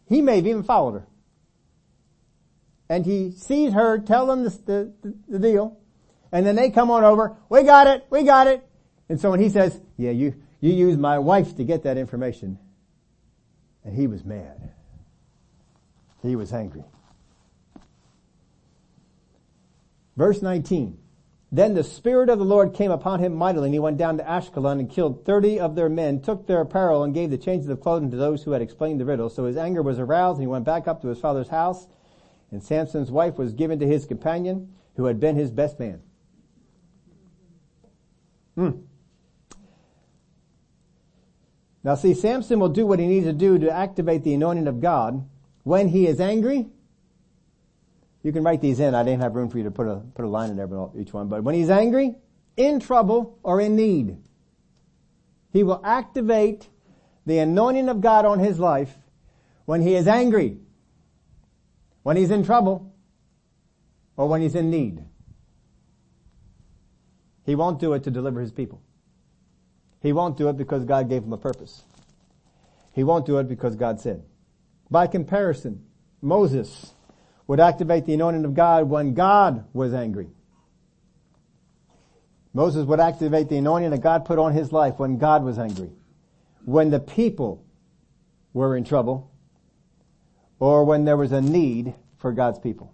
He 0.07 0.21
may 0.21 0.37
have 0.37 0.47
even 0.47 0.63
followed 0.63 0.93
her 0.93 1.07
and 2.89 3.05
he 3.05 3.31
sees 3.31 3.73
her 3.73 3.99
tell 3.99 4.27
them 4.27 4.43
the, 4.43 4.49
the, 4.65 5.15
the, 5.27 5.39
deal, 5.39 5.77
and 6.31 6.45
then 6.45 6.55
they 6.55 6.69
come 6.69 6.91
on 6.91 7.03
over, 7.03 7.35
we 7.49 7.63
got 7.63 7.87
it, 7.87 8.05
we 8.09 8.23
got 8.23 8.47
it. 8.47 8.67
And 9.09 9.19
so 9.19 9.31
when 9.31 9.39
he 9.39 9.49
says, 9.49 9.79
yeah, 9.97 10.11
you, 10.11 10.35
you 10.59 10.71
used 10.71 10.99
my 10.99 11.19
wife 11.19 11.55
to 11.57 11.63
get 11.63 11.83
that 11.83 11.97
information, 11.97 12.59
and 13.83 13.95
he 13.95 14.07
was 14.07 14.23
mad. 14.23 14.71
He 16.21 16.35
was 16.35 16.51
angry. 16.51 16.83
Verse 20.17 20.41
19. 20.41 20.97
Then 21.51 21.73
the 21.73 21.83
Spirit 21.83 22.29
of 22.29 22.39
the 22.39 22.45
Lord 22.45 22.73
came 22.73 22.91
upon 22.91 23.19
him 23.19 23.33
mightily, 23.33 23.67
and 23.67 23.73
he 23.73 23.79
went 23.79 23.97
down 23.97 24.17
to 24.17 24.23
Ashkelon 24.23 24.79
and 24.79 24.89
killed 24.89 25.23
thirty 25.25 25.59
of 25.59 25.75
their 25.75 25.87
men, 25.87 26.21
took 26.21 26.47
their 26.47 26.61
apparel, 26.61 27.03
and 27.03 27.13
gave 27.13 27.29
the 27.29 27.37
changes 27.37 27.69
of 27.69 27.79
clothing 27.79 28.11
to 28.11 28.17
those 28.17 28.43
who 28.43 28.51
had 28.51 28.61
explained 28.61 28.99
the 28.99 29.05
riddle. 29.05 29.29
So 29.29 29.45
his 29.45 29.55
anger 29.55 29.81
was 29.81 29.99
aroused, 29.99 30.37
and 30.37 30.43
he 30.43 30.47
went 30.47 30.65
back 30.65 30.87
up 30.87 31.01
to 31.01 31.07
his 31.07 31.19
father's 31.19 31.47
house. 31.47 31.87
And 32.55 32.63
Samson's 32.63 33.11
wife 33.11 33.37
was 33.37 33.51
given 33.51 33.79
to 33.79 33.85
his 33.85 34.05
companion 34.05 34.73
who 34.95 35.07
had 35.07 35.19
been 35.19 35.35
his 35.35 35.51
best 35.51 35.77
man. 35.77 36.01
Hmm. 38.55 38.69
Now 41.83 41.95
see, 41.95 42.13
Samson 42.13 42.61
will 42.61 42.69
do 42.69 42.85
what 42.85 42.97
he 42.99 43.07
needs 43.07 43.25
to 43.25 43.33
do 43.33 43.59
to 43.59 43.69
activate 43.69 44.23
the 44.23 44.33
anointing 44.33 44.67
of 44.67 44.79
God 44.79 45.27
when 45.63 45.89
he 45.89 46.07
is 46.07 46.21
angry. 46.21 46.67
You 48.23 48.31
can 48.31 48.45
write 48.45 48.61
these 48.61 48.79
in. 48.79 48.95
I 48.95 49.03
didn't 49.03 49.19
have 49.19 49.35
room 49.35 49.49
for 49.49 49.57
you 49.57 49.65
to 49.65 49.71
put 49.71 49.89
a, 49.89 49.97
put 50.15 50.23
a 50.23 50.29
line 50.29 50.49
in 50.49 50.57
about 50.57 50.93
each 50.97 51.11
one. 51.11 51.27
But 51.27 51.43
when 51.43 51.55
he's 51.55 51.69
angry, 51.69 52.15
in 52.55 52.79
trouble, 52.79 53.37
or 53.43 53.59
in 53.59 53.75
need, 53.75 54.15
he 55.51 55.61
will 55.63 55.81
activate 55.83 56.69
the 57.25 57.39
anointing 57.39 57.89
of 57.89 57.99
God 57.99 58.23
on 58.23 58.39
his 58.39 58.59
life 58.59 58.95
when 59.65 59.81
he 59.81 59.93
is 59.95 60.07
angry 60.07 60.59
when 62.05 62.17
he's 62.17 62.29
in 62.29 62.45
trouble 62.45 62.93
or 64.15 64.29
when 64.29 64.39
he's 64.39 64.53
in 64.53 64.69
need. 64.69 65.03
He 67.47 67.55
won't 67.55 67.79
do 67.79 67.93
it 67.93 68.03
to 68.03 68.11
deliver 68.11 68.41
his 68.41 68.51
people. 68.51 68.79
He 70.01 70.13
won't 70.13 70.37
do 70.37 70.47
it 70.49 70.55
because 70.55 70.85
God 70.85 71.09
gave 71.09 71.23
him 71.23 71.33
a 71.33 71.37
purpose. 71.37 71.81
He 72.93 73.03
won't 73.03 73.25
do 73.25 73.39
it 73.39 73.49
because 73.49 73.75
God 73.75 73.99
said. 73.99 74.23
By 74.91 75.07
comparison, 75.07 75.83
Moses 76.21 76.93
would 77.47 77.59
activate 77.59 78.05
the 78.05 78.13
anointing 78.13 78.45
of 78.45 78.53
God 78.53 78.87
when 78.87 79.15
God 79.15 79.65
was 79.73 79.91
angry. 79.91 80.27
Moses 82.53 82.85
would 82.85 82.99
activate 82.99 83.49
the 83.49 83.57
anointing 83.57 83.89
that 83.89 84.01
God 84.01 84.25
put 84.25 84.37
on 84.37 84.53
his 84.53 84.71
life 84.71 84.99
when 84.99 85.17
God 85.17 85.43
was 85.43 85.57
angry. 85.57 85.89
When 86.65 86.91
the 86.91 86.99
people 86.99 87.65
were 88.53 88.77
in 88.77 88.83
trouble, 88.83 89.31
or 90.59 90.85
when 90.85 91.05
there 91.05 91.17
was 91.17 91.31
a 91.31 91.41
need 91.41 91.93
for 92.17 92.31
God's 92.31 92.59
people. 92.59 92.93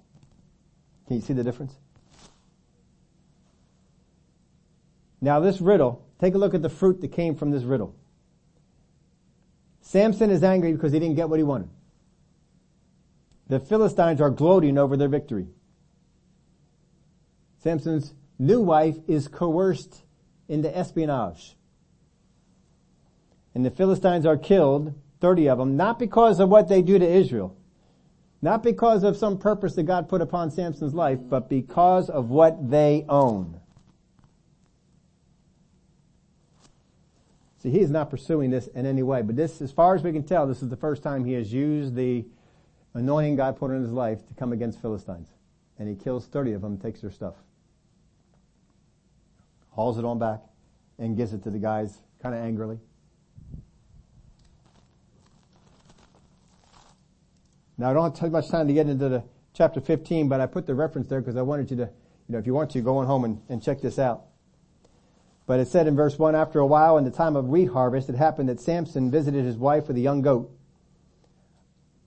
Can 1.08 1.18
you 1.18 1.22
see 1.22 1.34
the 1.34 1.44
difference? 1.44 1.76
Now 5.22 5.40
this 5.40 5.62
riddle, 5.62 6.04
take 6.20 6.34
a 6.34 6.38
look 6.38 6.54
at 6.54 6.62
the 6.62 6.70
fruit 6.70 7.02
that 7.02 7.10
came 7.10 7.36
from 7.36 7.52
this 7.52 7.64
riddle. 7.64 7.96
Samson 9.82 10.30
is 10.30 10.44
angry 10.44 10.72
because 10.72 10.94
he 10.94 11.00
didn't 11.00 11.16
get 11.16 11.30
what 11.30 11.38
he 11.38 11.44
wanted. 11.44 11.70
The 13.48 13.60
Philistines 13.60 14.22
are 14.22 14.30
gloating 14.30 14.78
over 14.78 14.96
their 14.96 15.10
victory. 15.10 15.48
Samson's 17.60 18.14
new 18.40 18.62
wife 18.62 18.96
is 19.08 19.28
coerced 19.28 20.04
into 20.48 20.76
espionage. 20.76 21.56
And 23.54 23.66
the 23.66 23.70
Philistines 23.70 24.26
are 24.26 24.38
killed 24.38 24.94
30 25.22 25.50
of 25.50 25.58
them, 25.60 25.78
not 25.78 26.00
because 26.00 26.40
of 26.40 26.50
what 26.50 26.68
they 26.68 26.82
do 26.82 27.00
to 27.00 27.08
Israel, 27.08 27.56
not 28.42 28.64
because 28.64 29.04
of 29.04 29.16
some 29.16 29.38
purpose 29.38 29.76
that 29.76 29.84
God 29.84 30.10
put 30.10 30.22
upon 30.22 30.52
Samson's 30.52 30.94
life, 30.94 31.20
but 31.22 31.48
because 31.48 32.10
of 32.10 32.30
what 32.30 32.70
they 32.70 33.06
own. 33.08 33.60
See, 37.60 37.70
he 37.70 37.80
is 37.80 37.92
not 37.92 38.10
pursuing 38.10 38.50
this 38.50 38.66
in 38.68 38.88
any 38.88 39.04
way, 39.04 39.22
but 39.22 39.36
this, 39.36 39.62
as 39.62 39.72
far 39.72 39.94
as 39.94 40.02
we 40.02 40.12
can 40.12 40.24
tell, 40.24 40.48
this 40.48 40.64
is 40.64 40.70
the 40.70 40.76
first 40.76 41.04
time 41.04 41.24
he 41.24 41.34
has 41.34 41.54
used 41.54 41.94
the 41.94 42.26
anointing 42.96 43.36
God 43.36 43.58
put 43.58 43.70
in 43.70 43.82
his 43.82 43.92
life 43.92 44.28
to 44.28 44.34
come 44.34 44.52
against 44.52 44.82
Philistines. 44.82 45.30
And 45.78 45.88
he 45.88 45.96
kills 45.96 46.26
30 46.26 46.54
of 46.54 46.62
them, 46.62 46.78
takes 46.78 47.02
their 47.02 47.12
stuff. 47.12 47.36
Hauls 49.70 50.00
it 50.00 50.06
on 50.06 50.18
back 50.18 50.42
and 50.98 51.16
gives 51.16 51.34
it 51.34 51.44
to 51.44 51.52
the 51.52 51.60
guys 51.60 52.00
kind 52.22 52.34
of 52.34 52.42
angrily. 52.42 52.80
Now 57.82 57.90
I 57.90 57.94
don't 57.94 58.04
have 58.04 58.14
too 58.14 58.30
much 58.30 58.48
time 58.48 58.68
to 58.68 58.76
get 58.76 58.88
into 58.88 59.10
the 59.10 59.24
chapter 59.56 59.82
15, 59.82 60.30
but 60.30 60.40
I 60.40 60.46
put 60.46 60.68
the 60.68 60.76
reference 60.76 61.08
there 61.08 61.20
because 61.20 61.36
I 61.36 61.42
wanted 61.42 61.72
you 61.72 61.78
to, 61.78 61.84
you 61.86 61.90
know, 62.30 62.38
if 62.38 62.46
you 62.46 62.54
want 62.54 62.70
to, 62.70 62.82
go 62.82 62.98
on 62.98 63.08
home 63.08 63.26
and, 63.26 63.42
and 63.50 63.64
check 63.64 63.82
this 63.82 63.98
out. 63.98 64.26
But 65.48 65.60
it 65.60 65.68
said 65.68 65.88
in 65.88 65.96
verse 65.96 66.20
1, 66.20 66.36
after 66.36 66.60
a 66.60 66.66
while 66.68 67.00
in 67.00 67.06
the 67.06 67.10
time 67.10 67.36
of 67.36 67.48
wheat 67.48 67.70
harvest, 67.70 68.08
it 68.08 68.14
happened 68.14 68.50
that 68.50 68.62
Samson 68.62 69.10
visited 69.10 69.46
his 69.46 69.58
wife 69.58 69.88
with 69.88 69.98
a 69.98 70.00
young 70.00 70.22
goat. 70.22 70.52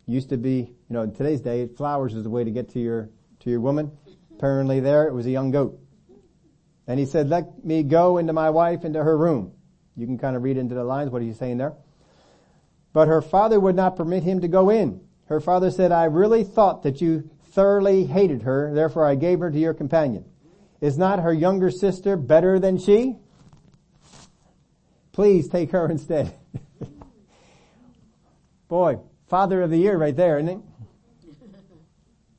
Used 0.07 0.29
to 0.29 0.37
be, 0.37 0.59
you 0.59 0.75
know, 0.91 1.03
in 1.03 1.13
today's 1.13 1.41
day, 1.41 1.67
flowers 1.67 2.15
is 2.15 2.23
the 2.23 2.31
way 2.31 2.45
to 2.45 2.53
get 2.53 2.69
to 2.75 2.79
your, 2.79 3.11
to 3.41 3.51
your 3.51 3.59
woman. 3.59 3.91
Apparently 4.31 4.79
there, 4.79 5.09
it 5.09 5.13
was 5.13 5.27
a 5.27 5.31
young 5.31 5.51
goat. 5.51 5.77
And 6.87 7.01
he 7.01 7.07
said, 7.07 7.29
let 7.29 7.65
me 7.65 7.83
go 7.83 8.19
into 8.19 8.33
my 8.33 8.51
wife 8.51 8.85
into 8.85 9.03
her 9.03 9.19
room. 9.19 9.51
You 9.97 10.07
can 10.07 10.19
kind 10.19 10.37
of 10.37 10.45
read 10.45 10.57
into 10.57 10.77
the 10.77 10.85
lines 10.85 11.11
what 11.11 11.21
he's 11.21 11.37
saying 11.37 11.59
there. 11.59 11.75
But 12.93 13.09
her 13.09 13.21
father 13.21 13.59
would 13.59 13.75
not 13.75 13.97
permit 13.97 14.23
him 14.23 14.41
to 14.43 14.47
go 14.47 14.71
in. 14.71 15.01
Her 15.27 15.41
father 15.41 15.71
said, 15.71 15.93
I 15.93 16.05
really 16.05 16.45
thought 16.45 16.83
that 16.83 17.01
you 17.01 17.31
thoroughly 17.53 18.05
hated 18.05 18.43
her, 18.43 18.73
therefore 18.75 19.07
I 19.07 19.15
gave 19.15 19.41
her 19.41 19.51
to 19.51 19.59
your 19.59 19.75
companion. 19.75 20.25
Is 20.81 20.99
not 20.99 21.21
her 21.21 21.33
younger 21.33 21.71
sister 21.71 22.17
better 22.17 22.59
than 22.59 22.79
she? 22.79 23.17
Please 25.13 25.49
take 25.49 25.71
her 25.71 25.87
instead. 25.91 26.35
Boy, 28.69 28.99
father 29.29 29.63
of 29.63 29.71
the 29.71 29.79
year 29.79 29.97
right 29.97 30.17
there, 30.17 30.39
isn't 30.39 30.49
it? 30.49 30.59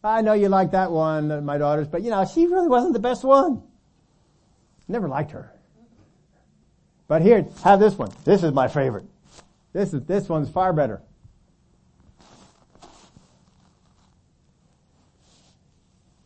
I 0.04 0.22
know 0.22 0.34
you 0.34 0.50
like 0.50 0.72
that 0.72 0.92
one, 0.92 1.32
uh, 1.32 1.42
my 1.42 1.58
daughters, 1.58 1.88
but 1.88 2.04
you 2.04 2.12
know, 2.12 2.24
she 2.26 2.46
really 2.46 2.68
wasn't 2.68 2.94
the 2.94 3.00
best 3.00 3.24
one. 3.24 3.64
Never 4.88 5.08
liked 5.08 5.32
her. 5.32 5.52
But 7.08 7.24
here, 7.24 7.48
have 7.64 7.80
this 7.80 7.98
one. 7.98 8.12
This 8.24 8.44
is 8.44 8.52
my 8.54 8.68
favorite. 8.68 9.06
This 9.74 9.94
is, 9.94 10.04
this 10.04 10.30
one's 10.30 10.50
far 10.50 10.74
better. 10.74 11.02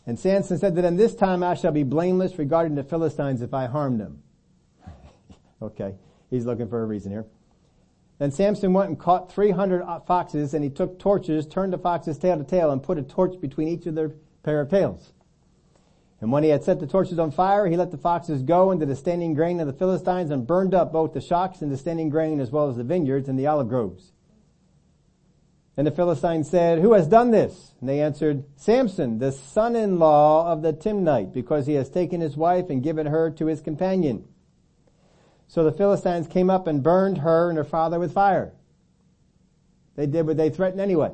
And 0.09 0.17
Samson 0.17 0.57
said 0.57 0.75
to 0.75 0.81
them, 0.81 0.97
this 0.97 1.13
time 1.13 1.43
I 1.43 1.53
shall 1.53 1.71
be 1.71 1.83
blameless 1.83 2.39
regarding 2.39 2.73
the 2.73 2.83
Philistines 2.83 3.43
if 3.43 3.53
I 3.53 3.67
harm 3.67 3.99
them. 3.99 4.23
okay. 5.61 5.93
He's 6.31 6.47
looking 6.47 6.67
for 6.67 6.81
a 6.81 6.85
reason 6.87 7.11
here. 7.11 7.27
Then 8.17 8.31
Samson 8.31 8.73
went 8.73 8.89
and 8.89 8.97
caught 8.97 9.31
300 9.31 9.85
foxes 10.07 10.55
and 10.55 10.63
he 10.63 10.71
took 10.71 10.97
torches, 10.97 11.45
turned 11.45 11.73
the 11.73 11.77
foxes 11.77 12.17
tail 12.17 12.39
to 12.39 12.43
tail 12.43 12.71
and 12.71 12.81
put 12.81 12.97
a 12.97 13.03
torch 13.03 13.39
between 13.39 13.67
each 13.67 13.85
of 13.85 13.93
their 13.93 14.09
pair 14.41 14.61
of 14.61 14.71
tails. 14.71 15.13
And 16.21 16.31
when 16.31 16.41
he 16.41 16.49
had 16.49 16.63
set 16.63 16.79
the 16.79 16.87
torches 16.87 17.19
on 17.19 17.29
fire, 17.29 17.67
he 17.67 17.77
let 17.77 17.91
the 17.91 17.97
foxes 17.99 18.41
go 18.41 18.71
into 18.71 18.87
the 18.87 18.95
standing 18.95 19.35
grain 19.35 19.59
of 19.59 19.67
the 19.67 19.73
Philistines 19.73 20.31
and 20.31 20.47
burned 20.47 20.73
up 20.73 20.91
both 20.91 21.13
the 21.13 21.21
shocks 21.21 21.61
and 21.61 21.71
the 21.71 21.77
standing 21.77 22.09
grain 22.09 22.39
as 22.39 22.49
well 22.49 22.67
as 22.67 22.77
the 22.77 22.83
vineyards 22.83 23.29
and 23.29 23.37
the 23.37 23.45
olive 23.45 23.69
groves. 23.69 24.11
And 25.79 25.87
the 25.87 25.91
Philistines 25.91 26.49
said, 26.49 26.79
who 26.79 26.91
has 26.91 27.07
done 27.07 27.31
this? 27.31 27.71
And 27.79 27.87
they 27.87 28.01
answered, 28.01 28.43
Samson, 28.57 29.19
the 29.19 29.31
son-in-law 29.31 30.51
of 30.51 30.61
the 30.61 30.73
Timnite, 30.73 31.31
because 31.31 31.67
he 31.67 31.75
has 31.75 31.89
taken 31.89 32.19
his 32.19 32.35
wife 32.35 32.69
and 32.69 32.83
given 32.83 33.05
her 33.05 33.31
to 33.31 33.45
his 33.45 33.61
companion. 33.61 34.27
So 35.47 35.63
the 35.63 35.71
Philistines 35.71 36.27
came 36.27 36.49
up 36.49 36.67
and 36.67 36.83
burned 36.83 37.19
her 37.19 37.47
and 37.47 37.57
her 37.57 37.63
father 37.63 37.97
with 37.97 38.13
fire. 38.13 38.51
They 39.95 40.05
did 40.05 40.27
what 40.27 40.35
they 40.35 40.49
threatened 40.49 40.81
anyway. 40.81 41.13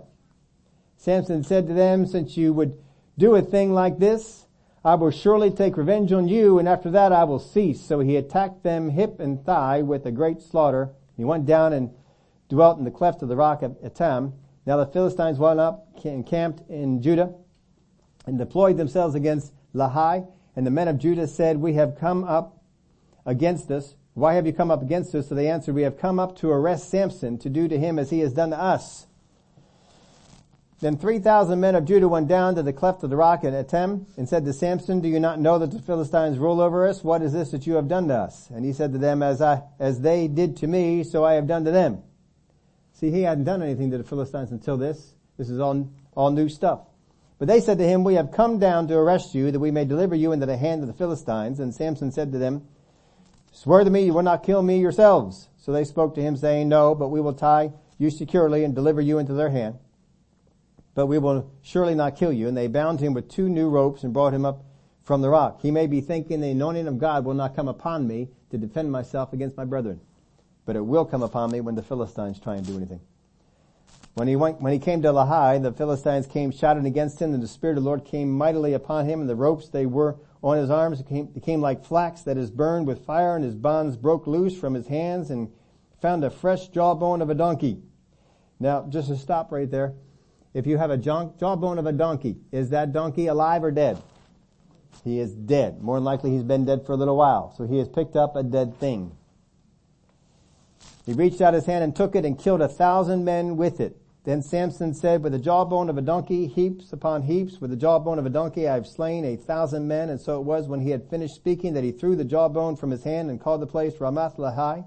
Samson 0.97 1.43
said 1.43 1.68
to 1.68 1.74
them, 1.76 2.07
since 2.07 2.36
you 2.36 2.51
would 2.51 2.76
do 3.20 3.36
a 3.36 3.43
thing 3.43 3.72
like 3.72 3.99
this, 3.99 4.47
I 4.84 4.95
will 4.95 5.11
surely 5.11 5.51
take 5.51 5.78
revenge 5.78 6.11
on 6.11 6.28
you 6.28 6.57
and 6.57 6.68
after 6.68 6.89
that 6.89 7.11
I 7.11 7.26
will 7.26 7.38
cease. 7.38 7.82
So 7.82 7.99
he 7.99 8.16
attacked 8.16 8.63
them 8.63 8.89
hip 8.89 9.20
and 9.20 9.45
thigh 9.45 9.84
with 9.84 10.07
a 10.07 10.11
great 10.11 10.41
slaughter. 10.41 10.89
He 11.16 11.24
went 11.24 11.45
down 11.45 11.72
and 11.72 11.91
dwelt 12.49 12.80
in 12.80 12.84
the 12.84 12.89
cleft 12.89 13.22
of 13.22 13.30
the 13.30 13.36
rock 13.36 13.61
of 13.61 13.80
Etam 13.84 14.34
now 14.66 14.78
the 14.78 14.86
Philistines 14.88 15.38
went 15.38 15.59
up, 15.59 15.88
encamped 16.03 16.70
in 16.70 17.01
Judah, 17.01 17.34
and 18.26 18.38
deployed 18.38 18.78
themselves 18.78 19.16
against 19.16 19.53
Lehi. 19.74 20.28
And 20.55 20.66
the 20.66 20.72
men 20.72 20.88
of 20.88 20.97
Judah 20.97 21.28
said, 21.28 21.57
we 21.57 21.74
have 21.74 21.97
come 21.99 22.24
up 22.24 22.63
against 23.26 23.70
us. 23.70 23.95
Why 24.13 24.36
have 24.36 24.47
you 24.47 24.53
come 24.53 24.72
up 24.72 24.82
against 24.82 25.13
us? 25.13 25.28
So 25.28 25.36
they 25.36 25.49
answered, 25.49 25.76
we 25.76 25.84
have 25.84 25.99
come 25.99 26.20
up 26.20 26.38
to 26.38 26.49
arrest 26.49 26.89
Samson 26.89 27.38
to 27.39 27.49
do 27.49 27.68
to 27.68 27.78
him 27.78 27.99
as 27.99 28.09
he 28.09 28.20
has 28.20 28.34
done 28.34 28.51
to 28.51 28.59
us. 28.59 29.05
Then 30.80 30.97
3,000 30.97 31.59
men 31.59 31.76
of 31.76 31.86
Judah 31.86 32.07
went 32.07 32.28
down 32.28 32.55
to 32.55 32.63
the 32.63 32.74
cleft 32.74 33.03
of 33.03 33.09
the 33.09 33.16
rock 33.16 33.43
at 33.43 33.53
Etam 33.53 34.05
and 34.18 34.28
said 34.28 34.45
to 34.45 34.53
Samson, 34.53 34.99
do 34.99 35.07
you 35.07 35.20
not 35.20 35.39
know 35.39 35.59
that 35.59 35.72
the 35.72 35.82
Philistines 35.82 36.38
rule 36.38 36.59
over 36.59 36.88
us? 36.88 37.03
What 37.03 37.22
is 37.22 37.34
this 37.34 37.51
that 37.51 37.66
you 37.66 37.76
have 37.76 37.88
done 37.88 38.07
to 38.09 38.16
us? 38.16 38.49
And 38.49 38.66
he 38.66 38.74
said 38.74 38.91
to 38.93 38.97
them, 38.97 39.24
as 39.24 39.41
I, 39.41 39.61
as 39.80 40.01
they 40.01 40.28
did 40.28 40.57
to 40.57 40.68
me, 40.68 41.03
so 41.03 41.24
I 41.24 41.34
have 41.34 41.47
done 41.47 41.66
to 41.66 41.72
them. 41.72 42.03
See, 42.96 43.12
he 43.12 43.24
hadn't 43.24 43.43
done 43.43 43.62
anything 43.62 43.91
to 43.91 43.98
the 43.98 44.06
Philistines 44.06 44.52
until 44.52 44.78
this. 44.78 45.16
This 45.38 45.50
is 45.50 45.60
all, 45.60 45.89
all 46.16 46.32
new 46.32 46.48
stuff. 46.48 46.80
But 47.38 47.50
they 47.50 47.60
said 47.60 47.78
to 47.80 47.84
him, 47.84 48.06
we 48.06 48.14
have 48.14 48.32
come 48.32 48.58
down 48.58 48.88
to 48.88 48.96
arrest 48.96 49.36
you 49.36 49.52
that 49.52 49.60
we 49.60 49.70
may 49.70 49.84
deliver 49.84 50.16
you 50.16 50.32
into 50.32 50.46
the 50.46 50.56
hand 50.56 50.82
of 50.82 50.88
the 50.88 50.93
Philistines. 50.93 51.60
And 51.60 51.76
Samson 51.76 52.14
said 52.14 52.32
to 52.32 52.38
them, 52.38 52.66
swear 53.52 53.84
to 53.84 53.89
me 53.89 54.06
you 54.06 54.14
will 54.14 54.24
not 54.24 54.43
kill 54.43 54.62
me 54.62 54.80
yourselves. 54.80 55.50
So 55.58 55.74
they 55.74 55.84
spoke 55.84 56.16
to 56.16 56.22
him 56.22 56.38
saying, 56.38 56.70
no, 56.70 56.96
but 56.96 57.10
we 57.10 57.20
will 57.20 57.34
tie 57.34 57.74
you 57.98 58.10
securely 58.10 58.64
and 58.64 58.74
deliver 58.74 59.02
you 59.02 59.20
into 59.20 59.34
their 59.34 59.50
hand. 59.50 59.78
But 60.93 61.08
we 61.08 61.18
will 61.18 61.52
surely 61.62 61.96
not 61.96 62.16
kill 62.16 62.32
you. 62.32 62.48
And 62.48 62.56
they 62.56 62.68
bound 62.68 63.02
him 63.02 63.14
with 63.14 63.30
two 63.30 63.50
new 63.50 63.68
ropes 63.68 64.04
and 64.06 64.14
brought 64.14 64.34
him 64.34 64.46
up 64.46 64.64
from 65.04 65.22
the 65.22 65.30
rock. 65.30 65.62
He 65.62 65.70
may 65.70 65.88
be 65.88 66.00
thinking 66.00 66.39
the 66.39 66.52
anointing 66.52 66.88
of 66.88 66.98
God 66.98 67.26
will 67.26 67.34
not 67.34 67.58
come 67.58 67.68
upon 67.68 68.08
me 68.08 68.30
to 68.52 68.58
defend 68.58 68.89
myself 68.89 69.34
against 69.34 69.58
my 69.58 69.66
brethren 69.66 70.00
but 70.66 70.76
it 70.76 70.86
will 70.86 71.05
come 71.05 71.24
upon 71.24 71.51
me 71.51 71.61
when 71.61 71.76
the 71.76 71.84
Philistines 71.84 72.39
try 72.39 72.55
and 72.55 72.66
do 72.66 72.76
anything. 72.76 73.01
When 74.16 74.28
he 74.28 74.36
went, 74.36 74.61
when 74.61 74.72
he 74.72 74.80
came 74.80 75.01
to 75.01 75.09
Lehi, 75.09 75.61
the 75.61 75.74
Philistines 75.74 76.26
came 76.26 76.51
shouting 76.51 76.86
against 76.86 77.22
him, 77.22 77.34
and 77.34 77.43
the 77.43 77.47
Spirit 77.47 77.78
of 77.78 77.84
the 77.84 77.89
Lord 77.89 78.05
came 78.05 78.32
mightily 78.32 78.74
upon 78.74 79.05
him, 79.05 79.20
and 79.20 79.30
the 79.30 79.36
ropes 79.36 79.68
they 79.68 79.86
were 79.86 80.18
on 80.41 80.57
his 80.57 80.70
arms 80.70 81.01
became, 81.01 81.26
became 81.26 81.59
like 81.59 81.86
flax 81.86 82.22
that 82.22 82.38
is 82.38 82.49
burned 82.49 82.88
with 82.88 83.05
fire, 83.05 83.36
and 83.36 83.43
his 83.43 83.55
bonds 83.55 83.97
broke 83.97 84.26
loose 84.26 84.57
from 84.57 84.74
his 84.74 84.88
hands, 84.88 85.30
and 85.30 85.51
found 86.01 86.24
a 86.24 86.30
fresh 86.30 86.70
jawbone 86.70 87.22
of 87.22 87.30
a 87.30 87.36
donkey. 87.36 87.82
Now, 88.59 88.86
just 88.88 89.09
to 89.09 89.18
stop 89.18 89.51
right 89.51 89.70
there, 89.70 89.93
if 90.53 90.66
you 90.66 90.78
have 90.78 90.91
a 90.91 90.97
jawbone 90.97 91.78
of 91.78 91.86
a 91.86 91.91
donkey, 91.91 92.38
is 92.51 92.70
that 92.70 92.93
donkey 92.93 93.28
alive 93.28 93.63
or 93.63 93.72
dead? 93.72 94.01
He 95.03 95.20
is 95.20 95.34
dead. 95.34 95.82
More 95.82 95.97
than 95.97 96.05
likely 96.05 96.32
he's 96.32 96.43
been 96.43 96.63
dead 96.63 96.86
for 96.86 96.93
a 96.93 96.95
little 96.95 97.18
while. 97.18 97.53
So 97.57 97.68
he 97.68 97.78
has 97.80 97.89
picked 97.89 98.16
up 98.16 98.38
a 98.38 98.43
dead 98.43 98.80
thing. 98.80 99.11
He 101.06 101.14
reached 101.14 101.41
out 101.41 101.53
his 101.53 101.66
hand 101.66 101.84
and 101.84 101.95
took 101.95 102.16
it 102.16 102.26
and 102.26 102.38
killed 102.38 102.62
a 102.62 102.68
thousand 102.68 103.26
men 103.26 103.58
with 103.58 103.80
it. 103.80 103.97
Then 104.24 104.41
Samson 104.41 104.95
said, 104.95 105.22
with 105.22 105.34
the 105.34 105.39
jawbone 105.39 105.88
of 105.88 105.99
a 105.99 106.01
donkey, 106.01 106.47
heaps 106.47 106.91
upon 106.91 107.22
heaps, 107.22 107.62
with 107.62 107.70
the 107.70 107.76
jawbone 107.78 108.18
of 108.18 108.26
a 108.26 108.30
donkey 108.32 108.68
I 108.68 108.74
have 108.74 108.88
slain 108.88 109.24
a 109.24 109.36
thousand 109.36 109.88
men. 109.88 110.10
And 110.10 110.20
so 110.20 110.39
it 110.39 110.45
was 110.45 110.68
when 110.68 110.82
he 110.82 110.89
had 110.89 111.08
finished 111.08 111.36
speaking 111.36 111.76
that 111.76 111.84
he 111.84 111.91
threw 111.91 112.16
the 112.16 112.26
jawbone 112.26 112.76
from 112.76 112.89
his 112.89 113.03
hand 113.03 113.30
and 113.30 113.39
called 113.39 113.62
the 113.62 113.68
place 113.68 113.93
Ramath 113.97 114.38
Lehi. 114.38 114.86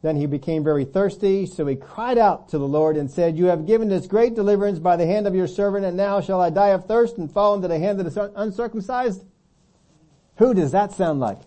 Then 0.00 0.16
he 0.16 0.26
became 0.26 0.64
very 0.64 0.86
thirsty, 0.86 1.46
so 1.46 1.66
he 1.66 1.76
cried 1.76 2.18
out 2.18 2.48
to 2.48 2.58
the 2.58 2.66
Lord 2.66 2.96
and 2.96 3.10
said, 3.10 3.36
You 3.36 3.46
have 3.46 3.66
given 3.66 3.88
this 3.88 4.06
great 4.06 4.34
deliverance 4.34 4.78
by 4.78 4.96
the 4.96 5.06
hand 5.06 5.26
of 5.26 5.34
your 5.34 5.46
servant, 5.46 5.84
and 5.84 5.96
now 5.96 6.20
shall 6.20 6.40
I 6.40 6.48
die 6.50 6.70
of 6.70 6.86
thirst 6.86 7.18
and 7.18 7.30
fall 7.30 7.54
into 7.54 7.68
the 7.68 7.78
hand 7.78 8.00
of 8.00 8.12
the 8.12 8.32
uncircumcised? 8.34 9.24
Who 10.36 10.54
does 10.54 10.72
that 10.72 10.92
sound 10.92 11.20
like? 11.20 11.38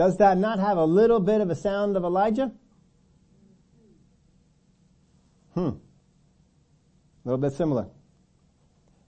Does 0.00 0.16
that 0.16 0.38
not 0.38 0.58
have 0.58 0.78
a 0.78 0.84
little 0.86 1.20
bit 1.20 1.42
of 1.42 1.50
a 1.50 1.54
sound 1.54 1.94
of 1.94 2.04
Elijah? 2.04 2.52
Hmm. 5.52 5.60
A 5.60 5.76
little 7.26 7.36
bit 7.36 7.52
similar. 7.52 7.86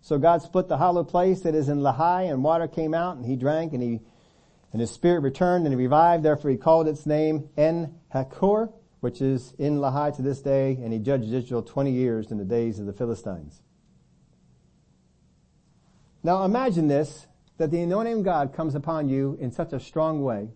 So 0.02 0.18
God 0.18 0.42
split 0.42 0.68
the 0.68 0.76
hollow 0.76 1.02
place 1.02 1.40
that 1.44 1.54
is 1.54 1.70
in 1.70 1.78
Lehi 1.78 2.30
and 2.30 2.44
water 2.44 2.68
came 2.68 2.92
out 2.92 3.16
and 3.16 3.24
he 3.24 3.36
drank 3.36 3.72
and 3.72 3.82
he, 3.82 4.00
and 4.72 4.82
his 4.82 4.90
spirit 4.90 5.20
returned 5.20 5.64
and 5.64 5.72
he 5.72 5.78
revived. 5.78 6.24
Therefore 6.24 6.50
he 6.50 6.58
called 6.58 6.86
its 6.86 7.06
name 7.06 7.48
En 7.56 7.98
Hakkore, 8.14 8.70
which 9.00 9.22
is 9.22 9.54
in 9.56 9.78
Lehi 9.78 10.14
to 10.16 10.20
this 10.20 10.42
day 10.42 10.72
and 10.72 10.92
he 10.92 10.98
judged 10.98 11.32
Israel 11.32 11.62
20 11.62 11.90
years 11.90 12.30
in 12.30 12.36
the 12.36 12.44
days 12.44 12.78
of 12.78 12.84
the 12.84 12.92
Philistines. 12.92 13.62
Now 16.22 16.44
imagine 16.44 16.88
this, 16.88 17.28
that 17.56 17.70
the 17.70 17.80
anointing 17.80 18.18
of 18.18 18.24
God 18.24 18.52
comes 18.52 18.74
upon 18.74 19.08
you 19.08 19.38
in 19.40 19.50
such 19.52 19.72
a 19.72 19.80
strong 19.80 20.22
way 20.22 20.50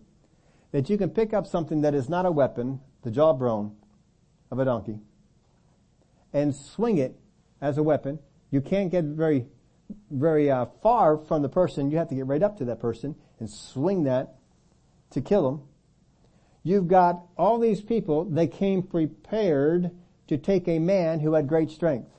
that 0.77 0.91
you 0.91 0.97
can 0.99 1.09
pick 1.09 1.33
up 1.33 1.47
something 1.47 1.81
that 1.81 1.95
is 1.95 2.07
not 2.07 2.27
a 2.27 2.31
weapon, 2.31 2.79
the 3.01 3.09
jawbone 3.09 3.75
of 4.51 4.59
a 4.59 4.65
donkey, 4.65 4.99
and 6.33 6.53
swing 6.53 6.99
it 6.99 7.17
as 7.59 7.79
a 7.79 7.81
weapon. 7.81 8.19
You 8.51 8.61
can't 8.61 8.91
get 8.91 9.03
very, 9.03 9.47
very 10.11 10.51
uh, 10.51 10.67
far 10.83 11.17
from 11.17 11.41
the 11.41 11.49
person. 11.49 11.89
You 11.89 11.97
have 11.97 12.09
to 12.09 12.15
get 12.15 12.27
right 12.27 12.43
up 12.43 12.59
to 12.59 12.65
that 12.65 12.79
person 12.79 13.15
and 13.39 13.49
swing 13.49 14.03
that 14.03 14.35
to 15.09 15.19
kill 15.19 15.49
them. 15.49 15.63
You've 16.61 16.87
got 16.87 17.23
all 17.39 17.57
these 17.57 17.81
people, 17.81 18.25
they 18.25 18.45
came 18.45 18.83
prepared 18.83 19.89
to 20.27 20.37
take 20.37 20.67
a 20.67 20.77
man 20.77 21.21
who 21.21 21.33
had 21.33 21.47
great 21.47 21.71
strength. 21.71 22.11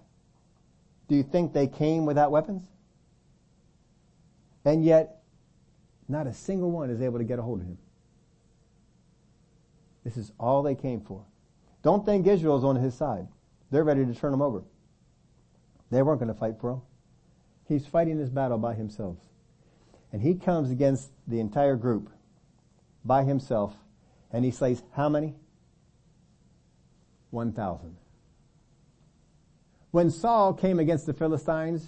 Do 1.07 1.15
you 1.15 1.23
think 1.23 1.53
they 1.53 1.69
came 1.69 2.07
without 2.07 2.33
weapons? 2.33 2.65
And 4.65 4.85
yet, 4.85 5.23
not 6.09 6.27
a 6.27 6.35
single 6.35 6.73
one 6.73 6.91
is 6.91 7.01
able 7.01 7.19
to 7.19 7.25
get 7.25 7.39
a 7.39 7.43
hold 7.43 7.61
of 7.61 7.67
him. 7.69 7.79
This 10.09 10.17
is 10.17 10.33
all 10.41 10.63
they 10.63 10.75
came 10.75 11.03
for. 11.03 11.23
Don't 11.83 12.07
think 12.07 12.27
Israel's 12.27 12.65
on 12.65 12.77
his 12.77 12.95
side. 12.95 13.29
They're 13.71 13.85
ready 13.85 14.07
to 14.07 14.15
turn 14.15 14.33
him 14.33 14.41
over. 14.41 14.63
They 15.91 16.01
weren't 16.01 16.19
going 16.19 16.33
to 16.33 16.39
fight 16.39 16.55
for 16.59 16.71
him. 16.71 16.83
He's 17.67 17.87
fighting 17.87 18.17
this 18.17 18.31
battle 18.31 18.57
by 18.57 18.73
himself. 18.73 19.19
And 20.11 20.23
he 20.23 20.35
comes 20.35 20.71
against 20.71 21.11
the 21.27 21.41
entire 21.41 21.77
group 21.77 22.09
by 23.05 23.25
himself 23.25 23.75
and 24.33 24.47
he 24.47 24.51
slays 24.51 24.83
how 24.93 25.11
many? 25.11 25.35
1,000. 27.31 27.95
When 29.91 30.11
Saul 30.11 30.55
came 30.55 30.79
against 30.79 31.05
the 31.05 31.13
Philistines 31.13 31.87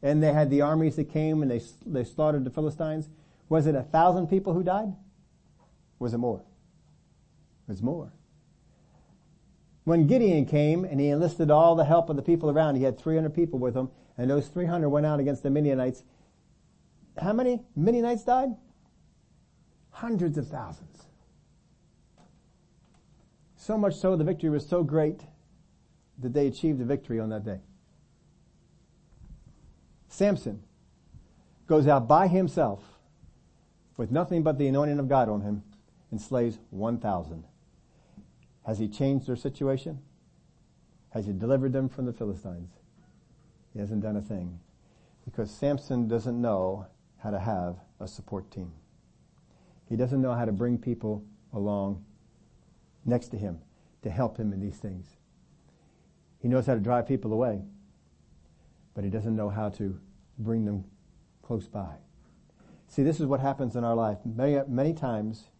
and 0.00 0.22
they 0.22 0.32
had 0.32 0.50
the 0.50 0.60
armies 0.60 0.94
that 0.94 1.10
came 1.10 1.42
and 1.42 1.50
they, 1.50 1.60
they 1.84 2.04
slaughtered 2.04 2.44
the 2.44 2.50
Philistines, 2.50 3.08
was 3.48 3.66
it 3.66 3.74
a 3.74 3.82
thousand 3.82 4.28
people 4.28 4.54
who 4.54 4.62
died? 4.62 4.94
Was 5.98 6.14
it 6.14 6.18
more? 6.18 6.40
It 7.68 7.72
was 7.72 7.82
more. 7.82 8.12
When 9.84 10.06
Gideon 10.06 10.46
came 10.46 10.84
and 10.84 11.00
he 11.00 11.08
enlisted 11.08 11.50
all 11.50 11.76
the 11.76 11.84
help 11.84 12.10
of 12.10 12.16
the 12.16 12.22
people 12.22 12.50
around, 12.50 12.74
he 12.74 12.82
had 12.82 12.98
300 12.98 13.32
people 13.34 13.58
with 13.58 13.76
him, 13.76 13.88
and 14.18 14.28
those 14.28 14.48
300 14.48 14.88
went 14.88 15.06
out 15.06 15.20
against 15.20 15.42
the 15.42 15.50
Midianites. 15.50 16.02
How 17.20 17.32
many 17.32 17.62
Midianites 17.76 18.24
died? 18.24 18.50
Hundreds 19.90 20.36
of 20.38 20.48
thousands. 20.48 21.04
So 23.56 23.78
much 23.78 23.94
so 23.94 24.16
the 24.16 24.24
victory 24.24 24.50
was 24.50 24.66
so 24.66 24.82
great 24.82 25.22
that 26.18 26.32
they 26.32 26.46
achieved 26.46 26.78
the 26.78 26.84
victory 26.84 27.20
on 27.20 27.30
that 27.30 27.44
day. 27.44 27.60
Samson 30.08 30.62
goes 31.66 31.86
out 31.86 32.06
by 32.08 32.26
himself 32.26 32.82
with 33.96 34.10
nothing 34.10 34.42
but 34.42 34.58
the 34.58 34.66
anointing 34.66 34.98
of 34.98 35.08
God 35.08 35.28
on 35.28 35.40
him 35.40 35.62
and 36.16 36.22
slays 36.22 36.58
1,000. 36.70 37.44
Has 38.64 38.78
he 38.78 38.88
changed 38.88 39.26
their 39.26 39.36
situation? 39.36 39.98
Has 41.10 41.26
he 41.26 41.32
delivered 41.34 41.74
them 41.74 41.90
from 41.90 42.06
the 42.06 42.12
Philistines? 42.14 42.70
He 43.74 43.80
hasn't 43.80 44.00
done 44.00 44.16
a 44.16 44.22
thing. 44.22 44.58
Because 45.26 45.50
Samson 45.50 46.08
doesn't 46.08 46.40
know 46.40 46.86
how 47.18 47.32
to 47.32 47.38
have 47.38 47.76
a 48.00 48.08
support 48.08 48.50
team. 48.50 48.72
He 49.90 49.94
doesn't 49.94 50.22
know 50.22 50.32
how 50.32 50.46
to 50.46 50.52
bring 50.52 50.78
people 50.78 51.22
along 51.52 52.02
next 53.04 53.28
to 53.28 53.36
him 53.36 53.58
to 54.02 54.08
help 54.08 54.38
him 54.38 54.54
in 54.54 54.60
these 54.60 54.78
things. 54.78 55.16
He 56.38 56.48
knows 56.48 56.64
how 56.64 56.72
to 56.72 56.80
drive 56.80 57.06
people 57.06 57.34
away, 57.34 57.60
but 58.94 59.04
he 59.04 59.10
doesn't 59.10 59.36
know 59.36 59.50
how 59.50 59.68
to 59.68 60.00
bring 60.38 60.64
them 60.64 60.86
close 61.42 61.66
by. 61.66 61.96
See, 62.88 63.02
this 63.02 63.20
is 63.20 63.26
what 63.26 63.40
happens 63.40 63.76
in 63.76 63.84
our 63.84 63.94
life. 63.94 64.16
Many, 64.24 64.58
many 64.66 64.94
times 64.94 65.50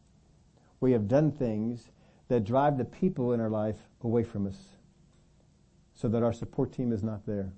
we 0.80 0.92
have 0.92 1.08
done 1.08 1.30
things 1.30 1.90
that 2.28 2.44
drive 2.44 2.76
the 2.76 2.84
people 2.84 3.32
in 3.32 3.40
our 3.40 3.50
life 3.50 3.76
away 4.02 4.24
from 4.24 4.46
us 4.46 4.76
so 5.94 6.08
that 6.08 6.22
our 6.22 6.32
support 6.32 6.72
team 6.72 6.92
is 6.92 7.02
not 7.02 7.26
there. 7.26 7.52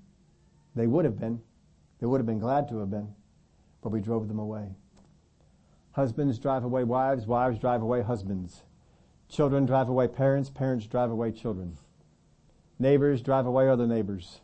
They 0.75 0.87
would 0.87 1.05
have 1.05 1.19
been. 1.19 1.41
They 1.99 2.07
would 2.07 2.21
have 2.21 2.27
been 2.27 2.39
glad 2.39 2.69
to 2.69 2.79
have 2.79 2.91
been, 2.91 3.15
but 3.83 3.91
we 3.91 4.01
drove 4.01 4.29
them 4.29 4.39
away. 4.39 4.77
Husbands 5.93 6.39
drive 6.39 6.63
away 6.63 6.85
wives, 6.85 7.27
wives 7.27 7.59
drive 7.59 7.83
away 7.83 8.03
husbands. 8.03 8.63
Children 9.29 9.67
drive 9.67 9.89
away 9.89 10.07
parents, 10.07 10.49
parents 10.49 10.87
drive 10.87 11.11
away 11.11 11.33
children. 11.33 11.77
Neighbors 12.79 13.21
drive 13.21 13.47
away 13.47 13.69
other 13.69 13.87
neighbors. 13.87 14.41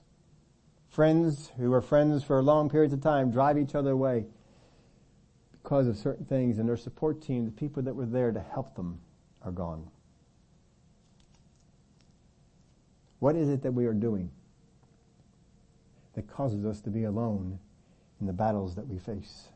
Friends 0.89 1.53
who 1.57 1.73
are 1.73 1.81
friends 1.81 2.25
for 2.25 2.43
long 2.43 2.69
periods 2.69 2.93
of 2.93 3.01
time 3.01 3.31
drive 3.31 3.57
each 3.57 3.75
other 3.77 3.93
away 3.93 4.27
because 5.65 5.87
of 5.87 5.97
certain 5.97 6.27
things 6.27 6.59
and 6.59 6.69
their 6.69 6.77
support 6.77 7.23
team, 7.23 7.47
the 7.47 7.51
people 7.51 7.83
that 7.83 7.95
were 7.95 8.05
there 8.05 8.31
to 8.31 8.41
help 8.53 8.77
them 8.77 9.01
are 9.41 9.51
gone. 9.51 9.89
What 13.19 13.35
is 13.35 13.49
it 13.49 13.63
that 13.63 13.73
we 13.73 13.87
are 13.87 13.95
doing 13.95 14.31
that 16.15 16.29
causes 16.29 16.67
us 16.67 16.83
to 16.83 16.91
be 16.91 17.05
alone 17.05 17.59
in 18.21 18.27
the 18.27 18.33
battles 18.33 18.75
that 18.75 18.87
we 18.87 18.99
face? 18.99 19.49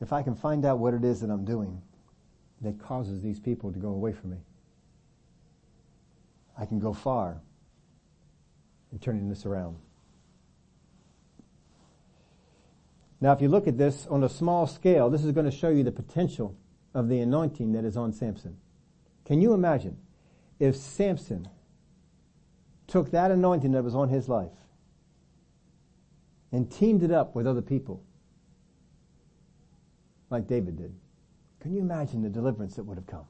If 0.00 0.10
I 0.10 0.22
can 0.22 0.34
find 0.34 0.64
out 0.64 0.78
what 0.78 0.94
it 0.94 1.04
is 1.04 1.20
that 1.20 1.28
I'm 1.28 1.44
doing 1.44 1.82
that 2.62 2.80
causes 2.80 3.20
these 3.20 3.38
people 3.38 3.70
to 3.72 3.78
go 3.78 3.88
away 3.88 4.14
from 4.14 4.30
me, 4.30 4.38
I 6.58 6.64
can 6.64 6.78
go 6.78 6.94
far 6.94 7.42
in 8.90 8.98
turning 9.00 9.28
this 9.28 9.44
around. 9.44 9.76
Now, 13.22 13.32
if 13.32 13.40
you 13.40 13.48
look 13.48 13.66
at 13.66 13.78
this 13.78 14.06
on 14.08 14.22
a 14.24 14.28
small 14.28 14.66
scale, 14.66 15.08
this 15.08 15.24
is 15.24 15.32
going 15.32 15.46
to 15.46 15.56
show 15.56 15.70
you 15.70 15.84
the 15.84 15.92
potential 15.92 16.56
of 16.92 17.08
the 17.08 17.20
anointing 17.20 17.72
that 17.72 17.84
is 17.84 17.96
on 17.96 18.12
Samson. 18.12 18.58
Can 19.24 19.40
you 19.40 19.54
imagine 19.54 19.96
if 20.58 20.76
Samson 20.76 21.48
took 22.86 23.10
that 23.12 23.30
anointing 23.30 23.72
that 23.72 23.82
was 23.82 23.94
on 23.94 24.10
his 24.10 24.28
life 24.28 24.50
and 26.52 26.70
teamed 26.70 27.02
it 27.02 27.10
up 27.10 27.34
with 27.34 27.46
other 27.46 27.62
people 27.62 28.02
like 30.28 30.46
David 30.46 30.76
did. 30.76 30.94
Can 31.60 31.72
you 31.72 31.80
imagine 31.80 32.22
the 32.22 32.28
deliverance 32.28 32.76
that 32.76 32.84
would 32.84 32.98
have 32.98 33.06
come? 33.06 33.24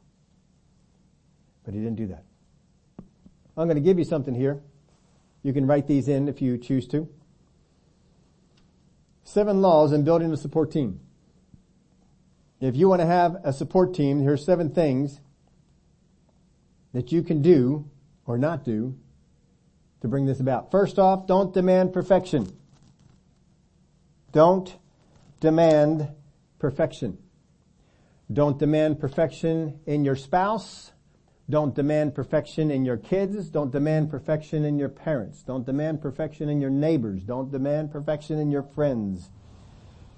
But 1.65 1.75
he 1.75 1.81
didn't 1.81 1.97
do 1.97 2.09
that. 2.09 2.25
I'm 3.57 3.69
going 3.69 3.77
to 3.77 3.81
give 3.81 3.99
you 3.99 4.05
something 4.05 4.35
here. 4.35 4.61
You 5.43 5.53
can 5.53 5.67
write 5.67 5.87
these 5.87 6.09
in 6.09 6.29
if 6.29 6.41
you 6.41 6.59
choose 6.59 6.89
to. 6.89 7.09
Seven 9.25 9.63
laws 9.63 9.93
in 9.93 10.05
building 10.05 10.33
a 10.33 10.37
support 10.37 10.71
team. 10.71 11.01
If 12.61 12.77
you 12.77 12.89
want 12.89 13.01
to 13.01 13.07
have 13.07 13.37
a 13.45 13.53
support 13.53 13.95
team, 13.95 14.21
here 14.21 14.35
are 14.35 14.37
seven 14.37 14.71
things 14.71 15.21
that 16.93 17.11
you 17.11 17.23
can 17.23 17.43
do 17.43 17.91
or 18.27 18.39
not 18.39 18.65
do 18.65 18.97
to 20.01 20.09
bring 20.09 20.27
this 20.27 20.41
about. 20.41 20.71
First 20.71 20.99
off, 20.99 21.27
don't 21.27 21.53
demand 21.53 21.93
perfection. 21.93 22.57
Don't 24.33 24.77
demand 25.41 26.09
perfection. 26.59 27.19
Don't 28.33 28.59
demand 28.59 29.01
perfection 29.01 29.81
in 29.87 30.05
your 30.05 30.17
spouse. 30.17 30.93
Don't 31.51 31.75
demand 31.75 32.15
perfection 32.15 32.71
in 32.71 32.85
your 32.85 32.97
kids. 32.97 33.49
Don't 33.49 33.71
demand 33.71 34.11
perfection 34.11 34.65
in 34.65 34.79
your 34.79 34.89
parents. 34.89 35.43
Don't 35.43 35.67
demand 35.67 36.01
perfection 36.01 36.49
in 36.49 36.61
your 36.61 36.71
neighbors. 36.71 37.23
Don't 37.23 37.51
demand 37.51 37.91
perfection 37.91 38.39
in 38.39 38.51
your 38.51 38.63
friends. 38.63 39.29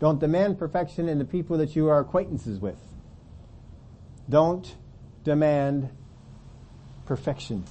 Don't 0.00 0.20
demand 0.20 0.58
perfection 0.58 1.08
in 1.08 1.18
the 1.18 1.24
people 1.24 1.58
that 1.58 1.74
you 1.74 1.88
are 1.88 2.00
acquaintances 2.00 2.58
with. 2.58 2.78
Don't 4.28 4.74
demand 5.24 5.90
perfection. 7.06 7.64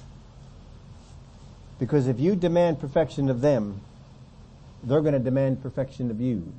Because 1.78 2.06
if 2.06 2.18
you 2.18 2.36
demand 2.36 2.80
perfection 2.80 3.28
of 3.28 3.40
them, 3.40 3.80
they're 4.82 5.00
going 5.00 5.14
to 5.14 5.20
demand 5.20 5.62
perfection 5.62 6.10
of 6.10 6.20
you. 6.20 6.52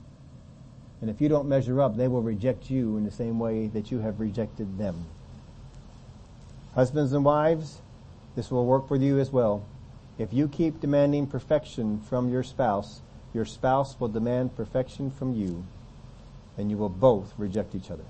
And 1.02 1.10
if 1.10 1.22
you 1.22 1.30
don't 1.30 1.48
measure 1.48 1.82
up, 1.82 1.98
they 1.98 2.08
will 2.08 2.22
reject 2.22 2.70
you 2.70 2.98
in 2.98 3.04
the 3.04 3.12
same 3.12 3.38
way 3.38 3.68
that 3.68 3.92
you 3.92 4.00
have 4.00 4.20
rejected 4.20 4.78
them. 4.78 5.06
Husbands 6.76 7.14
and 7.14 7.24
wives, 7.24 7.82
this 8.36 8.52
will 8.52 8.66
work 8.66 8.88
for 8.88 8.98
you 8.98 9.18
as 9.18 9.32
well. 9.32 9.66
If 10.18 10.34
you 10.34 10.50
keep 10.50 10.82
demanding 10.82 11.26
perfection 11.26 12.02
from 12.02 12.30
your 12.30 12.44
spouse, 12.44 13.02
your 13.34 13.46
spouse 13.46 13.98
will 14.00 14.10
demand 14.10 14.56
perfection 14.56 15.10
from 15.10 15.34
you, 15.34 15.66
and 16.58 16.70
you 16.70 16.78
will 16.78 16.90
both 16.90 17.34
reject 17.38 17.76
each 17.76 17.90
other. 17.90 18.04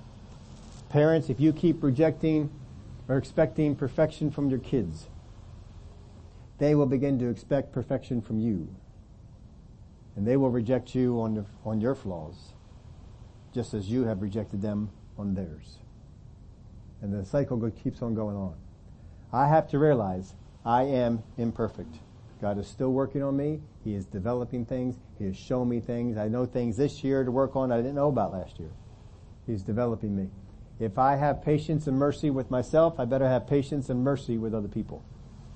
Parents, 0.88 1.30
if 1.30 1.38
you 1.38 1.52
keep 1.52 1.82
rejecting 1.82 2.50
or 3.08 3.16
expecting 3.16 3.76
perfection 3.76 4.30
from 4.30 4.50
your 4.50 4.58
kids, 4.58 5.06
they 6.58 6.74
will 6.74 6.86
begin 6.86 7.18
to 7.20 7.28
expect 7.28 7.72
perfection 7.72 8.20
from 8.20 8.40
you. 8.40 8.68
And 10.16 10.26
they 10.26 10.36
will 10.36 10.50
reject 10.50 10.94
you 10.94 11.20
on, 11.20 11.46
on 11.64 11.80
your 11.80 11.94
flaws 11.94 12.52
just 13.56 13.74
as 13.74 13.88
you 13.88 14.04
have 14.04 14.22
rejected 14.22 14.60
them 14.60 14.90
on 15.16 15.34
theirs. 15.34 15.78
And 17.06 17.14
the 17.14 17.24
cycle 17.24 17.70
keeps 17.70 18.02
on 18.02 18.16
going 18.16 18.34
on. 18.34 18.56
I 19.32 19.46
have 19.46 19.68
to 19.68 19.78
realize 19.78 20.34
I 20.64 20.82
am 20.82 21.22
imperfect. 21.38 22.00
God 22.42 22.58
is 22.58 22.66
still 22.66 22.92
working 22.92 23.22
on 23.22 23.36
me. 23.36 23.60
He 23.84 23.94
is 23.94 24.06
developing 24.06 24.66
things. 24.66 24.96
He 25.16 25.26
has 25.26 25.36
shown 25.36 25.68
me 25.68 25.78
things. 25.78 26.18
I 26.18 26.26
know 26.26 26.46
things 26.46 26.76
this 26.76 27.04
year 27.04 27.22
to 27.22 27.30
work 27.30 27.54
on 27.54 27.70
I 27.70 27.76
didn't 27.76 27.94
know 27.94 28.08
about 28.08 28.32
last 28.32 28.58
year. 28.58 28.72
He's 29.46 29.62
developing 29.62 30.16
me. 30.16 30.30
If 30.80 30.98
I 30.98 31.14
have 31.14 31.44
patience 31.44 31.86
and 31.86 31.96
mercy 31.96 32.28
with 32.30 32.50
myself, 32.50 32.98
I 32.98 33.04
better 33.04 33.28
have 33.28 33.46
patience 33.46 33.88
and 33.88 34.02
mercy 34.02 34.36
with 34.36 34.52
other 34.52 34.66
people. 34.66 35.04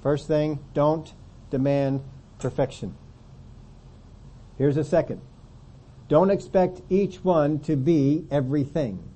First 0.04 0.28
thing, 0.28 0.60
don't 0.72 1.12
demand 1.50 2.04
perfection. 2.38 2.94
Here's 4.56 4.76
a 4.76 4.84
second. 4.84 5.20
Don't 6.06 6.30
expect 6.30 6.80
each 6.88 7.24
one 7.24 7.58
to 7.62 7.74
be 7.74 8.24
everything. 8.30 9.09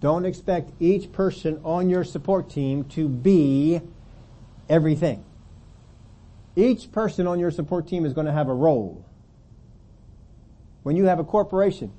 Don't 0.00 0.24
expect 0.24 0.70
each 0.78 1.10
person 1.12 1.60
on 1.64 1.90
your 1.90 2.04
support 2.04 2.48
team 2.48 2.84
to 2.84 3.08
be 3.08 3.80
everything. 4.68 5.24
Each 6.54 6.90
person 6.90 7.26
on 7.26 7.38
your 7.38 7.50
support 7.50 7.86
team 7.88 8.04
is 8.04 8.12
going 8.12 8.26
to 8.26 8.32
have 8.32 8.48
a 8.48 8.54
role. 8.54 9.04
When 10.82 10.96
you 10.96 11.04
have 11.04 11.18
a 11.18 11.24
corporation, 11.24 11.92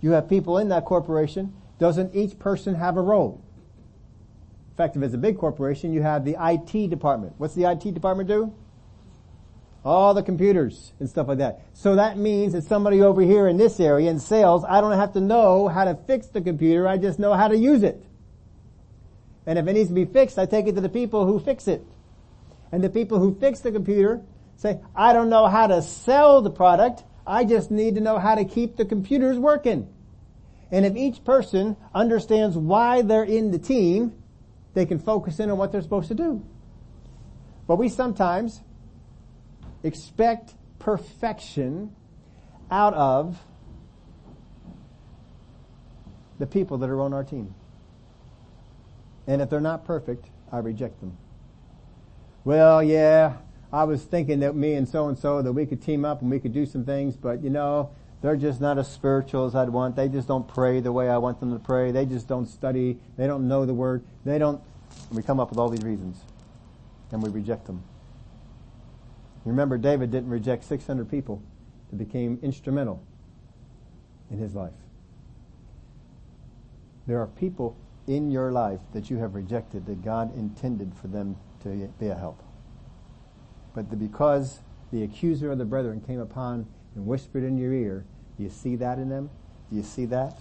you 0.00 0.12
have 0.12 0.28
people 0.28 0.58
in 0.58 0.68
that 0.68 0.84
corporation, 0.84 1.54
doesn't 1.78 2.14
each 2.14 2.38
person 2.38 2.74
have 2.74 2.96
a 2.96 3.00
role? 3.00 3.42
In 4.70 4.76
fact, 4.76 4.96
if 4.96 5.02
it's 5.02 5.14
a 5.14 5.18
big 5.18 5.38
corporation, 5.38 5.92
you 5.92 6.02
have 6.02 6.24
the 6.24 6.36
IT 6.38 6.90
department. 6.90 7.34
What's 7.38 7.54
the 7.54 7.64
IT 7.64 7.94
department 7.94 8.28
do? 8.28 8.52
All 9.84 10.14
the 10.14 10.22
computers 10.22 10.92
and 10.98 11.08
stuff 11.08 11.28
like 11.28 11.38
that. 11.38 11.62
So 11.72 11.96
that 11.96 12.18
means 12.18 12.52
that 12.52 12.64
somebody 12.64 13.02
over 13.02 13.22
here 13.22 13.46
in 13.46 13.56
this 13.56 13.80
area 13.80 14.10
in 14.10 14.18
sales, 14.18 14.64
I 14.68 14.80
don't 14.80 14.92
have 14.92 15.12
to 15.14 15.20
know 15.20 15.68
how 15.68 15.84
to 15.84 15.94
fix 15.94 16.26
the 16.26 16.40
computer, 16.40 16.86
I 16.86 16.98
just 16.98 17.18
know 17.18 17.34
how 17.34 17.48
to 17.48 17.56
use 17.56 17.82
it. 17.82 18.04
And 19.46 19.58
if 19.58 19.66
it 19.66 19.72
needs 19.72 19.88
to 19.88 19.94
be 19.94 20.04
fixed, 20.04 20.38
I 20.38 20.46
take 20.46 20.66
it 20.66 20.74
to 20.74 20.80
the 20.80 20.88
people 20.88 21.24
who 21.26 21.40
fix 21.40 21.68
it. 21.68 21.82
And 22.70 22.84
the 22.84 22.90
people 22.90 23.18
who 23.18 23.38
fix 23.38 23.60
the 23.60 23.72
computer 23.72 24.20
say, 24.56 24.80
I 24.94 25.12
don't 25.12 25.30
know 25.30 25.46
how 25.46 25.68
to 25.68 25.80
sell 25.80 26.42
the 26.42 26.50
product, 26.50 27.02
I 27.26 27.44
just 27.44 27.70
need 27.70 27.94
to 27.94 28.00
know 28.00 28.18
how 28.18 28.34
to 28.34 28.44
keep 28.44 28.76
the 28.76 28.84
computers 28.84 29.38
working. 29.38 29.88
And 30.70 30.84
if 30.84 30.96
each 30.96 31.24
person 31.24 31.76
understands 31.94 32.56
why 32.56 33.02
they're 33.02 33.24
in 33.24 33.52
the 33.52 33.58
team, 33.58 34.12
they 34.74 34.84
can 34.84 34.98
focus 34.98 35.40
in 35.40 35.50
on 35.50 35.56
what 35.56 35.72
they're 35.72 35.82
supposed 35.82 36.08
to 36.08 36.14
do. 36.14 36.44
But 37.66 37.76
we 37.76 37.88
sometimes 37.88 38.60
expect 39.82 40.54
perfection 40.78 41.94
out 42.70 42.94
of 42.94 43.38
the 46.38 46.46
people 46.46 46.78
that 46.78 46.90
are 46.90 47.00
on 47.00 47.12
our 47.12 47.24
team. 47.24 47.54
And 49.26 49.42
if 49.42 49.50
they're 49.50 49.60
not 49.60 49.84
perfect, 49.84 50.26
I 50.50 50.58
reject 50.58 51.00
them. 51.00 51.16
Well, 52.44 52.82
yeah, 52.82 53.34
I 53.72 53.84
was 53.84 54.02
thinking 54.02 54.40
that 54.40 54.54
me 54.54 54.74
and 54.74 54.88
so 54.88 55.08
and 55.08 55.18
so 55.18 55.42
that 55.42 55.52
we 55.52 55.66
could 55.66 55.82
team 55.82 56.04
up 56.04 56.22
and 56.22 56.30
we 56.30 56.38
could 56.38 56.54
do 56.54 56.64
some 56.64 56.84
things, 56.84 57.16
but 57.16 57.42
you 57.42 57.50
know, 57.50 57.90
they're 58.22 58.36
just 58.36 58.60
not 58.60 58.78
as 58.78 58.90
spiritual 58.90 59.46
as 59.46 59.54
I'd 59.54 59.68
want. 59.68 59.96
They 59.96 60.08
just 60.08 60.26
don't 60.26 60.48
pray 60.48 60.80
the 60.80 60.90
way 60.90 61.08
I 61.08 61.18
want 61.18 61.40
them 61.40 61.52
to 61.52 61.58
pray. 61.58 61.92
They 61.92 62.04
just 62.04 62.26
don't 62.26 62.46
study. 62.46 62.98
They 63.16 63.26
don't 63.26 63.46
know 63.46 63.64
the 63.66 63.74
word. 63.74 64.02
They 64.24 64.38
don't. 64.38 64.60
We 65.12 65.22
come 65.22 65.38
up 65.38 65.50
with 65.50 65.58
all 65.58 65.68
these 65.68 65.84
reasons 65.84 66.16
and 67.12 67.22
we 67.22 67.28
reject 67.28 67.66
them. 67.66 67.82
Remember, 69.44 69.78
David 69.78 70.10
didn't 70.10 70.30
reject 70.30 70.64
600 70.64 71.10
people 71.10 71.42
that 71.90 71.96
became 71.96 72.38
instrumental 72.42 73.02
in 74.30 74.38
his 74.38 74.54
life. 74.54 74.72
There 77.06 77.20
are 77.20 77.26
people 77.26 77.76
in 78.06 78.30
your 78.30 78.52
life 78.52 78.80
that 78.92 79.10
you 79.10 79.18
have 79.18 79.34
rejected 79.34 79.86
that 79.86 80.04
God 80.04 80.36
intended 80.36 80.94
for 80.94 81.08
them 81.08 81.36
to 81.62 81.88
be 81.98 82.08
a 82.08 82.14
help. 82.14 82.42
But 83.74 83.90
the, 83.90 83.96
because 83.96 84.60
the 84.92 85.02
accuser 85.02 85.50
of 85.50 85.58
the 85.58 85.64
brethren 85.64 86.00
came 86.00 86.20
upon 86.20 86.66
and 86.94 87.06
whispered 87.06 87.44
in 87.44 87.56
your 87.56 87.72
ear, 87.72 88.04
do 88.36 88.42
you 88.42 88.50
see 88.50 88.76
that 88.76 88.98
in 88.98 89.08
them? 89.08 89.30
Do 89.70 89.76
you 89.76 89.82
see 89.82 90.06
that? 90.06 90.38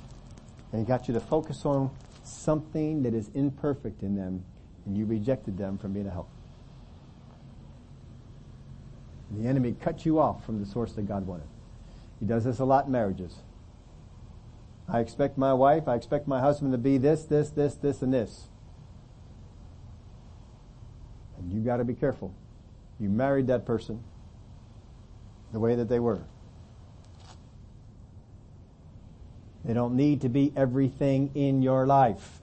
And 0.72 0.82
he 0.82 0.88
got 0.88 1.08
you 1.08 1.14
to 1.14 1.20
focus 1.20 1.66
on 1.66 1.92
something 2.24 3.04
that 3.04 3.14
is 3.14 3.30
imperfect 3.34 4.04
in 4.04 4.16
them, 4.16 4.44
and 4.86 4.98
you 4.98 5.06
rejected 5.06 5.58
them 5.58 5.78
from 5.78 5.94
being 5.94 6.08
a 6.08 6.12
help. 6.12 6.30
The 9.32 9.48
enemy 9.48 9.76
cut 9.80 10.06
you 10.06 10.20
off 10.20 10.46
from 10.46 10.60
the 10.60 10.66
source 10.66 10.94
that 10.94 11.08
God 11.08 11.28
wanted. 11.28 11.48
He 12.20 12.26
does 12.26 12.46
this 12.46 12.60
a 12.60 12.66
lot 12.66 12.86
in 12.86 12.92
marriages. 12.92 13.36
I 14.88 15.00
expect 15.00 15.38
my 15.38 15.54
wife, 15.54 15.88
I 15.88 15.96
expect 15.96 16.28
my 16.28 16.40
husband 16.40 16.72
to 16.72 16.78
be 16.78 16.98
this, 16.98 17.24
this, 17.26 17.50
this, 17.50 17.76
this, 17.76 18.02
and 18.02 18.14
this. 18.14 18.48
And 21.38 21.52
you 21.52 21.60
gotta 21.60 21.84
be 21.84 21.94
careful. 21.94 22.34
You 23.00 23.10
married 23.10 23.48
that 23.48 23.66
person 23.66 24.04
the 25.52 25.60
way 25.60 25.76
that 25.76 25.90
they 25.90 26.00
were. 26.00 26.24
They 29.66 29.74
don't 29.74 29.96
need 29.96 30.22
to 30.22 30.30
be 30.30 30.54
everything 30.56 31.32
in 31.36 31.62
your 31.62 31.86
life. 31.86 32.42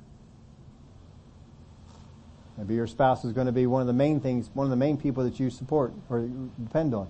Maybe 2.57 2.75
your 2.75 2.87
spouse 2.87 3.25
is 3.25 3.33
going 3.33 3.47
to 3.47 3.53
be 3.53 3.67
one 3.67 3.81
of 3.81 3.87
the 3.87 3.93
main 3.93 4.21
things, 4.21 4.49
one 4.55 4.65
of 4.65 4.71
the 4.71 4.77
main 4.77 4.97
people 4.97 5.25
that 5.25 5.41
you 5.41 5.51
support 5.51 5.93
or 6.09 6.29
depend 6.63 6.95
on. 6.95 7.09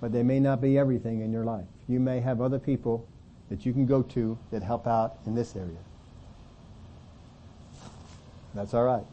But 0.00 0.12
they 0.12 0.22
may 0.22 0.40
not 0.40 0.62
be 0.62 0.78
everything 0.78 1.20
in 1.20 1.30
your 1.30 1.44
life. 1.44 1.66
You 1.86 2.00
may 2.00 2.20
have 2.20 2.40
other 2.40 2.58
people 2.58 3.06
that 3.50 3.66
you 3.66 3.72
can 3.72 3.84
go 3.84 4.02
to 4.02 4.38
that 4.50 4.62
help 4.62 4.86
out 4.86 5.18
in 5.26 5.34
this 5.34 5.54
area. 5.54 5.76
That's 8.54 8.72
all 8.72 8.84
right. 8.84 9.04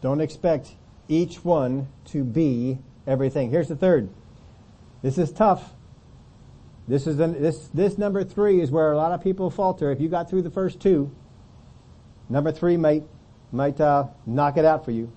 Don't 0.00 0.20
expect 0.20 0.72
each 1.08 1.44
one 1.44 1.88
to 2.06 2.24
be 2.24 2.78
everything. 3.06 3.50
Here's 3.50 3.68
the 3.68 3.76
third. 3.76 4.08
This 5.02 5.18
is 5.18 5.30
tough. 5.32 5.72
This 6.88 7.06
is 7.06 7.18
an, 7.18 7.40
this 7.42 7.68
this 7.74 7.98
number 7.98 8.22
three 8.22 8.60
is 8.60 8.70
where 8.70 8.92
a 8.92 8.96
lot 8.96 9.12
of 9.12 9.22
people 9.22 9.50
falter. 9.50 9.90
If 9.90 10.00
you 10.00 10.08
got 10.08 10.30
through 10.30 10.42
the 10.42 10.50
first 10.50 10.80
two, 10.80 11.10
number 12.28 12.52
three 12.52 12.76
might 12.76 13.04
might 13.50 13.80
uh, 13.80 14.08
knock 14.24 14.56
it 14.56 14.64
out 14.64 14.84
for 14.84 14.92
you. 14.92 15.12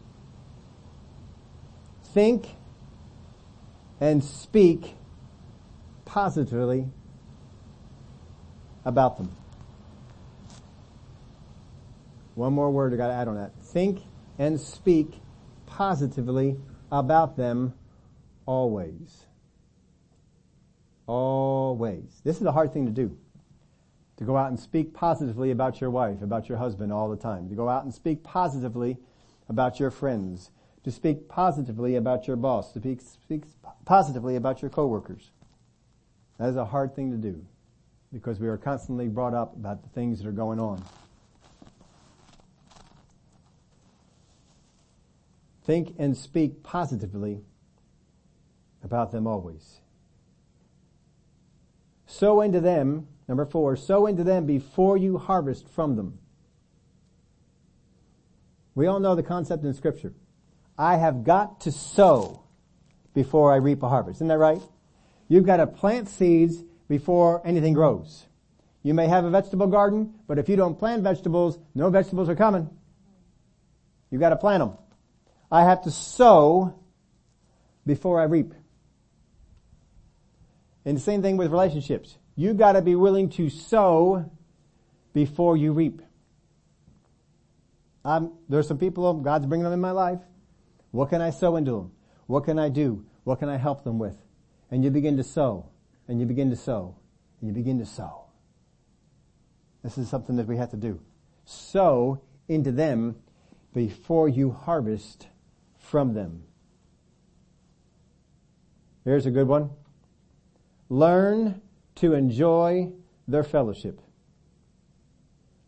Think 2.06 2.48
and 4.00 4.24
speak 4.24 4.96
positively 6.06 6.88
about 8.84 9.18
them. 9.18 9.36
One 12.34 12.54
more 12.54 12.72
word 12.72 12.94
I 12.94 12.98
got 12.98 13.08
to 13.08 13.14
add 13.14 13.28
on 13.28 13.36
that. 13.36 13.52
Think 13.62 14.02
and 14.40 14.60
speak 14.60 15.14
positively 15.68 16.58
about 16.92 17.36
them 17.36 17.74
always. 18.46 19.26
Always. 21.10 22.22
This 22.24 22.36
is 22.36 22.44
a 22.44 22.52
hard 22.52 22.72
thing 22.72 22.86
to 22.86 22.92
do. 22.92 23.18
To 24.18 24.24
go 24.26 24.38
out 24.38 24.50
and 24.50 24.60
speak 24.60 24.94
positively 24.94 25.50
about 25.50 25.82
your 25.82 25.90
wife, 25.90 26.22
about 26.22 26.48
your 26.48 26.60
husband 26.60 26.94
all 26.94 27.10
the 27.10 27.18
time. 27.18 27.50
To 27.50 27.56
go 27.56 27.68
out 27.68 27.84
and 27.84 27.92
speak 27.92 28.24
positively 28.24 28.96
about 29.50 29.80
your 29.80 29.90
friends. 29.90 30.52
To 30.84 30.92
speak 30.92 31.28
positively 31.28 31.96
about 31.96 32.28
your 32.28 32.36
boss. 32.36 32.74
To 32.74 32.80
speak, 32.80 33.02
speak 33.02 33.42
positively 33.86 34.36
about 34.36 34.62
your 34.62 34.70
coworkers. 34.70 35.32
That 36.38 36.50
is 36.50 36.58
a 36.58 36.66
hard 36.66 36.96
thing 36.96 37.10
to 37.10 37.18
do 37.18 37.44
because 38.14 38.40
we 38.40 38.48
are 38.48 38.58
constantly 38.58 39.08
brought 39.08 39.34
up 39.34 39.56
about 39.56 39.82
the 39.82 39.90
things 39.90 40.20
that 40.20 40.28
are 40.28 40.32
going 40.32 40.60
on. 40.60 40.84
Think 45.64 45.96
and 45.98 46.16
speak 46.16 46.62
positively 46.62 47.42
about 48.84 49.12
them 49.12 49.26
always. 49.26 49.79
Sow 52.10 52.42
into 52.42 52.60
them, 52.60 53.08
number 53.28 53.46
four, 53.46 53.76
sow 53.76 54.08
into 54.08 54.24
them 54.24 54.48
before 54.48 54.98
you 54.98 55.20
harvest 55.20 55.70
from 55.70 55.96
them. 55.96 56.18
We 58.74 58.88
all 58.88 59.00
know 59.00 59.14
the 59.14 59.22
concept 59.22 59.64
in 59.64 59.76
scripture. 59.76 60.14
I 60.76 60.96
have 60.96 61.24
got 61.24 61.62
to 61.62 61.72
sow 61.72 62.42
before 63.14 63.54
I 63.54 63.58
reap 63.58 63.84
a 63.84 63.90
harvest. 63.90 64.18
Isn't 64.18 64.30
that 64.30 64.40
right? 64.40 64.62
You've 65.28 65.46
got 65.46 65.58
to 65.58 65.68
plant 65.68 66.10
seeds 66.10 66.64
before 66.88 67.46
anything 67.46 67.74
grows. 67.74 68.26
You 68.82 68.96
may 68.96 69.08
have 69.08 69.24
a 69.24 69.30
vegetable 69.30 69.68
garden, 69.68 70.16
but 70.28 70.40
if 70.40 70.50
you 70.50 70.56
don't 70.56 70.80
plant 70.80 71.04
vegetables, 71.04 71.60
no 71.76 71.92
vegetables 71.92 72.28
are 72.28 72.36
coming. 72.36 72.72
You've 74.10 74.22
got 74.22 74.30
to 74.30 74.38
plant 74.38 74.62
them. 74.64 74.78
I 75.52 75.64
have 75.64 75.84
to 75.84 75.92
sow 75.92 76.74
before 77.86 78.20
I 78.20 78.24
reap. 78.24 78.56
And 80.90 80.98
the 80.98 81.02
same 81.02 81.22
thing 81.22 81.38
with 81.38 81.52
relationships. 81.52 82.18
You 82.36 82.56
gotta 82.56 82.82
be 82.82 82.96
willing 82.96 83.30
to 83.34 83.48
sow 83.52 84.32
before 85.14 85.56
you 85.56 85.72
reap. 85.72 86.02
Um, 88.04 88.34
there's 88.50 88.68
some 88.68 88.80
people, 88.80 89.14
God's 89.14 89.46
bringing 89.46 89.66
them 89.66 89.74
in 89.74 89.80
my 89.80 89.92
life. 89.92 90.18
What 90.90 91.10
can 91.10 91.22
I 91.22 91.30
sow 91.30 91.58
into 91.58 91.74
them? 91.74 91.92
What 92.26 92.44
can 92.46 92.58
I 92.58 92.70
do? 92.70 93.06
What 93.24 93.38
can 93.38 93.50
I 93.50 93.58
help 93.58 93.84
them 93.84 94.00
with? 94.00 94.16
And 94.72 94.84
you 94.84 94.90
begin 94.90 95.16
to 95.18 95.24
sow, 95.24 95.68
and 96.08 96.20
you 96.20 96.26
begin 96.26 96.50
to 96.50 96.56
sow, 96.56 96.96
and 97.40 97.48
you 97.48 97.54
begin 97.54 97.78
to 97.78 97.86
sow. 97.86 98.24
This 99.84 99.96
is 100.00 100.10
something 100.10 100.38
that 100.38 100.48
we 100.48 100.58
have 100.58 100.72
to 100.72 100.78
do. 100.78 101.00
Sow 101.46 102.20
into 102.48 102.72
them 102.72 103.18
before 103.76 104.28
you 104.28 104.50
harvest 104.50 105.28
from 105.78 106.16
them. 106.16 106.46
Here's 109.06 109.28
a 109.28 109.32
good 109.32 109.48
one. 109.48 109.70
Learn 110.90 111.62
to 111.96 112.14
enjoy 112.14 112.92
their 113.28 113.44
fellowship. 113.44 114.02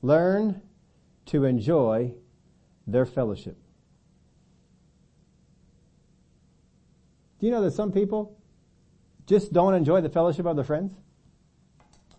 Learn 0.01 0.61
to 1.27 1.45
enjoy 1.45 2.13
their 2.87 3.05
fellowship. 3.05 3.57
Do 7.39 7.45
you 7.45 7.51
know 7.51 7.61
that 7.61 7.71
some 7.71 7.91
people 7.91 8.37
just 9.27 9.53
don't 9.53 9.73
enjoy 9.73 10.01
the 10.01 10.09
fellowship 10.09 10.45
of 10.45 10.55
their 10.55 10.65
friends? 10.65 10.93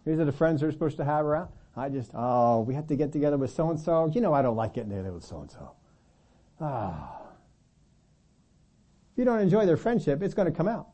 These 0.05 0.19
are 0.19 0.25
the 0.25 0.33
friends 0.33 0.61
they're 0.61 0.73
supposed 0.73 0.97
to 0.97 1.05
have 1.05 1.25
around. 1.25 1.49
I 1.77 1.89
just, 1.89 2.11
oh, 2.15 2.61
we 2.61 2.75
have 2.75 2.87
to 2.89 2.97
get 2.97 3.13
together 3.13 3.39
with 3.39 3.53
so 3.53 3.71
and 3.71 3.79
so. 3.79 4.11
You 4.13 4.21
know 4.21 4.33
I 4.33 4.43
don't 4.43 4.57
like 4.57 4.75
getting 4.75 4.91
together 4.91 5.13
with 5.13 5.25
so 5.25 5.41
and 5.41 5.51
so. 5.51 5.73
Ah. 6.61 7.19
If 9.13 9.19
you 9.19 9.25
don't 9.25 9.41
enjoy 9.41 9.67
their 9.67 9.77
friendship, 9.77 10.23
it's 10.23 10.35
going 10.35 10.51
to 10.51 10.57
come 10.57 10.69
out. 10.69 10.89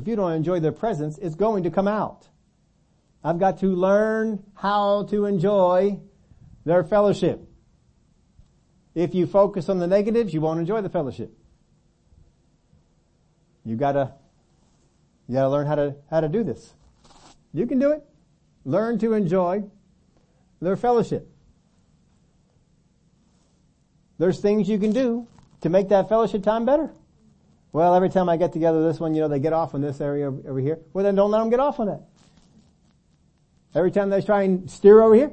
If 0.00 0.08
you 0.08 0.16
don't 0.16 0.32
enjoy 0.32 0.60
their 0.60 0.72
presence, 0.72 1.18
it's 1.18 1.34
going 1.34 1.64
to 1.64 1.70
come 1.70 1.86
out. 1.86 2.26
I've 3.22 3.38
got 3.38 3.58
to 3.58 3.66
learn 3.66 4.42
how 4.54 5.04
to 5.10 5.26
enjoy 5.26 5.98
their 6.64 6.82
fellowship. 6.84 7.46
If 8.94 9.14
you 9.14 9.26
focus 9.26 9.68
on 9.68 9.78
the 9.78 9.86
negatives, 9.86 10.32
you 10.32 10.40
won't 10.40 10.58
enjoy 10.58 10.80
the 10.80 10.88
fellowship. 10.88 11.36
You 13.62 13.76
gotta, 13.76 14.14
you 15.28 15.34
gotta 15.34 15.50
learn 15.50 15.66
how 15.66 15.74
to, 15.74 15.96
how 16.08 16.22
to 16.22 16.30
do 16.30 16.44
this. 16.44 16.72
You 17.52 17.66
can 17.66 17.78
do 17.78 17.90
it. 17.90 18.02
Learn 18.64 18.98
to 19.00 19.12
enjoy 19.12 19.64
their 20.62 20.78
fellowship. 20.78 21.30
There's 24.16 24.40
things 24.40 24.66
you 24.66 24.78
can 24.78 24.92
do 24.92 25.26
to 25.60 25.68
make 25.68 25.90
that 25.90 26.08
fellowship 26.08 26.42
time 26.42 26.64
better. 26.64 26.90
Well, 27.72 27.94
every 27.94 28.08
time 28.08 28.28
I 28.28 28.36
get 28.36 28.52
together 28.52 28.82
this 28.86 28.98
one, 28.98 29.14
you 29.14 29.20
know, 29.20 29.28
they 29.28 29.38
get 29.38 29.52
off 29.52 29.74
on 29.74 29.80
this 29.80 30.00
area 30.00 30.26
over 30.26 30.58
here. 30.58 30.80
Well, 30.92 31.04
then 31.04 31.14
don't 31.14 31.30
let 31.30 31.38
them 31.38 31.50
get 31.50 31.60
off 31.60 31.78
on 31.78 31.86
that. 31.86 32.02
Every 33.74 33.92
time 33.92 34.10
they 34.10 34.20
try 34.20 34.42
and 34.42 34.68
steer 34.68 35.00
over 35.00 35.14
here, 35.14 35.30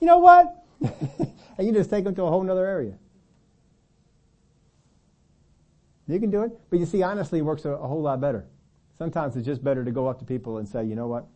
you 0.00 0.06
know 0.06 0.18
what? 0.18 0.64
and 0.80 1.66
you 1.66 1.72
just 1.72 1.90
take 1.90 2.04
them 2.04 2.14
to 2.16 2.22
a 2.24 2.28
whole 2.28 2.48
other 2.50 2.66
area. 2.66 2.94
You 6.08 6.18
can 6.18 6.30
do 6.30 6.42
it, 6.42 6.50
but 6.68 6.80
you 6.80 6.86
see, 6.86 7.02
honestly, 7.02 7.38
it 7.38 7.42
works 7.42 7.64
a, 7.64 7.70
a 7.70 7.86
whole 7.86 8.02
lot 8.02 8.20
better. 8.20 8.44
Sometimes 8.98 9.36
it's 9.36 9.46
just 9.46 9.62
better 9.62 9.84
to 9.84 9.90
go 9.90 10.08
up 10.08 10.18
to 10.18 10.24
people 10.24 10.58
and 10.58 10.68
say, 10.68 10.84
you 10.84 10.94
know 10.94 11.06
what? 11.06 11.26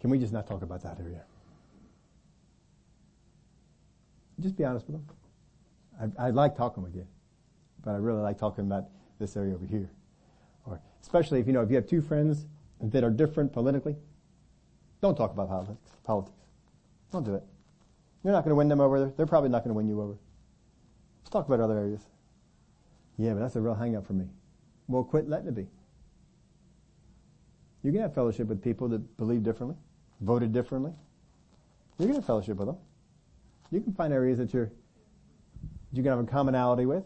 Can 0.00 0.10
we 0.10 0.18
just 0.18 0.32
not 0.32 0.46
talk 0.46 0.62
about 0.62 0.82
that 0.82 0.98
area? 0.98 1.22
Just 4.40 4.56
be 4.56 4.64
honest 4.64 4.86
with 4.86 4.96
them. 4.96 5.16
I, 6.02 6.26
I 6.26 6.30
like 6.30 6.56
talking 6.56 6.82
with 6.82 6.94
you, 6.94 7.06
but 7.84 7.92
I 7.92 7.96
really 7.96 8.20
like 8.20 8.38
talking 8.38 8.66
about 8.66 8.86
this 9.18 9.36
area 9.36 9.54
over 9.54 9.66
here. 9.66 9.90
Or 10.66 10.80
especially 11.00 11.40
if 11.40 11.46
you 11.46 11.52
know 11.52 11.62
if 11.62 11.70
you 11.70 11.76
have 11.76 11.86
two 11.86 12.02
friends 12.02 12.46
that 12.80 13.04
are 13.04 13.10
different 13.10 13.52
politically, 13.52 13.94
don't 15.00 15.16
talk 15.16 15.32
about 15.32 15.48
politics. 15.48 15.90
Politics. 16.04 16.36
Don't 17.12 17.24
do 17.24 17.34
it. 17.34 17.44
You're 18.24 18.32
not 18.32 18.44
going 18.44 18.50
to 18.50 18.56
win 18.56 18.68
them 18.68 18.80
over. 18.80 19.12
They're 19.16 19.26
probably 19.26 19.50
not 19.50 19.64
going 19.64 19.70
to 19.70 19.74
win 19.74 19.88
you 19.88 20.00
over. 20.00 20.16
Let's 21.20 21.30
talk 21.30 21.46
about 21.46 21.60
other 21.60 21.78
areas. 21.78 22.00
Yeah, 23.18 23.34
but 23.34 23.40
that's 23.40 23.56
a 23.56 23.60
real 23.60 23.74
hang 23.74 23.96
up 23.96 24.06
for 24.06 24.14
me. 24.14 24.26
Well, 24.88 25.04
quit 25.04 25.28
letting 25.28 25.48
it 25.48 25.54
be. 25.54 25.66
You 27.82 27.92
can 27.92 28.00
have 28.00 28.14
fellowship 28.14 28.46
with 28.46 28.62
people 28.62 28.88
that 28.88 29.16
believe 29.16 29.42
differently, 29.42 29.76
voted 30.20 30.52
differently. 30.52 30.92
You 31.98 32.06
can 32.06 32.14
have 32.16 32.24
fellowship 32.24 32.56
with 32.56 32.68
them. 32.68 32.76
You 33.70 33.80
can 33.80 33.92
find 33.92 34.12
areas 34.12 34.38
that 34.38 34.52
you're 34.52 34.70
you 35.92 36.02
can 36.02 36.10
have 36.10 36.20
a 36.20 36.24
commonality 36.24 36.86
with. 36.86 37.04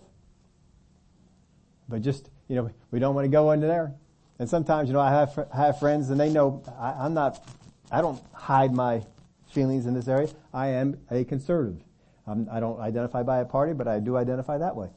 But 1.89 2.03
just, 2.03 2.31
you 2.49 2.57
know, 2.57 2.71
we 2.91 2.99
don't 2.99 3.15
want 3.15 3.25
to 3.25 3.31
go 3.31 3.51
into 3.53 3.67
there. 3.67 3.95
And 4.39 4.49
sometimes, 4.49 4.89
you 4.89 4.93
know, 4.93 5.01
I 5.01 5.11
have, 5.11 5.49
have 5.55 5.79
friends 5.79 6.11
and 6.11 6.21
they 6.21 6.31
know 6.31 6.63
I, 6.79 6.93
I'm 7.05 7.15
not, 7.15 7.47
I 7.91 8.01
don't 8.01 8.23
hide 8.33 8.75
my 8.75 9.03
feelings 9.51 9.87
in 9.87 9.95
this 9.95 10.09
area. 10.09 10.29
I 10.53 10.69
am 10.69 10.99
a 11.11 11.25
conservative. 11.25 11.81
I'm, 12.27 12.49
I 12.51 12.57
do 12.57 12.67
not 12.67 12.81
identify 12.81 13.23
by 13.23 13.39
a 13.39 13.45
party, 13.45 13.73
but 13.73 13.87
I 13.87 14.01
do 14.01 14.17
identify 14.17 14.59
that 14.59 14.77
way. 14.77 14.89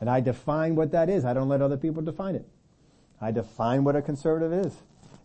And 0.00 0.08
I 0.08 0.20
define 0.20 0.76
what 0.76 0.92
that 0.92 1.08
is. 1.08 1.24
I 1.24 1.34
don't 1.34 1.48
let 1.48 1.60
other 1.62 1.76
people 1.76 2.02
define 2.02 2.36
it. 2.36 2.46
I 3.20 3.32
define 3.32 3.82
what 3.84 3.96
a 3.96 4.02
conservative 4.02 4.52
is. 4.66 4.74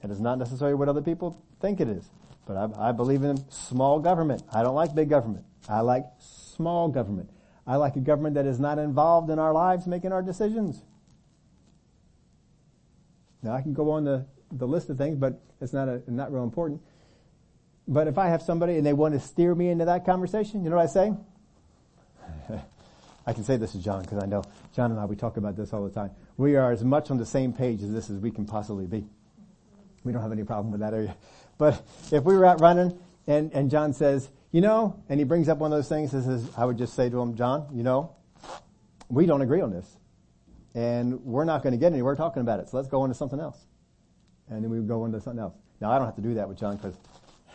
It 0.04 0.10
is 0.10 0.20
not 0.20 0.40
necessarily 0.40 0.76
what 0.76 0.90
other 0.90 1.02
people 1.02 1.38
think 1.60 1.80
it 1.80 1.88
is. 1.88 2.10
But 2.46 2.58
I, 2.58 2.90
I 2.90 2.92
believe 2.92 3.24
in 3.24 3.50
small 3.52 4.00
government. 4.00 4.44
I 4.52 4.64
don't 4.64 4.76
like 4.76 4.96
big 4.96 5.10
government. 5.10 5.46
I 5.70 5.82
like 5.82 6.06
small 6.20 6.88
government. 6.88 7.30
I 7.72 7.78
like 7.78 7.96
a 7.96 8.02
government 8.02 8.36
that 8.36 8.46
is 8.46 8.60
not 8.60 8.80
involved 8.80 9.30
in 9.30 9.40
our 9.40 9.54
lives 9.54 9.88
making 9.88 10.12
our 10.12 10.22
decisions. 10.22 10.84
Now 13.42 13.54
I 13.54 13.62
can 13.62 13.72
go 13.72 13.92
on 13.92 14.04
the, 14.04 14.26
the 14.52 14.68
list 14.68 14.90
of 14.90 14.98
things, 14.98 15.16
but 15.16 15.42
it's 15.62 15.72
not 15.72 15.88
a, 15.88 16.04
not 16.06 16.34
real 16.34 16.44
important. 16.44 16.82
But 17.88 18.10
if 18.10 18.18
I 18.18 18.28
have 18.28 18.42
somebody 18.42 18.76
and 18.76 18.86
they 18.86 18.92
want 18.92 19.14
to 19.14 19.22
steer 19.22 19.56
me 19.56 19.70
into 19.70 19.86
that 19.86 20.06
conversation, 20.06 20.66
you 20.66 20.70
know 20.70 20.76
what 20.76 20.90
I 20.90 20.92
say? 20.92 21.14
I 23.26 23.32
can 23.32 23.46
say 23.46 23.56
this 23.56 23.72
to 23.72 23.80
John 23.82 24.02
because 24.02 24.22
I 24.22 24.26
know 24.26 24.44
John 24.76 24.92
and 24.92 25.00
I, 25.00 25.06
we 25.06 25.16
talk 25.16 25.38
about 25.38 25.56
this 25.56 25.72
all 25.72 25.86
the 25.86 25.96
time. 25.96 26.12
We 26.36 26.58
are 26.58 26.74
as 26.74 26.84
much 26.84 27.10
on 27.10 27.20
the 27.20 27.26
same 27.26 27.54
page 27.54 27.82
as 27.84 27.94
this 27.94 28.10
as 28.10 28.18
we 28.20 28.32
can 28.32 28.46
possibly 28.46 28.86
be. 28.86 29.06
We 30.04 30.12
don't 30.12 30.22
have 30.22 30.34
any 30.34 30.44
problem 30.44 30.74
with 30.74 30.82
that 30.82 30.94
area. 30.94 31.16
But 31.58 31.82
if 32.12 32.26
we 32.26 32.36
were 32.36 32.46
out 32.46 32.60
running 32.60 33.00
and, 33.28 33.50
and 33.54 33.72
John 33.72 33.94
says, 33.94 34.28
you 34.52 34.60
know, 34.60 35.02
and 35.08 35.20
he 35.20 35.24
brings 35.24 35.48
up 35.48 35.60
one 35.60 35.72
of 35.72 35.78
those 35.78 35.88
things, 35.88 36.12
this 36.12 36.28
is, 36.28 36.50
I 36.58 36.66
would 36.66 36.78
just 36.78 36.94
say 36.94 37.10
to 37.10 37.20
him, 37.20 37.36
John, 37.36 37.68
you 37.74 37.84
know, 37.84 38.16
we 39.10 39.26
don't 39.26 39.42
agree 39.42 39.62
on 39.62 39.72
this. 39.72 39.98
And 40.74 41.24
we're 41.24 41.46
not 41.46 41.64
going 41.64 41.72
to 41.72 41.78
get 41.78 41.92
anywhere 41.92 42.16
talking 42.16 42.42
about 42.42 42.60
it. 42.60 42.70
So 42.70 42.78
let's 42.78 42.90
go 42.90 43.04
into 43.06 43.16
something 43.16 43.40
else. 43.40 43.58
And 44.50 44.64
then 44.64 44.70
we 44.70 44.80
would 44.80 44.88
go 44.88 45.06
into 45.06 45.22
something 45.22 45.42
else. 45.42 45.56
Now 45.80 45.92
I 45.92 45.98
don't 45.98 46.06
have 46.06 46.16
to 46.16 46.22
do 46.22 46.34
that 46.36 46.48
with 46.48 46.58
John 46.60 46.78
because 46.78 46.96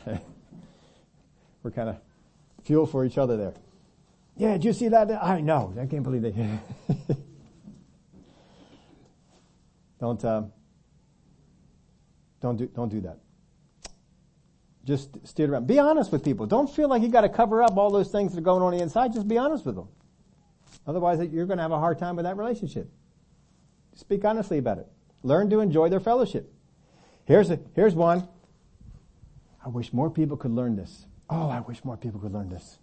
we're 1.62 1.70
kind 1.70 1.90
of 1.90 1.96
fuel 2.64 2.86
for 2.86 3.04
each 3.04 3.18
other 3.18 3.36
there. 3.36 3.54
Yeah, 4.36 4.52
did 4.52 4.64
you 4.64 4.72
see 4.72 4.88
that? 4.88 5.10
I 5.22 5.40
know. 5.40 5.74
I 5.80 5.86
can't 5.86 6.02
believe 6.02 6.24
it. 6.24 6.34
don't, 10.00 10.22
um, 10.24 10.52
don't 12.40 12.56
do, 12.56 12.66
don't 12.66 12.90
do 12.90 13.00
that. 13.02 13.18
Just 14.86 15.26
steer 15.26 15.52
around. 15.52 15.66
Be 15.66 15.80
honest 15.80 16.12
with 16.12 16.24
people. 16.24 16.46
Don't 16.46 16.70
feel 16.70 16.88
like 16.88 17.02
you 17.02 17.08
got 17.08 17.22
to 17.22 17.28
cover 17.28 17.60
up 17.62 17.76
all 17.76 17.90
those 17.90 18.08
things 18.08 18.32
that 18.32 18.38
are 18.38 18.42
going 18.42 18.62
on 18.62 18.72
the 18.72 18.80
inside. 18.80 19.12
Just 19.12 19.26
be 19.26 19.36
honest 19.36 19.66
with 19.66 19.74
them. 19.74 19.88
Otherwise, 20.86 21.18
you're 21.32 21.46
going 21.46 21.56
to 21.56 21.62
have 21.62 21.72
a 21.72 21.78
hard 21.78 21.98
time 21.98 22.14
with 22.14 22.24
that 22.24 22.36
relationship. 22.36 22.88
Speak 23.96 24.24
honestly 24.24 24.58
about 24.58 24.78
it. 24.78 24.86
Learn 25.24 25.50
to 25.50 25.58
enjoy 25.58 25.88
their 25.88 25.98
fellowship. 25.98 26.52
Here's 27.24 27.50
a, 27.50 27.58
here's 27.74 27.94
one. 27.94 28.28
I 29.64 29.68
wish 29.68 29.92
more 29.92 30.08
people 30.08 30.36
could 30.36 30.52
learn 30.52 30.76
this. 30.76 31.06
Oh, 31.28 31.48
I 31.48 31.58
wish 31.60 31.84
more 31.84 31.96
people 31.96 32.20
could 32.20 32.32
learn 32.32 32.48
this. 32.48 32.78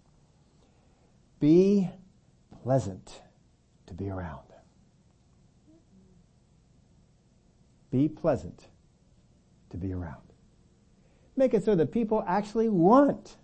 Be 1.40 1.88
pleasant 2.62 3.22
to 3.86 3.94
be 3.94 4.10
around. 4.10 4.42
Be 7.90 8.08
pleasant 8.08 8.66
to 9.70 9.78
be 9.78 9.94
around. 9.94 10.33
Make 11.36 11.54
it 11.54 11.64
so 11.64 11.74
that 11.74 11.92
people 11.92 12.24
actually 12.26 12.68
want 12.68 13.36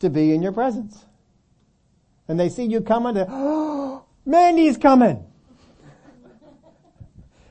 to 0.00 0.10
be 0.10 0.32
in 0.32 0.42
your 0.42 0.52
presence. 0.52 1.04
And 2.28 2.38
they 2.38 2.48
see 2.48 2.64
you 2.64 2.80
coming 2.80 3.14
to, 3.14 3.26
oh, 3.28 4.04
Mandy's 4.24 4.76
coming 4.76 5.24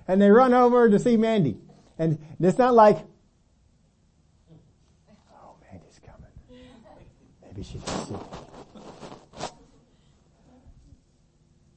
and 0.09 0.19
they 0.19 0.31
run 0.31 0.55
over 0.55 0.89
to 0.89 0.97
see 0.97 1.17
Mandy. 1.17 1.55
And 1.99 2.17
it's 2.39 2.57
not 2.57 2.73
like, 2.73 2.97
oh, 5.31 5.53
Mandy's 5.71 5.99
coming. 6.03 6.65
Maybe 7.45 7.61
she 7.61 7.77
can 7.77 8.05
see. 8.05 8.15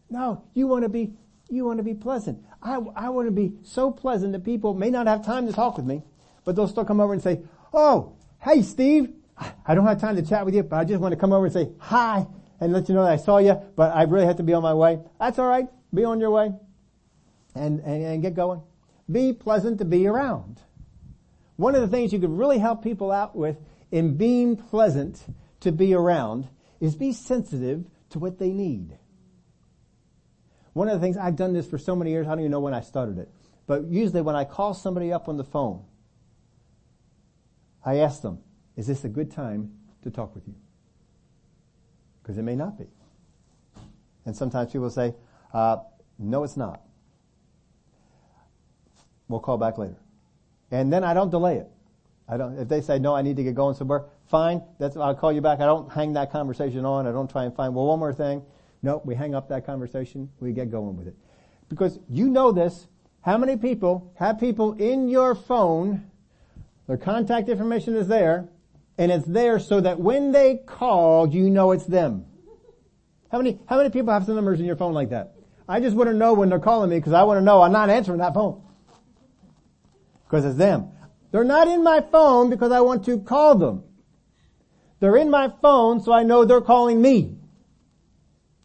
No, 0.09 0.45
you 0.55 0.67
want 0.67 0.85
to 0.85 0.89
be, 0.89 1.13
you 1.51 1.67
want 1.67 1.77
to 1.77 1.83
be 1.83 1.93
pleasant. 1.93 2.43
I, 2.63 2.77
I 2.97 3.11
want 3.11 3.29
to 3.29 3.33
be 3.33 3.53
so 3.65 3.91
pleasant 3.91 4.33
that 4.33 4.45
people 4.45 4.73
may 4.73 4.89
not 4.89 5.07
have 5.07 5.27
time 5.27 5.47
to 5.47 5.53
talk 5.53 5.77
with 5.77 5.85
me, 5.85 6.03
but 6.47 6.57
they'll 6.57 6.69
still 6.69 6.87
come 6.87 7.03
over 7.03 7.13
and 7.13 7.23
say, 7.23 7.43
oh, 7.73 8.17
hey 8.41 8.63
Steve, 8.63 9.13
I 9.67 9.75
don't 9.75 9.87
have 9.87 10.01
time 10.01 10.17
to 10.17 10.23
chat 10.23 10.45
with 10.45 10.55
you, 10.55 10.63
but 10.63 10.77
I 10.77 10.85
just 10.85 11.01
want 11.01 11.13
to 11.13 11.19
come 11.19 11.33
over 11.33 11.47
and 11.47 11.53
say 11.53 11.71
hi 11.79 12.27
and 12.61 12.73
let 12.73 12.89
you 12.89 12.95
know 12.95 13.03
that 13.05 13.13
I 13.13 13.17
saw 13.17 13.39
you, 13.39 13.55
but 13.77 13.95
I 13.95 14.03
really 14.03 14.27
have 14.27 14.37
to 14.37 14.43
be 14.43 14.53
on 14.53 14.63
my 14.63 14.75
way. 14.75 15.01
That's 15.19 15.39
alright. 15.39 15.69
Be 15.93 16.05
on 16.05 16.21
your 16.21 16.31
way 16.31 16.53
and, 17.55 17.81
and, 17.81 18.05
and 18.05 18.23
get 18.23 18.35
going. 18.35 18.63
Be 19.11 19.33
pleasant 19.33 19.79
to 19.79 19.85
be 19.85 20.07
around. 20.07 20.61
One 21.57 21.75
of 21.75 21.83
the 21.83 21.89
things 21.89 22.13
you 22.13 22.19
could 22.19 22.37
really 22.37 22.59
help 22.59 22.83
people 22.83 23.13
out 23.13 23.37
with 23.37 23.57
in 23.91 24.17
being 24.17 24.57
pleasant 24.57 25.25
to 25.61 25.73
be 25.73 25.95
around 25.95 26.49
is 26.81 26.97
be 26.97 27.13
sensitive 27.13 27.85
to 28.11 28.19
what 28.19 28.39
they 28.39 28.53
need. 28.53 28.97
One 30.73 30.89
of 30.89 30.99
the 30.99 31.05
things 31.05 31.17
I've 31.17 31.37
done 31.37 31.53
this 31.53 31.67
for 31.67 31.79
so 31.79 31.95
many 31.95 32.11
years, 32.11 32.27
I 32.27 32.31
don't 32.31 32.41
even 32.41 32.51
know 32.51 32.61
when 32.61 32.75
I 32.75 32.81
started 32.81 33.19
it. 33.19 33.29
But 33.67 33.85
usually 33.85 34.23
when 34.23 34.35
I 34.35 34.45
call 34.45 34.75
somebody 34.75 35.13
up 35.13 35.29
on 35.29 35.37
the 35.37 35.45
phone, 35.45 35.85
I 37.85 37.97
ask 37.99 38.23
them, 38.23 38.39
is 38.77 38.87
this 38.87 39.05
a 39.05 39.09
good 39.09 39.31
time 39.31 39.73
to 40.03 40.11
talk 40.11 40.35
with 40.35 40.47
you? 40.47 40.55
Because 42.23 42.39
it 42.39 42.43
may 42.43 42.57
not 42.57 42.79
be. 42.79 42.87
And 44.25 44.37
sometimes 44.37 44.73
people 44.73 44.91
say, 44.91 45.15
uh, 45.53 45.79
no 46.19 46.45
it's 46.45 46.57
not. 46.57 46.83
We'll 49.29 49.41
call 49.41 49.59
back 49.59 49.79
later. 49.79 49.97
And 50.71 50.93
then 50.93 51.05
I 51.05 51.15
don't 51.15 51.31
delay 51.31 51.57
it. 51.57 51.69
I 52.29 52.37
don't, 52.37 52.59
if 52.59 52.69
they 52.69 52.81
say, 52.81 52.99
no, 52.99 53.15
I 53.15 53.23
need 53.23 53.37
to 53.37 53.43
get 53.43 53.55
going 53.55 53.75
somewhere, 53.75 54.05
fine, 54.27 54.63
that's, 54.79 54.97
I'll 54.97 55.15
call 55.15 55.33
you 55.33 55.41
back. 55.41 55.61
I 55.61 55.67
don't 55.67 55.91
hang 55.93 56.13
that 56.15 56.31
conversation 56.31 56.85
on. 56.85 57.07
I 57.07 57.13
don't 57.13 57.31
try 57.31 57.45
and 57.45 57.55
find, 57.55 57.75
well, 57.75 57.87
one 57.87 57.99
more 57.99 58.13
thing. 58.13 58.43
Nope, 58.83 59.05
we 59.05 59.15
hang 59.15 59.35
up 59.35 59.49
that 59.49 59.67
conversation. 59.67 60.31
We 60.41 60.53
get 60.53 60.71
going 60.71 60.97
with 60.97 61.09
it. 61.09 61.17
Because 61.69 61.99
you 62.09 62.29
know 62.29 62.53
this. 62.53 62.87
How 63.23 63.39
many 63.39 63.57
people 63.57 64.13
have 64.17 64.39
people 64.41 64.75
in 64.75 65.09
your 65.09 65.35
phone, 65.35 66.11
their 66.87 66.97
contact 66.97 67.49
information 67.49 67.97
is 67.97 68.09
there, 68.09 68.49
and 68.99 69.11
it's 69.11 69.27
there 69.27 69.59
so 69.59 69.81
that 69.81 70.01
when 70.01 70.33
they 70.33 70.57
call, 70.67 71.29
you 71.29 71.49
know 71.49 71.73
it's 71.73 71.87
them. 71.87 72.27
How 73.31 73.39
many, 73.39 73.59
how 73.67 73.79
many 73.79 73.91
people 73.91 74.13
have 74.13 74.27
some 74.27 74.35
numbers 74.35 74.61
in 74.61 74.67
your 74.67 74.77
phone 74.77 74.93
like 74.93 75.11
that? 75.11 75.35
I 75.69 75.81
just 75.81 75.97
want 75.97 76.11
to 76.11 76.15
know 76.15 76.35
when 76.35 76.49
they're 76.49 76.59
calling 76.59 76.91
me 76.91 76.99
because 76.99 77.13
I 77.13 77.23
want 77.23 77.39
to 77.39 77.43
know 77.43 77.63
I'm 77.63 77.73
not 77.73 77.89
answering 77.89 78.19
that 78.19 78.35
phone 78.35 78.63
because 80.25 80.45
it's 80.45 80.57
them. 80.57 80.91
They're 81.31 81.45
not 81.45 81.69
in 81.69 81.83
my 81.83 82.01
phone 82.01 82.51
because 82.51 82.73
I 82.73 82.81
want 82.81 83.05
to 83.07 83.21
call 83.21 83.55
them. 83.55 83.85
They're 85.01 85.17
in 85.17 85.31
my 85.31 85.51
phone 85.63 86.01
so 86.03 86.13
I 86.13 86.25
know 86.25 86.45
they're 86.45 86.61
calling 86.61 87.01
me. 87.01 87.37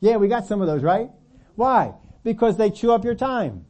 Yeah, 0.01 0.17
we 0.17 0.27
got 0.27 0.45
some 0.45 0.61
of 0.61 0.67
those, 0.67 0.83
right? 0.83 1.09
Why? 1.55 1.93
Because 2.23 2.57
they 2.57 2.69
chew 2.71 2.91
up 2.91 3.05
your 3.05 3.15
time. 3.15 3.66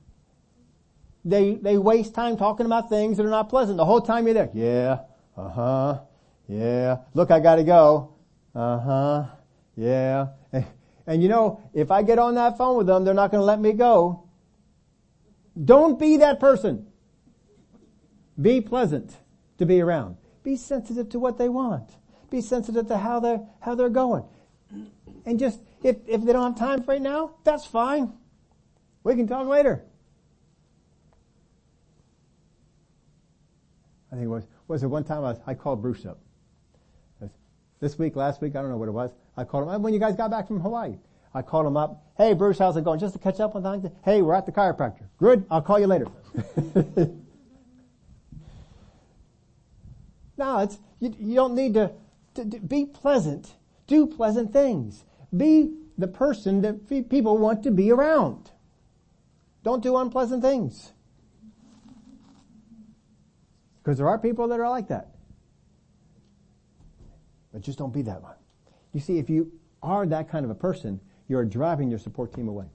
They, 1.27 1.55
they 1.55 1.77
waste 1.77 2.13
time 2.13 2.37
talking 2.37 2.65
about 2.65 2.87
things 2.89 3.17
that 3.17 3.25
are 3.25 3.29
not 3.29 3.49
pleasant. 3.49 3.75
The 3.75 3.83
whole 3.83 3.99
time 3.99 4.25
you're 4.27 4.33
there. 4.33 4.49
Yeah. 4.53 4.99
Uh-huh. 5.35 5.99
Yeah. 6.47 6.99
Look, 7.13 7.31
I 7.31 7.41
gotta 7.41 7.65
go. 7.65 8.13
Uh-huh. 8.55 9.25
Yeah. 9.75 10.27
And, 10.53 10.65
and 11.05 11.21
you 11.21 11.27
know, 11.27 11.61
if 11.73 11.91
I 11.91 12.01
get 12.01 12.17
on 12.17 12.35
that 12.35 12.57
phone 12.57 12.77
with 12.77 12.87
them, 12.87 13.03
they're 13.03 13.13
not 13.13 13.31
gonna 13.31 13.43
let 13.43 13.59
me 13.59 13.73
go. 13.73 14.23
Don't 15.61 15.99
be 15.99 16.15
that 16.17 16.39
person. 16.39 16.87
Be 18.41 18.61
pleasant 18.61 19.17
to 19.57 19.65
be 19.65 19.81
around. 19.81 20.15
Be 20.43 20.55
sensitive 20.55 21.09
to 21.09 21.19
what 21.19 21.37
they 21.37 21.49
want. 21.49 21.89
Be 22.29 22.39
sensitive 22.39 22.87
to 22.87 22.97
how 22.97 23.19
they're, 23.19 23.41
how 23.59 23.75
they're 23.75 23.89
going. 23.89 24.23
And 25.25 25.39
just, 25.39 25.59
if, 25.83 25.97
if 26.07 26.23
they 26.23 26.31
don't 26.31 26.57
have 26.57 26.59
time 26.59 26.85
right 26.87 27.01
now, 27.01 27.35
that's 27.43 27.65
fine. 27.65 28.13
We 29.03 29.15
can 29.15 29.27
talk 29.27 29.45
later. 29.47 29.83
I 34.11 34.15
think 34.15 34.25
it 34.25 34.29
was, 34.29 34.47
was 34.67 34.83
it 34.83 34.87
one 34.87 35.03
time 35.03 35.19
I, 35.19 35.31
was, 35.31 35.39
I 35.45 35.53
called 35.53 35.81
Bruce 35.81 36.05
up. 36.05 36.19
This 37.79 37.99
week, 37.99 38.15
last 38.15 38.41
week, 38.41 38.55
I 38.55 38.61
don't 38.61 38.71
know 38.71 38.77
what 38.77 38.87
it 38.87 38.93
was. 38.93 39.11
I 39.35 39.43
called 39.43 39.69
him 39.69 39.83
when 39.83 39.93
you 39.93 39.99
guys 39.99 40.15
got 40.15 40.31
back 40.31 40.47
from 40.47 40.59
Hawaii. 40.61 40.97
I 41.35 41.43
called 41.43 41.67
him 41.67 41.77
up. 41.77 42.03
Hey 42.17 42.33
Bruce, 42.33 42.57
how's 42.57 42.75
it 42.75 42.83
going? 42.83 42.99
Just 42.99 43.13
to 43.13 43.19
catch 43.19 43.39
up 43.39 43.55
on 43.55 43.61
things. 43.61 43.93
Hey, 44.03 44.23
we're 44.23 44.33
at 44.33 44.47
the 44.47 44.51
chiropractor. 44.51 45.03
Good. 45.19 45.45
I'll 45.51 45.61
call 45.61 45.79
you 45.79 45.85
later. 45.87 46.07
No, 50.37 50.59
it's, 50.59 50.77
you, 50.99 51.15
you 51.17 51.33
don't 51.33 51.55
need 51.55 51.73
to 51.73 51.91
to, 52.37 52.45
to 52.45 52.59
be 52.59 52.85
pleasant. 52.85 53.55
Do 53.87 54.07
pleasant 54.07 54.53
things. 54.53 55.03
Be 55.35 55.73
the 55.97 56.07
person 56.07 56.61
that 56.61 56.87
people 57.09 57.37
want 57.37 57.63
to 57.63 57.71
be 57.71 57.91
around. 57.91 58.51
Don't 59.63 59.83
do 59.83 59.97
unpleasant 59.97 60.41
things. 60.41 60.93
Because 63.87 63.99
there 63.99 64.09
are 64.09 64.19
people 64.19 64.49
that 64.49 64.59
are 64.59 64.69
like 64.69 64.89
that. 64.89 65.15
But 67.53 67.61
just 67.61 67.79
don't 67.79 67.93
be 67.93 68.01
that 68.01 68.21
one. 68.21 68.35
You 68.91 68.99
see, 68.99 69.17
if 69.17 69.29
you 69.29 69.49
are 69.81 70.05
that 70.05 70.29
kind 70.29 70.43
of 70.43 70.51
a 70.51 70.55
person, 70.55 70.99
you're 71.29 71.45
driving 71.45 71.89
your 71.89 71.97
support 71.97 72.33
team 72.33 72.49
away. 72.49 72.65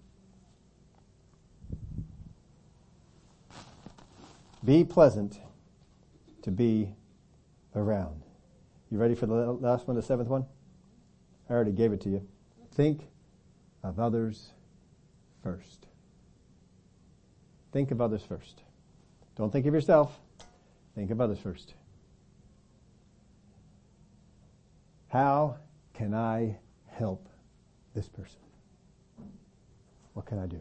Be 4.65 4.85
pleasant 4.85 5.39
to 6.45 6.51
be 6.51 6.95
around. 7.77 8.23
You 8.91 8.97
ready 8.97 9.15
for 9.15 9.27
the 9.27 9.35
last 9.35 9.87
one, 9.87 9.97
the 9.97 10.03
seventh 10.03 10.31
one? 10.31 10.47
I 11.51 11.53
already 11.53 11.73
gave 11.73 11.93
it 11.93 12.01
to 12.05 12.09
you. 12.09 12.27
Think 12.73 13.03
of 13.83 14.01
others 14.01 14.53
first. 15.43 15.89
Think 17.71 17.91
of 17.91 18.01
others 18.01 18.23
first. 18.27 18.63
Don't 19.37 19.53
think 19.53 19.67
of 19.67 19.75
yourself. 19.75 20.19
Think 20.95 21.11
of 21.11 21.21
others 21.21 21.39
first. 21.39 21.75
How 25.09 25.57
can 25.95 26.15
I 26.15 26.57
help 26.89 27.29
this 27.95 28.09
person? 28.09 28.41
What 30.15 30.27
can 30.27 30.39
I 30.39 30.47
do? 30.47 30.61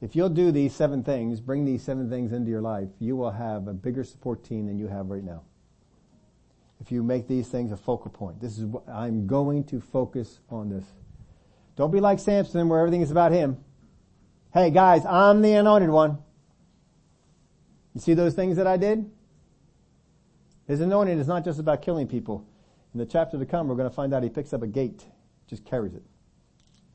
If 0.00 0.14
you'll 0.14 0.28
do 0.28 0.52
these 0.52 0.74
seven 0.74 1.02
things, 1.02 1.40
bring 1.40 1.64
these 1.64 1.82
seven 1.82 2.08
things 2.08 2.32
into 2.32 2.50
your 2.50 2.60
life, 2.60 2.88
you 2.98 3.16
will 3.16 3.32
have 3.32 3.66
a 3.66 3.72
bigger 3.72 4.04
support 4.04 4.44
team 4.44 4.66
than 4.66 4.78
you 4.78 4.86
have 4.86 5.10
right 5.10 5.24
now. 5.24 5.42
If 6.80 6.92
you 6.92 7.02
make 7.02 7.26
these 7.26 7.48
things 7.48 7.72
a 7.72 7.76
focal 7.76 8.10
point, 8.10 8.40
this 8.40 8.58
is 8.58 8.64
what 8.64 8.88
I'm 8.88 9.26
going 9.26 9.64
to 9.64 9.80
focus 9.80 10.38
on 10.48 10.68
this. 10.68 10.84
Don't 11.76 11.90
be 11.90 12.00
like 12.00 12.20
Samson 12.20 12.68
where 12.68 12.78
everything 12.78 13.02
is 13.02 13.10
about 13.10 13.32
him. 13.32 13.58
Hey 14.54 14.70
guys, 14.70 15.04
I'm 15.04 15.42
the 15.42 15.52
anointed 15.54 15.90
one. 15.90 16.18
You 17.94 18.00
see 18.00 18.14
those 18.14 18.34
things 18.34 18.56
that 18.56 18.66
I 18.66 18.76
did? 18.76 19.10
His 20.66 20.80
anointing 20.80 21.18
is 21.18 21.26
not 21.26 21.44
just 21.44 21.58
about 21.58 21.82
killing 21.82 22.06
people. 22.06 22.46
In 22.94 22.98
the 22.98 23.06
chapter 23.06 23.38
to 23.38 23.46
come, 23.46 23.68
we're 23.68 23.76
going 23.76 23.88
to 23.88 23.94
find 23.94 24.12
out 24.14 24.22
he 24.22 24.28
picks 24.28 24.52
up 24.52 24.62
a 24.62 24.66
gate, 24.66 25.06
just 25.46 25.64
carries 25.64 25.94
it. 25.94 26.02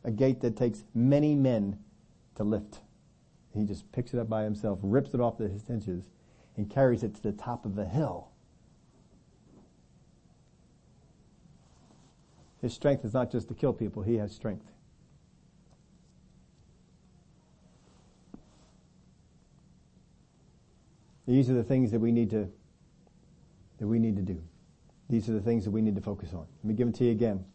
A 0.03 0.11
gate 0.11 0.41
that 0.41 0.55
takes 0.55 0.83
many 0.93 1.35
men 1.35 1.79
to 2.35 2.43
lift. 2.43 2.79
He 3.53 3.63
just 3.63 3.91
picks 3.91 4.13
it 4.13 4.19
up 4.19 4.29
by 4.29 4.43
himself, 4.43 4.79
rips 4.81 5.13
it 5.13 5.19
off 5.19 5.37
the 5.37 5.47
hinges, 5.67 6.09
and 6.57 6.69
carries 6.69 7.03
it 7.03 7.15
to 7.15 7.21
the 7.21 7.31
top 7.31 7.65
of 7.65 7.75
the 7.75 7.85
hill. 7.85 8.29
His 12.61 12.73
strength 12.73 13.03
is 13.03 13.13
not 13.13 13.31
just 13.31 13.47
to 13.49 13.53
kill 13.53 13.73
people, 13.73 14.03
he 14.03 14.15
has 14.15 14.31
strength. 14.31 14.71
These 21.25 21.49
are 21.49 21.53
the 21.53 21.63
things 21.63 21.91
that 21.91 21.99
we 21.99 22.11
need 22.11 22.29
to 22.31 22.49
that 23.79 23.87
we 23.87 23.99
need 23.99 24.15
to 24.15 24.21
do. 24.21 24.41
These 25.09 25.29
are 25.29 25.33
the 25.33 25.41
things 25.41 25.65
that 25.65 25.71
we 25.71 25.81
need 25.81 25.95
to 25.95 26.01
focus 26.01 26.33
on. 26.33 26.45
Let 26.63 26.65
me 26.65 26.73
give 26.73 26.87
them 26.87 26.93
to 26.93 27.05
you 27.05 27.11
again. 27.11 27.45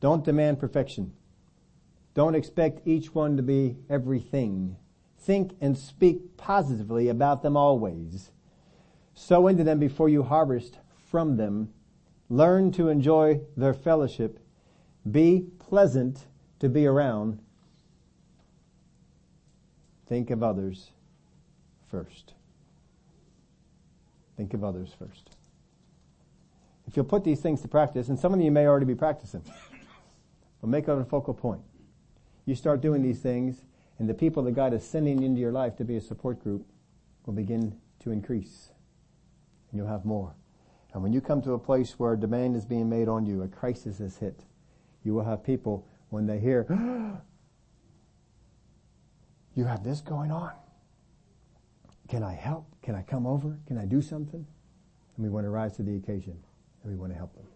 Don't 0.00 0.24
demand 0.24 0.58
perfection. 0.58 1.12
Don't 2.14 2.34
expect 2.34 2.86
each 2.86 3.14
one 3.14 3.36
to 3.36 3.42
be 3.42 3.76
everything. 3.88 4.76
Think 5.18 5.56
and 5.60 5.76
speak 5.76 6.36
positively 6.36 7.08
about 7.08 7.42
them 7.42 7.56
always. 7.56 8.30
Sow 9.14 9.46
into 9.46 9.64
them 9.64 9.78
before 9.78 10.08
you 10.08 10.22
harvest 10.22 10.78
from 11.10 11.36
them. 11.36 11.72
Learn 12.28 12.72
to 12.72 12.88
enjoy 12.88 13.40
their 13.56 13.74
fellowship. 13.74 14.40
Be 15.10 15.46
pleasant 15.58 16.26
to 16.58 16.68
be 16.68 16.86
around. 16.86 17.40
Think 20.06 20.30
of 20.30 20.42
others 20.42 20.90
first. 21.90 22.34
Think 24.36 24.54
of 24.54 24.64
others 24.64 24.90
first. 24.98 25.30
If 26.86 26.96
you'll 26.96 27.04
put 27.04 27.24
these 27.24 27.40
things 27.40 27.62
to 27.62 27.68
practice, 27.68 28.08
and 28.08 28.18
some 28.18 28.34
of 28.34 28.40
you 28.40 28.50
may 28.50 28.66
already 28.66 28.86
be 28.86 28.94
practicing, 28.94 29.42
but 30.60 30.68
make 30.68 30.88
it 30.88 30.90
a 30.90 31.04
focal 31.04 31.34
point. 31.34 31.62
You 32.46 32.54
start 32.54 32.80
doing 32.80 33.02
these 33.02 33.20
things, 33.20 33.64
and 33.98 34.08
the 34.08 34.14
people 34.14 34.42
that 34.44 34.52
God 34.52 34.74
is 34.74 34.84
sending 34.84 35.22
into 35.22 35.40
your 35.40 35.52
life 35.52 35.76
to 35.76 35.84
be 35.84 35.96
a 35.96 36.00
support 36.00 36.42
group 36.42 36.66
will 37.24 37.34
begin 37.34 37.76
to 38.00 38.10
increase. 38.10 38.70
And 39.70 39.78
you'll 39.78 39.88
have 39.88 40.04
more. 40.04 40.34
And 40.92 41.02
when 41.02 41.12
you 41.12 41.20
come 41.20 41.42
to 41.42 41.52
a 41.52 41.58
place 41.58 41.98
where 41.98 42.12
a 42.12 42.18
demand 42.18 42.54
is 42.54 42.64
being 42.64 42.88
made 42.88 43.08
on 43.08 43.26
you, 43.26 43.42
a 43.42 43.48
crisis 43.48 43.98
has 43.98 44.18
hit, 44.18 44.44
you 45.04 45.14
will 45.14 45.24
have 45.24 45.42
people, 45.42 45.86
when 46.10 46.26
they 46.26 46.38
hear, 46.38 46.66
you 49.54 49.64
have 49.64 49.82
this 49.82 50.00
going 50.00 50.30
on. 50.30 50.52
Can 52.14 52.22
I 52.22 52.34
help? 52.34 52.68
Can 52.80 52.94
I 52.94 53.02
come 53.02 53.26
over? 53.26 53.58
Can 53.66 53.76
I 53.76 53.86
do 53.86 54.00
something? 54.00 54.46
And 55.16 55.24
we 55.24 55.28
want 55.28 55.46
to 55.46 55.50
rise 55.50 55.72
to 55.78 55.82
the 55.82 55.96
occasion 55.96 56.38
and 56.84 56.92
we 56.92 56.96
want 56.96 57.10
to 57.10 57.18
help 57.18 57.34
them. 57.34 57.48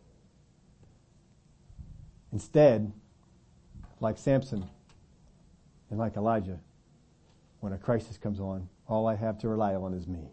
Instead, 2.32 2.92
like 4.00 4.18
Samson, 4.18 4.68
and 5.90 5.98
like 6.00 6.16
Elijah, 6.16 6.58
when 7.60 7.72
a 7.72 7.78
crisis 7.78 8.18
comes 8.18 8.40
on, 8.40 8.68
all 8.88 9.06
I 9.06 9.14
have 9.14 9.38
to 9.42 9.48
rely 9.48 9.76
on 9.76 9.94
is 9.94 10.08
me. 10.08 10.28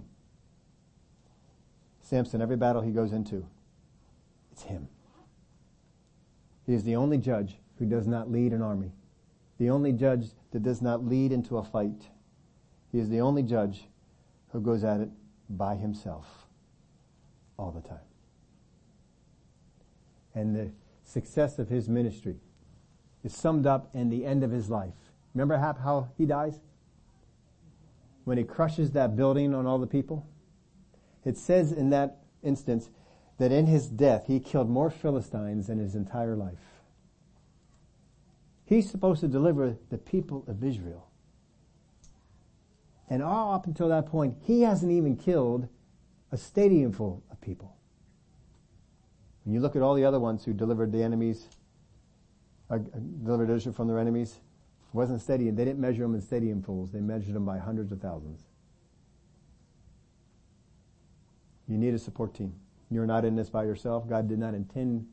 Samson, 2.01 2.41
every 2.41 2.57
battle 2.57 2.82
he 2.82 2.89
goes 2.89 3.13
into, 3.13 3.45
it's 4.51 4.63
him. 4.63 4.88
He 6.65 6.73
is 6.73 6.84
the 6.84 6.95
only 6.95 7.19
judge 7.19 7.57
who 7.78 7.86
does 7.86 8.07
not 8.07 8.32
lead 8.32 8.53
an 8.53 8.63
army. 8.63 8.91
The 9.59 9.69
only 9.69 9.91
judge 9.91 10.30
that 10.49 10.63
does 10.63 10.82
not 10.82 11.05
lead 11.05 11.32
into 11.32 11.57
a 11.57 11.63
fight. 11.63 12.07
He 12.91 12.97
is 12.97 13.09
the 13.09 13.21
only 13.21 13.43
judge 13.43 13.86
who 14.56 14.62
goes 14.62 14.86
at 14.86 15.01
it 15.01 15.10
by 15.49 15.76
himself 15.76 16.47
all 17.60 17.72
the 17.72 17.82
time. 17.82 17.99
And 20.34 20.56
the 20.56 20.72
success 21.03 21.60
of 21.60 21.68
his 21.68 21.89
ministry 21.89 22.38
is 23.22 23.36
summed 23.36 23.68
up 23.68 23.89
in 23.93 24.10
the 24.10 24.26
end 24.26 24.45
of 24.45 24.51
his 24.51 24.70
life. 24.70 24.93
Remember 25.34 25.58
how 25.58 26.08
he 26.18 26.26
dies? 26.26 26.62
When 28.24 28.38
he 28.38 28.45
crushes 28.45 28.91
that 28.91 29.18
building 29.18 29.53
on 29.53 29.66
all 29.66 29.78
the 29.78 29.88
people? 29.88 30.26
It 31.26 31.38
says 31.38 31.74
in 31.74 31.89
that 31.89 32.24
instance 32.41 32.89
that 33.39 33.51
in 33.51 33.65
his 33.65 33.88
death 33.88 34.27
he 34.27 34.40
killed 34.40 34.69
more 34.69 34.90
Philistines 34.90 35.68
than 35.68 35.80
his 35.80 35.95
entire 35.95 36.38
life. 36.38 36.80
He's 38.64 38.90
supposed 38.90 39.19
to 39.19 39.27
deliver 39.27 39.76
the 39.90 39.98
people 39.98 40.45
of 40.48 40.64
Israel. 40.64 41.10
And 43.10 43.22
all 43.22 43.53
up 43.53 43.68
until 43.68 43.90
that 43.90 44.07
point, 44.07 44.36
he 44.41 44.61
hasn't 44.61 44.91
even 44.91 45.15
killed 45.15 45.68
a 46.32 46.38
stadium 46.38 46.91
full 46.91 47.23
of 47.32 47.40
people. 47.40 47.76
When 49.44 49.53
you 49.53 49.60
look 49.60 49.76
at 49.76 49.82
all 49.82 49.94
the 49.94 50.06
other 50.06 50.19
ones 50.19 50.44
who 50.44 50.53
delivered 50.53 50.91
the 50.91 51.03
enemies, 51.03 51.48
uh, 52.69 52.80
delivered 53.23 53.52
Israel 53.52 53.73
from 53.73 53.88
their 53.88 53.99
enemies, 53.99 54.32
it 54.32 54.95
wasn't 54.95 55.22
stadium. 55.22 55.56
They 55.56 55.65
didn't 55.65 55.80
measure 55.80 56.02
them 56.02 56.15
in 56.15 56.22
stadium 56.22 56.64
fulls. 56.64 56.91
They 56.91 56.99
measured 56.99 57.36
them 57.36 57.45
by 57.45 57.60
hundreds 57.60 57.91
of 57.91 58.02
thousands. 58.02 58.41
You 61.68 61.77
need 61.77 61.94
a 61.94 61.99
support 61.99 62.34
team. 62.34 62.53
You're 62.90 63.06
not 63.06 63.23
in 63.23 63.36
this 63.36 63.49
by 63.49 63.64
yourself. 63.65 64.07
God 64.07 64.27
did 64.27 64.40
not 64.40 64.53
intend 64.53 65.07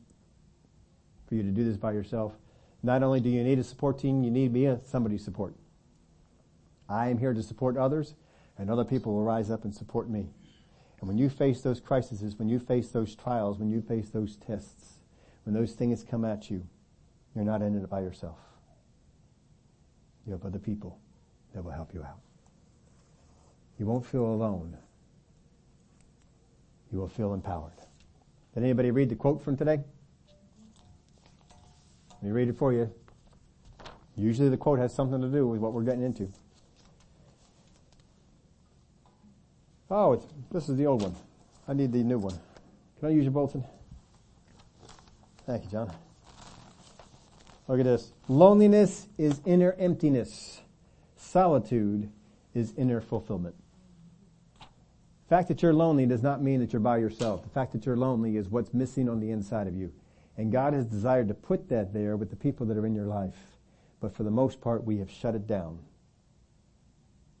for 1.27 1.35
you 1.35 1.43
to 1.43 1.49
do 1.49 1.63
this 1.63 1.77
by 1.77 1.91
yourself. 1.91 2.33
Not 2.81 3.01
only 3.01 3.19
do 3.19 3.29
you 3.29 3.43
need 3.43 3.59
a 3.59 3.63
support 3.63 3.99
team, 3.99 4.23
you 4.23 4.31
need 4.31 4.51
me 4.51 4.77
somebody's 4.85 5.23
support. 5.23 5.55
I 6.89 7.09
am 7.09 7.17
here 7.17 7.33
to 7.33 7.43
support 7.43 7.77
others, 7.77 8.15
and 8.57 8.69
other 8.69 8.83
people 8.83 9.13
will 9.13 9.23
rise 9.23 9.49
up 9.49 9.63
and 9.63 9.73
support 9.73 10.09
me. 10.09 10.27
And 10.99 11.07
when 11.07 11.17
you 11.17 11.29
face 11.29 11.61
those 11.61 11.79
crises, 11.79 12.37
when 12.37 12.47
you 12.47 12.59
face 12.59 12.89
those 12.89 13.15
trials, 13.15 13.59
when 13.59 13.69
you 13.69 13.81
face 13.81 14.09
those 14.09 14.37
tests, 14.37 14.99
when 15.43 15.53
those 15.53 15.73
things 15.73 16.03
come 16.03 16.23
at 16.23 16.49
you, 16.49 16.65
you're 17.35 17.43
not 17.43 17.61
in 17.61 17.75
it 17.75 17.89
by 17.89 18.01
yourself. 18.01 18.37
You 20.25 20.31
have 20.33 20.45
other 20.45 20.59
people 20.59 20.99
that 21.53 21.63
will 21.63 21.71
help 21.71 21.93
you 21.93 22.03
out. 22.03 22.19
You 23.77 23.85
won't 23.85 24.05
feel 24.05 24.25
alone. 24.25 24.77
You 26.91 26.99
will 26.99 27.09
feel 27.09 27.33
empowered. 27.33 27.73
Did 28.53 28.63
anybody 28.63 28.91
read 28.91 29.09
the 29.09 29.15
quote 29.15 29.41
from 29.41 29.57
today? 29.57 29.79
Let 32.11 32.23
me 32.23 32.31
read 32.31 32.49
it 32.49 32.55
for 32.55 32.71
you. 32.71 32.89
Usually 34.15 34.47
the 34.47 34.57
quote 34.57 34.79
has 34.79 34.93
something 34.93 35.19
to 35.19 35.27
do 35.27 35.47
with 35.47 35.59
what 35.59 35.73
we're 35.73 35.83
getting 35.83 36.03
into. 36.03 36.31
Oh, 39.95 40.19
this 40.51 40.69
is 40.69 40.75
the 40.75 40.87
old 40.87 41.03
one. 41.03 41.15
I 41.67 41.73
need 41.73 41.91
the 41.91 41.99
new 41.99 42.17
one. 42.17 42.33
Can 42.99 43.09
I 43.09 43.11
use 43.11 43.25
your 43.25 43.31
bulletin? 43.31 43.63
Thank 45.45 45.65
you, 45.65 45.69
John. 45.69 45.93
Look 47.67 47.79
at 47.79 47.85
this. 47.85 48.11
Loneliness 48.27 49.05
is 49.19 49.39
inner 49.45 49.75
emptiness. 49.77 50.61
Solitude 51.15 52.09
is 52.55 52.73
inner 52.75 53.01
fulfillment. 53.01 53.53
The 54.59 55.29
fact 55.29 55.47
that 55.49 55.61
you're 55.61 55.73
lonely 55.73 56.07
does 56.07 56.23
not 56.23 56.41
mean 56.41 56.59
that 56.61 56.73
you're 56.73 56.79
by 56.79 56.97
yourself. 56.97 57.43
The 57.43 57.49
fact 57.49 57.71
that 57.73 57.85
you're 57.85 57.95
lonely 57.95 58.35
is 58.35 58.49
what's 58.49 58.73
missing 58.73 59.07
on 59.07 59.19
the 59.19 59.29
inside 59.29 59.67
of 59.67 59.75
you. 59.75 59.93
And 60.37 60.51
God 60.51 60.73
has 60.73 60.85
desired 60.85 61.27
to 61.27 61.35
put 61.35 61.69
that 61.69 61.93
there 61.93 62.17
with 62.17 62.31
the 62.31 62.35
people 62.35 62.65
that 62.65 62.77
are 62.77 62.87
in 62.87 62.95
your 62.95 63.05
life. 63.05 63.37
But 63.99 64.15
for 64.15 64.23
the 64.23 64.31
most 64.31 64.59
part, 64.59 64.83
we 64.83 64.97
have 64.97 65.11
shut 65.11 65.35
it 65.35 65.45
down. 65.45 65.77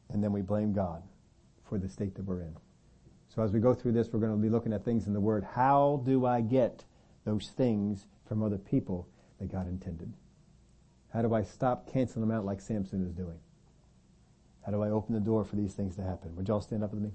And 0.09 0.23
then 0.23 0.31
we 0.31 0.43
blame 0.43 0.71
God 0.71 1.01
for 1.67 1.77
the 1.77 1.89
state 1.89 2.15
that 2.15 2.25
we're 2.25 2.41
in. 2.41 2.55
So 3.33 3.41
as 3.41 3.51
we 3.51 3.59
go 3.59 3.73
through 3.73 3.93
this, 3.93 4.09
we're 4.11 4.19
going 4.19 4.31
to 4.31 4.37
be 4.37 4.49
looking 4.49 4.73
at 4.73 4.85
things 4.85 5.07
in 5.07 5.13
the 5.13 5.19
Word. 5.19 5.43
How 5.43 6.01
do 6.05 6.25
I 6.25 6.41
get 6.41 6.83
those 7.25 7.51
things 7.55 8.05
from 8.27 8.43
other 8.43 8.57
people 8.57 9.07
that 9.39 9.51
God 9.51 9.67
intended? 9.67 10.13
How 11.11 11.21
do 11.21 11.33
I 11.33 11.43
stop 11.43 11.91
canceling 11.91 12.27
them 12.27 12.35
out 12.35 12.45
like 12.45 12.61
Samson 12.61 13.05
is 13.05 13.11
doing? 13.11 13.39
How 14.65 14.71
do 14.71 14.81
I 14.81 14.89
open 14.89 15.13
the 15.13 15.21
door 15.21 15.43
for 15.43 15.55
these 15.55 15.73
things 15.73 15.95
to 15.95 16.03
happen? 16.03 16.35
Would 16.35 16.47
y'all 16.47 16.61
stand 16.61 16.83
up 16.83 16.93
with 16.93 17.01
me? 17.01 17.11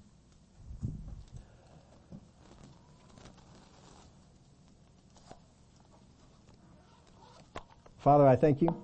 Father, 7.99 8.27
I 8.27 8.37
thank 8.37 8.63
you 8.63 8.75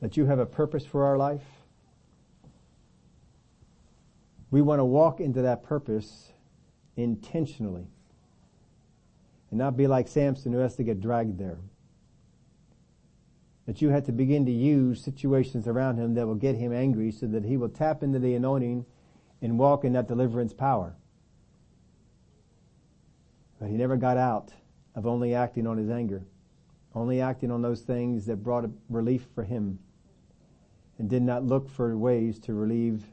that 0.00 0.16
you 0.16 0.26
have 0.26 0.38
a 0.38 0.46
purpose 0.46 0.84
for 0.84 1.04
our 1.04 1.16
life. 1.16 1.42
We 4.50 4.62
want 4.62 4.80
to 4.80 4.84
walk 4.84 5.20
into 5.20 5.42
that 5.42 5.62
purpose 5.62 6.32
intentionally 6.96 7.86
and 9.50 9.58
not 9.58 9.76
be 9.76 9.86
like 9.86 10.08
Samson 10.08 10.52
who 10.52 10.58
has 10.58 10.76
to 10.76 10.84
get 10.84 11.00
dragged 11.00 11.38
there. 11.38 11.58
That 13.66 13.82
you 13.82 13.88
have 13.90 14.04
to 14.04 14.12
begin 14.12 14.46
to 14.46 14.52
use 14.52 15.02
situations 15.02 15.66
around 15.66 15.98
him 15.98 16.14
that 16.14 16.26
will 16.26 16.36
get 16.36 16.54
him 16.54 16.72
angry 16.72 17.10
so 17.10 17.26
that 17.26 17.44
he 17.44 17.56
will 17.56 17.68
tap 17.68 18.02
into 18.02 18.18
the 18.18 18.34
anointing 18.34 18.86
and 19.42 19.58
walk 19.58 19.84
in 19.84 19.92
that 19.94 20.06
deliverance 20.06 20.52
power. 20.52 20.94
But 23.58 23.68
he 23.68 23.76
never 23.76 23.96
got 23.96 24.16
out 24.16 24.52
of 24.94 25.06
only 25.06 25.34
acting 25.34 25.66
on 25.66 25.78
his 25.78 25.90
anger 25.90 26.22
only 26.96 27.20
acting 27.20 27.50
on 27.50 27.60
those 27.60 27.82
things 27.82 28.24
that 28.24 28.42
brought 28.42 28.64
relief 28.88 29.26
for 29.34 29.44
him 29.44 29.78
and 30.98 31.10
did 31.10 31.22
not 31.22 31.44
look 31.44 31.68
for 31.68 31.96
ways 31.96 32.38
to 32.38 32.54
relieve 32.54 33.04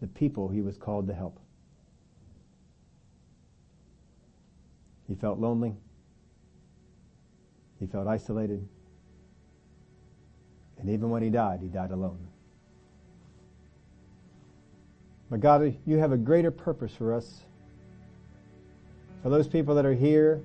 the 0.00 0.06
people 0.06 0.48
he 0.48 0.62
was 0.62 0.76
called 0.76 1.06
to 1.08 1.14
help. 1.14 1.38
He 5.08 5.14
felt 5.14 5.38
lonely. 5.38 5.74
He 7.78 7.86
felt 7.86 8.06
isolated. 8.06 8.66
And 10.78 10.88
even 10.88 11.10
when 11.10 11.22
he 11.22 11.30
died, 11.30 11.60
he 11.60 11.68
died 11.68 11.90
alone. 11.90 12.18
But 15.30 15.40
God, 15.40 15.76
you 15.86 15.98
have 15.98 16.12
a 16.12 16.16
greater 16.16 16.50
purpose 16.50 16.94
for 16.94 17.14
us. 17.14 17.40
For 19.22 19.28
those 19.28 19.46
people 19.46 19.74
that 19.74 19.84
are 19.84 19.94
here 19.94 20.40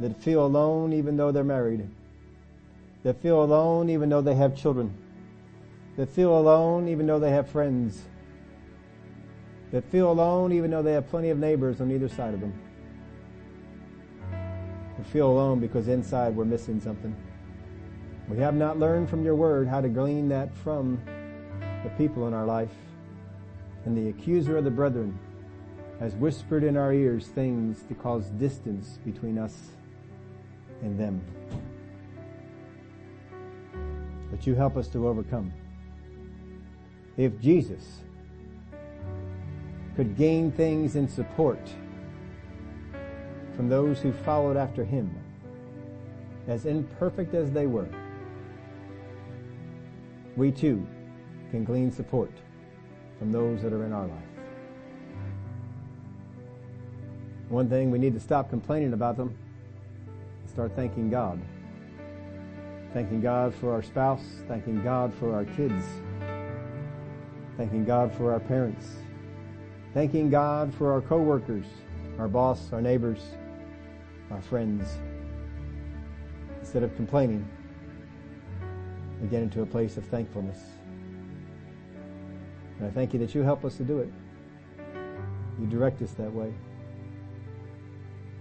that 0.00 0.16
feel 0.22 0.46
alone 0.46 0.92
even 0.92 1.16
though 1.16 1.30
they're 1.30 1.44
married 1.44 1.86
that 3.02 3.20
feel 3.20 3.42
alone 3.42 3.90
even 3.90 4.08
though 4.08 4.20
they 4.20 4.34
have 4.34 4.56
children, 4.56 4.92
that 5.96 6.08
feel 6.08 6.38
alone 6.38 6.88
even 6.88 7.06
though 7.06 7.18
they 7.18 7.30
have 7.30 7.48
friends, 7.48 8.02
that 9.72 9.84
feel 9.90 10.10
alone 10.10 10.52
even 10.52 10.70
though 10.70 10.82
they 10.82 10.92
have 10.92 11.08
plenty 11.10 11.30
of 11.30 11.38
neighbors 11.38 11.80
on 11.80 11.90
either 11.90 12.08
side 12.08 12.34
of 12.34 12.40
them. 12.40 12.54
We 14.98 15.04
feel 15.04 15.28
alone 15.28 15.58
because 15.58 15.88
inside 15.88 16.36
we're 16.36 16.44
missing 16.44 16.80
something. 16.80 17.16
We 18.28 18.38
have 18.38 18.54
not 18.54 18.78
learned 18.78 19.10
from 19.10 19.24
your 19.24 19.34
word 19.34 19.66
how 19.66 19.80
to 19.80 19.88
glean 19.88 20.28
that 20.28 20.54
from 20.58 21.02
the 21.82 21.90
people 21.98 22.28
in 22.28 22.34
our 22.34 22.46
life. 22.46 22.72
And 23.84 23.96
the 23.96 24.10
accuser 24.10 24.56
of 24.56 24.64
the 24.64 24.70
brethren 24.70 25.18
has 25.98 26.14
whispered 26.14 26.62
in 26.62 26.76
our 26.76 26.92
ears 26.92 27.26
things 27.26 27.82
to 27.88 27.94
cause 27.94 28.26
distance 28.30 28.98
between 29.04 29.38
us 29.38 29.70
and 30.82 30.98
them 30.98 31.20
but 34.32 34.46
you 34.46 34.54
help 34.54 34.78
us 34.78 34.88
to 34.88 35.06
overcome. 35.06 35.52
If 37.18 37.38
Jesus 37.38 38.00
could 39.96 40.16
gain 40.16 40.50
things 40.50 40.96
in 40.96 41.08
support 41.08 41.60
from 43.54 43.68
those 43.68 44.00
who 44.00 44.12
followed 44.12 44.56
after 44.56 44.84
him, 44.84 45.14
as 46.48 46.66
imperfect 46.66 47.34
as 47.34 47.50
they 47.52 47.66
were, 47.66 47.88
we 50.36 50.50
too 50.50 50.86
can 51.50 51.64
glean 51.64 51.90
support 51.90 52.32
from 53.18 53.30
those 53.30 53.62
that 53.62 53.72
are 53.72 53.84
in 53.84 53.92
our 53.92 54.06
life. 54.06 54.18
One 57.50 57.68
thing 57.68 57.90
we 57.90 57.98
need 57.98 58.14
to 58.14 58.20
stop 58.20 58.48
complaining 58.48 58.94
about 58.94 59.18
them 59.18 59.36
and 60.40 60.50
start 60.50 60.74
thanking 60.74 61.10
God. 61.10 61.38
Thanking 62.94 63.20
God 63.20 63.54
for 63.54 63.72
our 63.72 63.82
spouse, 63.82 64.24
thanking 64.48 64.82
God 64.82 65.12
for 65.14 65.34
our 65.34 65.44
kids, 65.44 65.84
thanking 67.58 67.84
God 67.84 68.12
for 68.14 68.32
our 68.32 68.40
parents, 68.40 68.96
thanking 69.94 70.30
God 70.30 70.72
for 70.74 70.92
our 70.92 71.00
coworkers, 71.00 71.66
our 72.18 72.28
boss, 72.28 72.72
our 72.72 72.80
neighbors, 72.80 73.20
our 74.30 74.40
friends. 74.40 74.88
Instead 76.60 76.82
of 76.82 76.94
complaining, 76.96 77.46
we 79.20 79.28
get 79.28 79.42
into 79.42 79.62
a 79.62 79.66
place 79.66 79.96
of 79.96 80.04
thankfulness. 80.06 80.58
And 82.78 82.88
I 82.88 82.90
thank 82.90 83.12
you 83.12 83.18
that 83.20 83.34
you 83.34 83.42
help 83.42 83.64
us 83.64 83.76
to 83.76 83.84
do 83.84 83.98
it. 83.98 84.12
You 85.60 85.66
direct 85.66 86.00
us 86.02 86.12
that 86.12 86.32
way. 86.32 86.52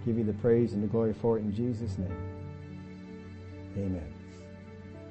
Give 0.05 0.17
you 0.17 0.23
the 0.23 0.33
praise 0.33 0.73
and 0.73 0.81
the 0.81 0.87
glory 0.87 1.13
for 1.13 1.37
it 1.37 1.41
in 1.41 1.53
Jesus' 1.53 1.97
name. 1.97 2.17
Amen. 3.77 4.20